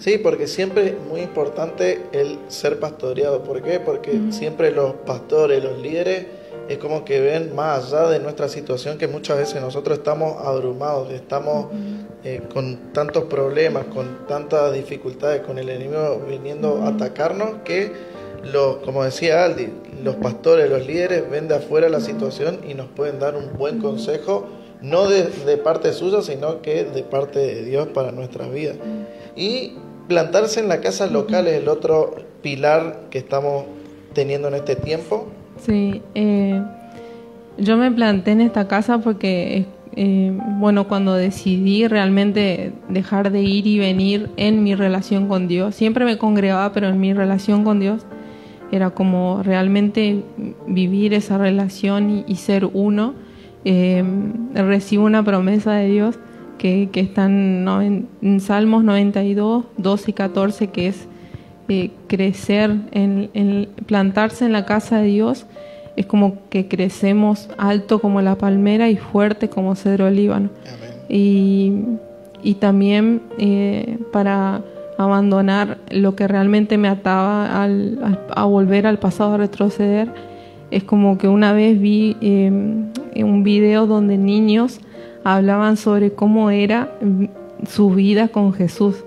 Sí, 0.00 0.16
porque 0.16 0.46
siempre 0.46 0.86
es 0.86 0.94
muy 1.10 1.20
importante 1.20 2.00
el 2.12 2.38
ser 2.48 2.80
pastoreado. 2.80 3.42
¿Por 3.42 3.62
qué? 3.62 3.80
Porque 3.80 4.18
siempre 4.30 4.70
los 4.70 4.94
pastores, 4.94 5.62
los 5.62 5.78
líderes, 5.78 6.26
es 6.70 6.78
como 6.78 7.04
que 7.04 7.20
ven 7.20 7.54
más 7.54 7.92
allá 7.92 8.08
de 8.08 8.18
nuestra 8.18 8.48
situación 8.48 8.96
que 8.96 9.08
muchas 9.08 9.36
veces 9.36 9.60
nosotros 9.60 9.98
estamos 9.98 10.36
abrumados, 10.42 11.10
estamos 11.10 11.66
eh, 12.24 12.40
con 12.52 12.92
tantos 12.92 13.24
problemas, 13.24 13.86
con 13.86 14.26
tantas 14.26 14.72
dificultades, 14.72 15.42
con 15.42 15.58
el 15.58 15.68
enemigo 15.68 16.24
viniendo 16.26 16.82
a 16.82 16.88
atacarnos, 16.88 17.56
que 17.64 17.92
los, 18.44 18.76
como 18.78 19.04
decía 19.04 19.44
Aldi, 19.44 19.68
los 20.02 20.16
pastores, 20.16 20.68
los 20.70 20.86
líderes 20.86 21.28
ven 21.30 21.48
de 21.48 21.56
afuera 21.56 21.88
la 21.88 22.00
situación 22.00 22.60
y 22.68 22.74
nos 22.74 22.86
pueden 22.88 23.18
dar 23.18 23.36
un 23.36 23.56
buen 23.58 23.78
consejo, 23.78 24.48
no 24.80 25.08
de, 25.08 25.24
de 25.24 25.56
parte 25.56 25.92
suya, 25.92 26.22
sino 26.22 26.62
que 26.62 26.84
de 26.84 27.02
parte 27.02 27.38
de 27.38 27.64
Dios 27.64 27.88
para 27.88 28.12
nuestras 28.12 28.50
vidas. 28.52 28.76
Y 29.36 29.74
plantarse 30.08 30.60
en 30.60 30.68
la 30.68 30.80
casa 30.80 31.06
local 31.06 31.46
es 31.46 31.54
el 31.54 31.68
otro 31.68 32.16
pilar 32.42 33.02
que 33.10 33.18
estamos 33.18 33.64
teniendo 34.12 34.48
en 34.48 34.54
este 34.54 34.76
tiempo. 34.76 35.26
Sí, 35.58 36.02
eh, 36.14 36.62
yo 37.58 37.76
me 37.76 37.90
planté 37.90 38.32
en 38.32 38.40
esta 38.40 38.66
casa 38.66 38.98
porque, 38.98 39.66
eh, 39.94 40.32
bueno, 40.58 40.88
cuando 40.88 41.14
decidí 41.14 41.86
realmente 41.86 42.72
dejar 42.88 43.30
de 43.30 43.42
ir 43.42 43.66
y 43.66 43.78
venir 43.78 44.30
en 44.36 44.64
mi 44.64 44.74
relación 44.74 45.28
con 45.28 45.46
Dios, 45.46 45.74
siempre 45.74 46.04
me 46.04 46.18
congregaba, 46.18 46.72
pero 46.72 46.88
en 46.88 46.98
mi 46.98 47.12
relación 47.12 47.64
con 47.64 47.80
Dios 47.80 48.06
era 48.72 48.90
como 48.90 49.42
realmente 49.42 50.22
vivir 50.66 51.14
esa 51.14 51.38
relación 51.38 52.24
y, 52.26 52.36
ser 52.36 52.68
uno. 52.72 53.14
Eh, 53.64 54.02
recibo 54.54 55.04
una 55.04 55.22
promesa 55.22 55.74
de 55.74 55.88
Dios 55.88 56.18
que, 56.60 56.88
están 56.94 57.66
en, 58.20 58.40
Salmos 58.40 58.84
92, 58.84 59.64
12 59.78 60.10
y 60.10 60.14
14, 60.14 60.66
que 60.68 60.88
es 60.88 61.08
eh, 61.68 61.90
crecer, 62.06 62.74
en, 62.92 63.68
plantarse 63.86 64.44
en 64.44 64.52
la 64.52 64.66
casa 64.66 64.98
de 64.98 65.08
Dios, 65.08 65.46
es 65.96 66.06
como 66.06 66.48
que 66.50 66.68
crecemos 66.68 67.48
alto 67.58 68.00
como 68.00 68.20
la 68.20 68.36
palmera 68.36 68.88
y 68.90 68.96
fuerte 68.96 69.48
como 69.48 69.74
cedro 69.74 70.10
líbano. 70.10 70.50
Y, 71.08 71.72
y, 72.42 72.54
también 72.54 73.22
eh, 73.38 73.98
para 74.12 74.62
abandonar 75.04 75.78
lo 75.90 76.14
que 76.14 76.28
realmente 76.28 76.78
me 76.78 76.88
ataba 76.88 77.62
al, 77.62 78.18
a 78.34 78.44
volver 78.44 78.86
al 78.86 78.98
pasado, 78.98 79.34
a 79.34 79.38
retroceder, 79.38 80.12
es 80.70 80.84
como 80.84 81.18
que 81.18 81.28
una 81.28 81.52
vez 81.52 81.80
vi 81.80 82.16
eh, 82.20 82.50
un 83.24 83.42
video 83.42 83.86
donde 83.86 84.18
niños 84.18 84.80
hablaban 85.24 85.76
sobre 85.76 86.12
cómo 86.12 86.50
era 86.50 86.92
su 87.68 87.90
vida 87.90 88.28
con 88.28 88.52
Jesús, 88.52 89.04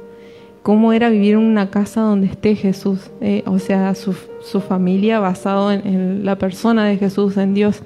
cómo 0.62 0.94
era 0.94 1.10
vivir 1.10 1.34
en 1.34 1.40
una 1.40 1.70
casa 1.70 2.02
donde 2.02 2.28
esté 2.28 2.56
Jesús, 2.56 3.12
eh, 3.22 3.44
o 3.46 3.60
sea, 3.60 3.96
su, 3.96 4.14
familia 4.62 5.20
basado 5.20 5.72
en, 5.72 6.26
la 6.26 6.38
persona 6.38 6.86
de 6.86 6.98
Jesús, 6.98 7.38
en 7.38 7.54
Dios. 7.54 7.82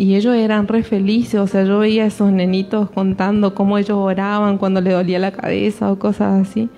Y, 0.00 0.14
ellos 0.14 0.34
eran 0.34 0.66
re 0.68 0.82
felices, 0.82 1.40
o 1.40 1.46
sea, 1.46 1.64
yo 1.64 1.78
veía 1.78 2.04
a 2.04 2.06
esos 2.06 2.32
nenitos 2.32 2.90
contando 2.90 3.54
cómo 3.54 3.78
ellos 3.78 3.98
oraban 3.98 4.58
cuando 4.58 4.80
le 4.80 4.92
dolía 4.92 5.18
la 5.18 5.32
cabeza 5.32 5.90
o 5.92 5.98
cosas 5.98 6.48
así. 6.48 6.68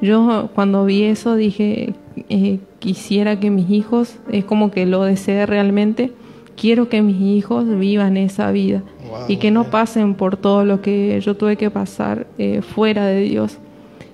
Yo 0.00 0.50
cuando 0.54 0.84
vi 0.84 1.04
eso 1.04 1.36
dije, 1.36 1.94
eh, 2.28 2.58
quisiera 2.78 3.38
que 3.38 3.50
mis 3.50 3.70
hijos, 3.70 4.16
es 4.30 4.44
como 4.44 4.70
que 4.70 4.86
lo 4.86 5.04
deseé 5.04 5.46
realmente, 5.46 6.12
quiero 6.56 6.88
que 6.88 7.02
mis 7.02 7.20
hijos 7.20 7.66
vivan 7.78 8.16
esa 8.16 8.50
vida 8.50 8.82
y 9.28 9.36
que 9.36 9.50
no 9.50 9.64
pasen 9.64 10.14
por 10.14 10.36
todo 10.36 10.64
lo 10.64 10.80
que 10.80 11.20
yo 11.20 11.36
tuve 11.36 11.56
que 11.56 11.70
pasar 11.70 12.26
eh, 12.38 12.62
fuera 12.62 13.06
de 13.06 13.20
Dios. 13.20 13.58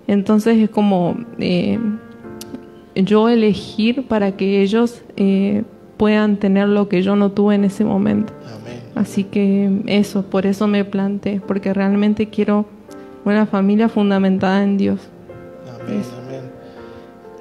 Entonces 0.07 0.59
es 0.59 0.71
como 0.71 1.17
eh, 1.39 1.79
yo 2.95 3.29
elegir 3.29 4.07
para 4.07 4.37
que 4.37 4.63
ellos 4.63 5.03
puedan 5.99 6.39
tener 6.39 6.69
lo 6.69 6.89
que 6.89 7.03
yo 7.03 7.17
no 7.17 7.33
tuve 7.33 7.57
en 7.57 7.65
ese 7.65 7.85
momento. 7.85 8.33
Así 8.95 9.25
que 9.25 9.83
eso, 9.87 10.23
por 10.23 10.47
eso 10.47 10.67
me 10.67 10.85
planteé, 10.85 11.41
porque 11.47 11.75
realmente 11.75 12.29
quiero 12.29 12.65
una 13.25 13.47
familia 13.47 13.89
fundamentada 13.89 14.65
en 14.65 14.79
Dios. 14.79 15.01
Amén. 15.85 16.03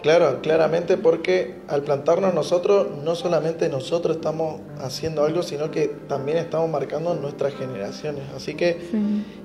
Claro, 0.08 0.39
claramente 0.41 0.95
porque 0.95 1.55
al 1.68 1.82
plantarnos 1.82 2.34
nosotros, 2.34 2.88
no 3.03 3.14
solamente 3.14 3.68
nosotros 3.68 4.16
estamos 4.16 4.62
haciendo 4.80 5.26
algo, 5.26 5.43
sino 5.43 5.70
que 5.70 5.89
también 6.08 6.38
estamos 6.38 6.70
marcando 6.70 7.14
nuestras 7.14 7.53
generaciones. 7.55 8.24
Así 8.34 8.55
que 8.55 8.78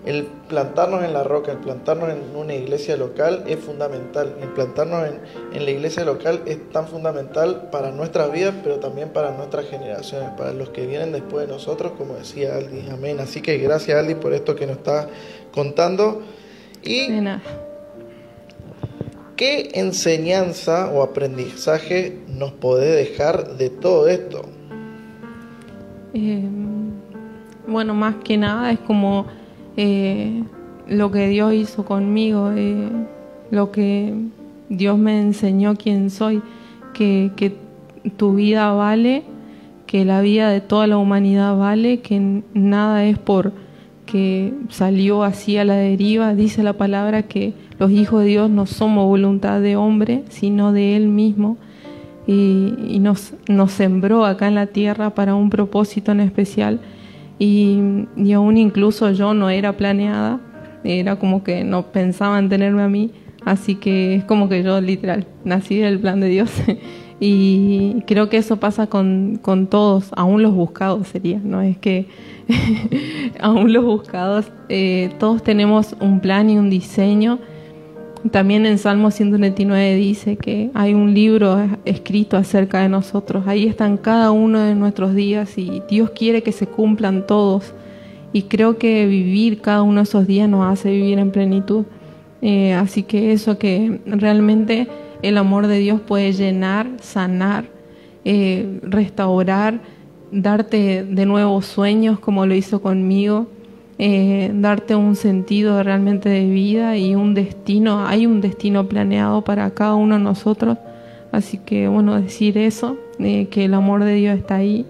el 0.06 0.22
plantarnos 0.48 1.02
en 1.02 1.14
la 1.14 1.24
roca, 1.24 1.50
el 1.50 1.58
plantarnos 1.58 2.10
en 2.10 2.36
una 2.36 2.54
iglesia 2.54 2.96
local 2.96 3.42
es 3.48 3.58
fundamental. 3.58 4.36
El 4.40 4.50
plantarnos 4.50 5.08
en, 5.08 5.18
en 5.52 5.64
la 5.64 5.70
iglesia 5.72 6.04
local 6.04 6.42
es 6.46 6.70
tan 6.70 6.86
fundamental 6.86 7.68
para 7.72 7.90
nuestras 7.90 8.30
vidas, 8.30 8.54
pero 8.62 8.76
también 8.76 9.08
para 9.08 9.32
nuestras 9.32 9.66
generaciones, 9.66 10.30
para 10.38 10.52
los 10.52 10.68
que 10.68 10.86
vienen 10.86 11.10
después 11.10 11.44
de 11.44 11.52
nosotros, 11.52 11.90
como 11.98 12.14
decía 12.14 12.54
Aldi. 12.54 12.88
Amén. 12.88 13.18
Así 13.18 13.42
que 13.42 13.58
gracias 13.58 13.98
Aldi 13.98 14.14
por 14.14 14.32
esto 14.32 14.54
que 14.54 14.68
nos 14.68 14.76
está 14.76 15.08
contando. 15.52 16.22
Y 16.84 17.08
¿Qué 19.42 19.70
enseñanza 19.74 20.88
o 20.92 21.02
aprendizaje 21.02 22.16
nos 22.38 22.52
puede 22.52 22.94
dejar 22.94 23.56
de 23.56 23.70
todo 23.70 24.06
esto? 24.06 24.42
Eh, 26.14 26.44
bueno, 27.66 27.92
más 27.92 28.14
que 28.22 28.36
nada 28.36 28.70
es 28.70 28.78
como 28.78 29.26
eh, 29.76 30.44
lo 30.86 31.10
que 31.10 31.26
Dios 31.26 31.54
hizo 31.54 31.84
conmigo, 31.84 32.52
eh, 32.54 32.88
lo 33.50 33.72
que 33.72 34.14
Dios 34.68 34.96
me 34.96 35.20
enseñó 35.20 35.74
quién 35.74 36.10
soy, 36.10 36.40
que, 36.94 37.32
que 37.34 37.52
tu 38.16 38.34
vida 38.34 38.70
vale, 38.70 39.24
que 39.88 40.04
la 40.04 40.20
vida 40.20 40.50
de 40.50 40.60
toda 40.60 40.86
la 40.86 40.98
humanidad 40.98 41.56
vale, 41.56 41.98
que 41.98 42.42
nada 42.54 43.06
es 43.06 43.18
por 43.18 43.50
que 44.06 44.52
salió 44.68 45.24
así 45.24 45.56
a 45.56 45.64
la 45.64 45.74
deriva, 45.74 46.34
dice 46.34 46.62
la 46.62 46.74
palabra 46.74 47.22
que 47.22 47.54
los 47.82 47.90
hijos 47.90 48.20
de 48.20 48.28
Dios 48.28 48.48
no 48.48 48.66
somos 48.66 49.08
voluntad 49.08 49.60
de 49.60 49.74
hombre, 49.74 50.22
sino 50.28 50.72
de 50.72 50.94
Él 50.94 51.08
mismo. 51.08 51.56
Y, 52.28 53.00
nos, 53.00 53.34
sembró 53.70 54.24
acá 54.24 54.46
en 54.46 54.54
la 54.54 54.68
tierra 54.68 55.16
para 55.16 55.34
un 55.34 55.50
propósito 55.50 56.12
en 56.12 56.20
especial. 56.20 56.78
Y, 57.40 57.80
y, 58.16 58.34
aún 58.34 58.56
incluso 58.56 59.10
yo 59.10 59.34
no 59.34 59.50
era 59.50 59.72
planeada, 59.72 60.38
era 60.84 61.16
como 61.16 61.42
que 61.42 61.64
no 61.64 61.86
pensaban 61.90 62.48
tenerme 62.48 62.82
a 62.82 62.88
mí. 62.88 63.10
Así 63.44 63.74
que 63.74 64.14
es 64.14 64.24
como 64.24 64.48
que 64.48 64.62
yo 64.62 64.80
literal 64.80 65.26
nací 65.42 65.78
del 65.78 65.98
plan 65.98 66.20
de 66.20 66.28
Dios. 66.28 66.52
y 67.18 68.02
creo 68.06 68.28
que 68.28 68.36
eso 68.36 68.58
pasa 68.58 68.86
con, 68.86 69.40
con 69.42 69.66
todos, 69.66 70.12
aún 70.14 70.40
los 70.44 70.54
buscados 70.54 71.08
sería, 71.08 71.40
¿no? 71.42 71.60
Es 71.62 71.78
que 71.78 72.06
aún 73.40 73.72
los 73.72 73.84
buscados, 73.84 74.52
eh, 74.68 75.10
todos 75.18 75.42
tenemos 75.42 75.96
un 75.98 76.20
plan 76.20 76.48
y 76.48 76.58
un 76.58 76.70
diseño 76.70 77.40
también 78.30 78.66
en 78.66 78.78
Salmo 78.78 79.10
129 79.10 79.96
dice 79.96 80.36
que 80.36 80.70
hay 80.74 80.94
un 80.94 81.12
libro 81.12 81.58
escrito 81.84 82.36
acerca 82.36 82.80
de 82.80 82.88
nosotros. 82.88 83.44
Ahí 83.46 83.66
están 83.66 83.96
cada 83.96 84.30
uno 84.30 84.60
de 84.60 84.76
nuestros 84.76 85.14
días 85.14 85.58
y 85.58 85.82
Dios 85.88 86.10
quiere 86.10 86.42
que 86.42 86.52
se 86.52 86.66
cumplan 86.66 87.26
todos. 87.26 87.74
Y 88.32 88.42
creo 88.42 88.78
que 88.78 89.06
vivir 89.06 89.60
cada 89.60 89.82
uno 89.82 89.96
de 89.96 90.04
esos 90.04 90.26
días 90.26 90.48
nos 90.48 90.72
hace 90.72 90.92
vivir 90.92 91.18
en 91.18 91.32
plenitud. 91.32 91.84
Eh, 92.42 92.74
así 92.74 93.02
que 93.02 93.32
eso 93.32 93.58
que 93.58 94.00
realmente 94.06 94.86
el 95.22 95.36
amor 95.36 95.66
de 95.66 95.78
Dios 95.78 96.00
puede 96.00 96.32
llenar, 96.32 96.88
sanar, 97.00 97.64
eh, 98.24 98.78
restaurar, 98.82 99.80
darte 100.30 101.04
de 101.04 101.26
nuevo 101.26 101.60
sueños 101.60 102.20
como 102.20 102.46
lo 102.46 102.54
hizo 102.54 102.80
conmigo. 102.80 103.48
Eh, 103.98 104.50
darte 104.54 104.96
un 104.96 105.16
sentido 105.16 105.82
realmente 105.82 106.28
de 106.28 106.46
vida 106.46 106.96
y 106.96 107.14
un 107.14 107.34
destino. 107.34 108.06
Hay 108.06 108.26
un 108.26 108.40
destino 108.40 108.88
planeado 108.88 109.42
para 109.42 109.70
cada 109.70 109.94
uno 109.94 110.16
de 110.16 110.24
nosotros. 110.24 110.78
Así 111.30 111.58
que, 111.58 111.88
bueno, 111.88 112.20
decir 112.20 112.58
eso, 112.58 112.96
eh, 113.18 113.48
que 113.50 113.64
el 113.64 113.74
amor 113.74 114.04
de 114.04 114.14
Dios 114.14 114.36
está 114.36 114.56
ahí. 114.56 114.86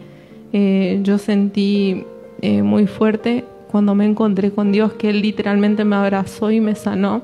Eh, 0.52 1.00
yo 1.02 1.18
sentí 1.18 2.04
muy 2.42 2.88
fuerte 2.88 3.44
cuando 3.70 3.94
me 3.94 4.04
encontré 4.04 4.50
con 4.50 4.72
Dios, 4.72 4.94
que 4.94 5.10
Él 5.10 5.22
literalmente 5.22 5.84
me 5.84 5.94
abrazó 5.94 6.50
y 6.50 6.60
me 6.60 6.74
sanó. 6.74 7.22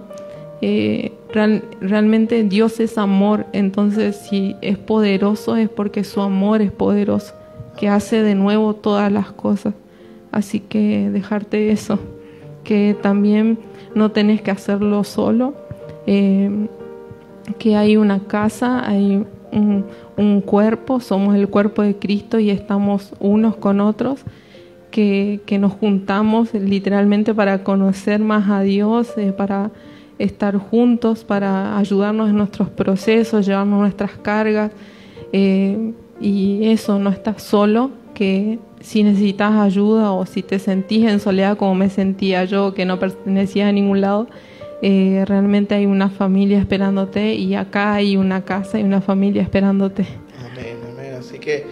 realmente 1.80 2.44
Dios 2.44 2.78
es 2.78 2.98
amor, 2.98 3.46
entonces 3.52 4.14
si 4.14 4.54
es 4.62 4.78
poderoso 4.78 5.56
es 5.56 5.68
porque 5.68 6.04
su 6.04 6.20
amor 6.20 6.62
es 6.62 6.70
poderoso, 6.70 7.34
que 7.76 7.88
hace 7.88 8.22
de 8.22 8.36
nuevo 8.36 8.74
todas 8.74 9.10
las 9.10 9.32
cosas. 9.32 9.74
Así 10.32 10.60
que 10.60 11.10
dejarte 11.10 11.70
eso, 11.70 11.98
que 12.64 12.96
también 13.00 13.58
no 13.94 14.10
tenés 14.10 14.42
que 14.42 14.50
hacerlo 14.50 15.04
solo, 15.04 15.54
eh, 16.06 16.68
que 17.58 17.76
hay 17.76 17.96
una 17.96 18.20
casa, 18.20 18.86
hay 18.86 19.24
un, 19.52 20.40
cuerpo, 20.42 21.00
somos 21.00 21.34
el 21.34 21.48
cuerpo 21.48 21.82
de 21.82 21.96
Cristo 21.96 22.38
y 22.38 22.50
estamos 22.50 23.14
unos 23.20 23.56
con 23.56 23.80
otros, 23.80 24.20
que, 24.90 25.40
nos 25.60 25.72
juntamos 25.72 26.52
literalmente 26.54 27.34
para 27.34 27.62
conocer 27.62 28.20
más 28.20 28.50
a 28.50 28.60
Dios, 28.60 29.16
eh, 29.16 29.32
para 29.32 29.70
estar 30.18 30.56
juntos 30.56 31.24
para 31.24 31.78
ayudarnos 31.78 32.30
en 32.30 32.36
nuestros 32.36 32.68
procesos, 32.68 33.46
llevarnos 33.46 33.80
nuestras 33.80 34.12
cargas. 34.12 34.72
Eh, 35.32 35.92
y 36.20 36.68
eso, 36.68 36.98
no 36.98 37.10
estás 37.10 37.42
solo, 37.42 37.90
que 38.18 38.58
si 38.80 39.04
necesitas 39.04 39.52
ayuda 39.52 40.10
o 40.10 40.26
si 40.26 40.42
te 40.42 40.58
sentís 40.58 41.06
en 41.06 41.20
soledad 41.20 41.56
como 41.56 41.76
me 41.76 41.88
sentía 41.88 42.44
yo, 42.46 42.74
que 42.74 42.84
no 42.84 42.98
pertenecía 42.98 43.68
a 43.68 43.72
ningún 43.72 44.00
lado, 44.00 44.26
eh, 44.82 45.22
realmente 45.24 45.76
hay 45.76 45.86
una 45.86 46.10
familia 46.10 46.58
esperándote 46.58 47.34
y 47.34 47.54
acá 47.54 47.94
hay 47.94 48.16
una 48.16 48.44
casa 48.44 48.80
y 48.80 48.82
una 48.82 49.00
familia 49.00 49.40
esperándote. 49.40 50.04
Amén, 50.36 50.78
amén. 50.92 51.14
Así 51.14 51.38
que 51.38 51.66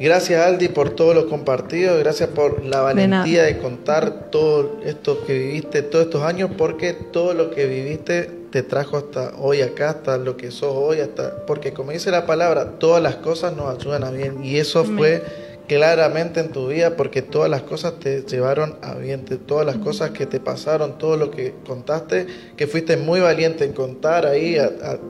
gracias 0.00 0.46
Aldi 0.46 0.68
por 0.68 0.88
todos 0.88 1.14
los 1.14 1.26
compartidos, 1.26 1.98
gracias 1.98 2.30
por 2.30 2.64
la 2.64 2.80
valentía 2.80 3.42
de, 3.42 3.58
contar 3.58 4.30
todo 4.30 4.80
esto 4.82 5.26
que 5.26 5.38
viviste 5.38 5.82
todos 5.82 6.06
estos 6.06 6.22
años, 6.22 6.52
porque 6.56 6.94
todo 6.94 7.34
lo 7.34 7.50
que 7.50 7.66
viviste 7.66 8.30
te 8.54 8.62
trajo 8.62 8.98
hasta 8.98 9.32
hoy 9.40 9.62
acá, 9.62 9.90
hasta 9.90 10.16
lo 10.16 10.36
que 10.36 10.52
sos 10.52 10.72
hoy, 10.76 11.00
hasta 11.00 11.44
porque 11.44 11.72
como 11.72 11.90
dice 11.90 12.12
la 12.12 12.24
palabra, 12.24 12.78
todas 12.78 13.02
las 13.02 13.16
cosas 13.16 13.56
nos 13.56 13.76
ayudan 13.76 14.04
a 14.04 14.12
bien. 14.12 14.44
Y 14.44 14.58
eso 14.58 14.84
fue 14.84 15.24
claramente 15.66 16.38
en 16.38 16.52
tu 16.52 16.68
vida 16.68 16.94
porque 16.94 17.20
todas 17.20 17.50
las 17.50 17.62
cosas 17.62 17.94
te 17.98 18.22
llevaron 18.22 18.76
a 18.80 18.94
bien, 18.94 19.24
todas 19.24 19.66
las 19.66 19.78
cosas 19.78 20.10
que 20.10 20.26
te 20.26 20.38
pasaron, 20.38 20.98
todo 20.98 21.16
lo 21.16 21.32
que 21.32 21.52
contaste, 21.66 22.28
que 22.56 22.68
fuiste 22.68 22.96
muy 22.96 23.18
valiente 23.18 23.64
en 23.64 23.72
contar 23.72 24.24
ahí 24.24 24.56
a, 24.56 25.00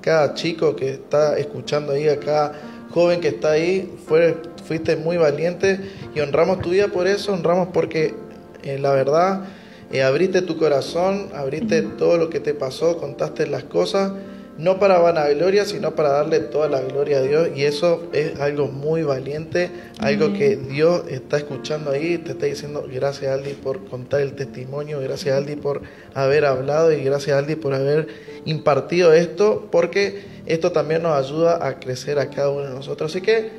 cada 0.00 0.34
chico 0.34 0.76
que 0.76 0.90
está 0.90 1.36
escuchando 1.36 1.94
ahí, 1.94 2.08
a 2.08 2.20
cada 2.20 2.52
joven 2.92 3.18
que 3.18 3.26
está 3.26 3.50
ahí, 3.50 3.92
fue, 4.06 4.36
fuiste 4.64 4.94
muy 4.94 5.16
valiente 5.16 5.80
y 6.14 6.20
honramos 6.20 6.60
tu 6.60 6.70
vida 6.70 6.86
por 6.86 7.08
eso, 7.08 7.32
honramos 7.32 7.70
porque 7.72 8.14
eh, 8.62 8.78
la 8.78 8.92
verdad 8.92 9.42
eh, 9.90 10.02
abriste 10.02 10.42
tu 10.42 10.56
corazón, 10.56 11.30
abriste 11.34 11.82
todo 11.82 12.18
lo 12.18 12.30
que 12.30 12.40
te 12.40 12.54
pasó, 12.54 12.98
contaste 12.98 13.46
las 13.46 13.64
cosas 13.64 14.12
no 14.58 14.80
para 14.80 14.98
vanagloria, 14.98 15.64
sino 15.64 15.94
para 15.94 16.10
darle 16.10 16.40
toda 16.40 16.68
la 16.68 16.80
gloria 16.80 17.18
a 17.18 17.22
Dios. 17.22 17.48
Y 17.54 17.62
eso 17.62 18.08
es 18.12 18.38
algo 18.40 18.66
muy 18.66 19.04
valiente, 19.04 19.70
algo 20.00 20.32
que 20.32 20.56
Dios 20.56 21.04
está 21.08 21.38
escuchando 21.38 21.92
ahí, 21.92 22.18
te 22.18 22.32
está 22.32 22.46
diciendo 22.46 22.84
gracias 22.92 23.32
Aldi 23.32 23.52
por 23.54 23.84
contar 23.86 24.20
el 24.20 24.32
testimonio, 24.32 25.00
gracias 25.00 25.36
Aldi 25.36 25.56
por 25.56 25.82
haber 26.12 26.44
hablado 26.44 26.92
y 26.92 27.02
gracias 27.04 27.38
Aldi 27.38 27.54
por 27.54 27.72
haber 27.72 28.08
impartido 28.44 29.12
esto, 29.12 29.68
porque 29.70 30.22
esto 30.46 30.72
también 30.72 31.02
nos 31.02 31.16
ayuda 31.16 31.64
a 31.64 31.78
crecer 31.78 32.18
a 32.18 32.28
cada 32.28 32.50
uno 32.50 32.64
de 32.64 32.74
nosotros. 32.74 33.12
Así 33.12 33.20
que, 33.20 33.50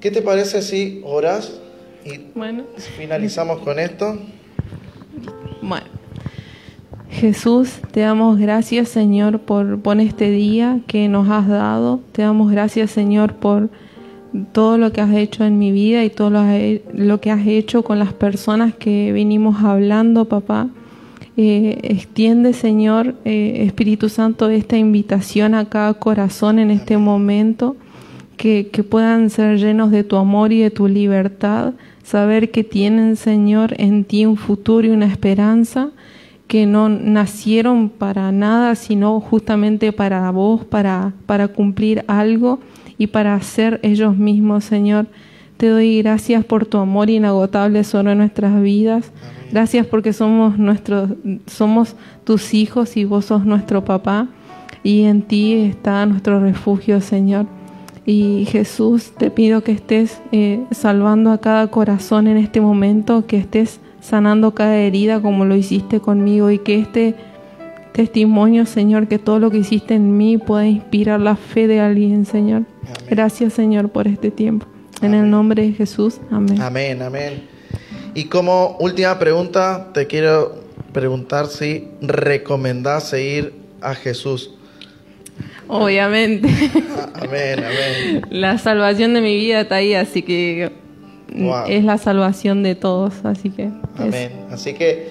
¿qué 0.00 0.10
te 0.10 0.22
parece 0.22 0.60
si 0.60 1.02
oras 1.04 1.52
y 2.04 2.32
finalizamos 2.96 3.60
con 3.60 3.78
esto? 3.78 4.18
Bueno. 5.66 5.86
Jesús, 7.08 7.78
te 7.92 8.00
damos 8.00 8.38
gracias, 8.38 8.88
Señor, 8.88 9.40
por, 9.40 9.80
este 10.00 10.30
día 10.30 10.80
que 10.86 11.08
nos 11.08 11.28
has 11.30 11.48
dado. 11.48 12.00
Te 12.12 12.22
damos 12.22 12.50
gracias, 12.50 12.90
Señor, 12.90 13.34
por 13.34 13.70
todo 14.52 14.78
lo 14.78 14.92
que 14.92 15.00
has 15.00 15.14
hecho 15.14 15.44
en 15.44 15.58
mi 15.58 15.70
vida 15.70 16.04
y 16.04 16.10
todo 16.10 16.30
lo, 16.92 17.20
que 17.20 17.30
has 17.30 17.46
hecho 17.46 17.84
con 17.84 17.98
las 17.98 18.12
personas 18.12 18.74
que 18.74 19.12
venimos 19.12 19.62
hablando, 19.62 20.24
papá. 20.26 20.68
Eh, 21.36 21.78
extiende, 21.82 22.52
Señor, 22.52 23.14
eh, 23.24 23.64
Espíritu 23.64 24.08
Santo, 24.08 24.50
esta 24.50 24.76
invitación 24.76 25.54
a 25.54 25.66
cada 25.66 25.94
corazón 25.94 26.58
en 26.58 26.70
este 26.70 26.98
momento, 26.98 27.76
que, 28.36 28.68
que 28.72 28.82
puedan 28.82 29.30
ser 29.30 29.58
llenos 29.58 29.92
de 29.92 30.04
tu 30.04 30.16
amor 30.16 30.52
y 30.52 30.60
de 30.60 30.70
tu 30.70 30.88
libertad, 30.88 31.74
saber 32.04 32.52
que 32.52 32.62
tienen, 32.62 33.16
Señor, 33.16 33.74
en 33.78 34.04
ti 34.04 34.26
un 34.26 34.36
futuro 34.36 34.86
y 34.86 34.90
una 34.90 35.06
esperanza 35.06 35.90
que 36.46 36.66
no 36.66 36.88
nacieron 36.88 37.88
para 37.88 38.30
nada, 38.30 38.74
sino 38.74 39.18
justamente 39.18 39.92
para 39.92 40.30
vos, 40.30 40.64
para, 40.64 41.14
para 41.26 41.48
cumplir 41.48 42.04
algo 42.06 42.60
y 42.98 43.08
para 43.08 43.40
ser 43.40 43.80
ellos 43.82 44.16
mismos, 44.16 44.64
Señor. 44.64 45.06
Te 45.56 45.68
doy 45.68 46.02
gracias 46.02 46.44
por 46.44 46.66
tu 46.66 46.78
amor 46.78 47.08
inagotable 47.08 47.82
sobre 47.84 48.14
nuestras 48.14 48.60
vidas. 48.60 49.10
Gracias 49.50 49.86
porque 49.86 50.12
somos 50.12 50.58
nuestros, 50.58 51.10
somos 51.46 51.96
tus 52.24 52.54
hijos 52.54 52.96
y 52.96 53.04
vos 53.04 53.24
sos 53.24 53.46
nuestro 53.46 53.84
papá. 53.84 54.28
Y 54.82 55.04
en 55.04 55.22
ti 55.22 55.54
está 55.54 56.04
nuestro 56.04 56.40
refugio, 56.40 57.00
Señor. 57.00 57.46
Y 58.06 58.46
Jesús, 58.50 59.12
te 59.16 59.30
pido 59.30 59.62
que 59.62 59.72
estés 59.72 60.20
eh, 60.30 60.64
salvando 60.72 61.30
a 61.30 61.38
cada 61.38 61.68
corazón 61.68 62.26
en 62.26 62.36
este 62.36 62.60
momento, 62.60 63.26
que 63.26 63.38
estés 63.38 63.80
sanando 64.00 64.54
cada 64.54 64.76
herida 64.76 65.22
como 65.22 65.46
lo 65.46 65.56
hiciste 65.56 66.00
conmigo 66.00 66.50
y 66.50 66.58
que 66.58 66.78
este 66.78 67.14
testimonio, 67.92 68.66
Señor, 68.66 69.08
que 69.08 69.18
todo 69.18 69.38
lo 69.38 69.50
que 69.50 69.58
hiciste 69.58 69.94
en 69.94 70.16
mí 70.16 70.36
pueda 70.36 70.66
inspirar 70.66 71.20
la 71.20 71.36
fe 71.36 71.66
de 71.66 71.80
alguien, 71.80 72.26
Señor. 72.26 72.64
Gracias, 73.08 73.54
Señor, 73.54 73.88
por 73.88 74.06
este 74.06 74.30
tiempo. 74.30 74.66
En 75.00 75.14
el 75.14 75.30
nombre 75.30 75.62
de 75.62 75.72
Jesús. 75.72 76.20
Amén. 76.30 76.60
Amén, 76.60 77.00
amén. 77.00 77.48
Y 78.14 78.24
como 78.24 78.76
última 78.80 79.18
pregunta, 79.18 79.90
te 79.94 80.06
quiero 80.06 80.62
preguntar 80.92 81.46
si 81.46 81.88
recomendás 82.00 83.08
seguir 83.08 83.54
a 83.80 83.94
Jesús. 83.94 84.53
Obviamente. 85.68 86.48
Amén, 87.14 87.58
amén. 87.58 88.22
La 88.30 88.58
salvación 88.58 89.14
de 89.14 89.20
mi 89.20 89.36
vida 89.36 89.62
está 89.62 89.76
ahí, 89.76 89.94
así 89.94 90.22
que 90.22 90.72
es 91.68 91.84
la 91.84 91.98
salvación 91.98 92.62
de 92.62 92.74
todos, 92.74 93.14
así 93.24 93.50
que... 93.50 93.70
Amén. 93.96 94.46
Así 94.50 94.74
que 94.74 95.08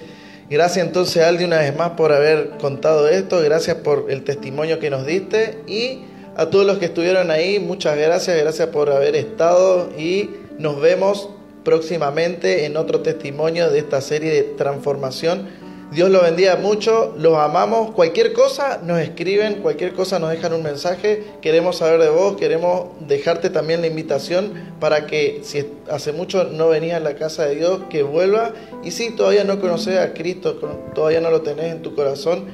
gracias 0.48 0.86
entonces 0.86 1.22
Aldi 1.22 1.44
una 1.44 1.58
vez 1.58 1.76
más 1.76 1.90
por 1.90 2.12
haber 2.12 2.50
contado 2.60 3.08
esto, 3.08 3.40
gracias 3.40 3.78
por 3.78 4.06
el 4.10 4.22
testimonio 4.22 4.78
que 4.78 4.90
nos 4.90 5.06
diste 5.06 5.58
y 5.66 6.00
a 6.36 6.46
todos 6.46 6.66
los 6.66 6.78
que 6.78 6.86
estuvieron 6.86 7.30
ahí, 7.30 7.58
muchas 7.58 7.96
gracias, 7.96 8.36
gracias 8.36 8.68
por 8.68 8.90
haber 8.90 9.16
estado 9.16 9.90
y 9.98 10.30
nos 10.58 10.80
vemos 10.80 11.30
próximamente 11.64 12.66
en 12.66 12.76
otro 12.76 13.00
testimonio 13.00 13.70
de 13.70 13.78
esta 13.78 14.00
serie 14.00 14.30
de 14.32 14.42
transformación 14.42 15.48
Dios 15.94 16.10
lo 16.10 16.22
bendiga 16.22 16.56
mucho, 16.56 17.14
los 17.16 17.38
amamos. 17.38 17.92
Cualquier 17.92 18.32
cosa 18.32 18.80
nos 18.82 18.98
escriben, 18.98 19.62
cualquier 19.62 19.92
cosa 19.92 20.18
nos 20.18 20.30
dejan 20.30 20.52
un 20.52 20.64
mensaje. 20.64 21.22
Queremos 21.40 21.76
saber 21.76 22.00
de 22.00 22.08
vos, 22.08 22.36
queremos 22.36 22.88
dejarte 23.06 23.48
también 23.48 23.80
la 23.80 23.86
invitación 23.86 24.54
para 24.80 25.06
que 25.06 25.42
si 25.44 25.64
hace 25.88 26.10
mucho 26.10 26.44
no 26.50 26.68
venías 26.68 26.96
a 26.96 27.00
la 27.00 27.14
casa 27.14 27.44
de 27.46 27.54
Dios, 27.54 27.82
que 27.90 28.02
vuelva. 28.02 28.54
Y 28.82 28.90
si 28.90 29.12
todavía 29.12 29.44
no 29.44 29.60
conoces 29.60 29.96
a 29.98 30.14
Cristo, 30.14 30.56
todavía 30.96 31.20
no 31.20 31.30
lo 31.30 31.42
tenés 31.42 31.70
en 31.70 31.82
tu 31.82 31.94
corazón, 31.94 32.46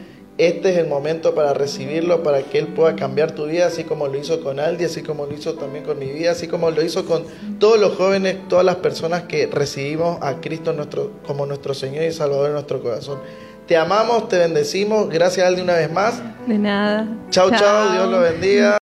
este 0.46 0.70
es 0.70 0.78
el 0.78 0.86
momento 0.86 1.34
para 1.34 1.52
recibirlo, 1.52 2.22
para 2.22 2.42
que 2.42 2.58
Él 2.58 2.68
pueda 2.68 2.96
cambiar 2.96 3.32
tu 3.32 3.46
vida, 3.46 3.66
así 3.66 3.84
como 3.84 4.08
lo 4.08 4.16
hizo 4.18 4.42
con 4.42 4.58
Aldi, 4.58 4.84
así 4.84 5.02
como 5.02 5.26
lo 5.26 5.34
hizo 5.34 5.54
también 5.54 5.84
con 5.84 5.98
mi 5.98 6.06
vida, 6.06 6.32
así 6.32 6.48
como 6.48 6.70
lo 6.70 6.82
hizo 6.82 7.04
con 7.04 7.24
todos 7.58 7.78
los 7.78 7.96
jóvenes, 7.96 8.48
todas 8.48 8.64
las 8.64 8.76
personas 8.76 9.24
que 9.24 9.46
recibimos 9.46 10.18
a 10.22 10.40
Cristo 10.40 10.72
nuestro, 10.72 11.12
como 11.26 11.44
nuestro 11.46 11.74
Señor 11.74 12.04
y 12.04 12.12
Salvador 12.12 12.46
en 12.46 12.52
nuestro 12.54 12.80
corazón. 12.82 13.18
Te 13.66 13.76
amamos, 13.76 14.28
te 14.28 14.38
bendecimos. 14.38 15.08
Gracias 15.10 15.46
Aldi 15.46 15.60
una 15.60 15.74
vez 15.74 15.92
más. 15.92 16.22
De 16.46 16.58
nada. 16.58 17.06
chao, 17.30 17.50
chao 17.50 17.92
Dios 17.92 18.10
lo 18.10 18.20
bendiga. 18.20 18.78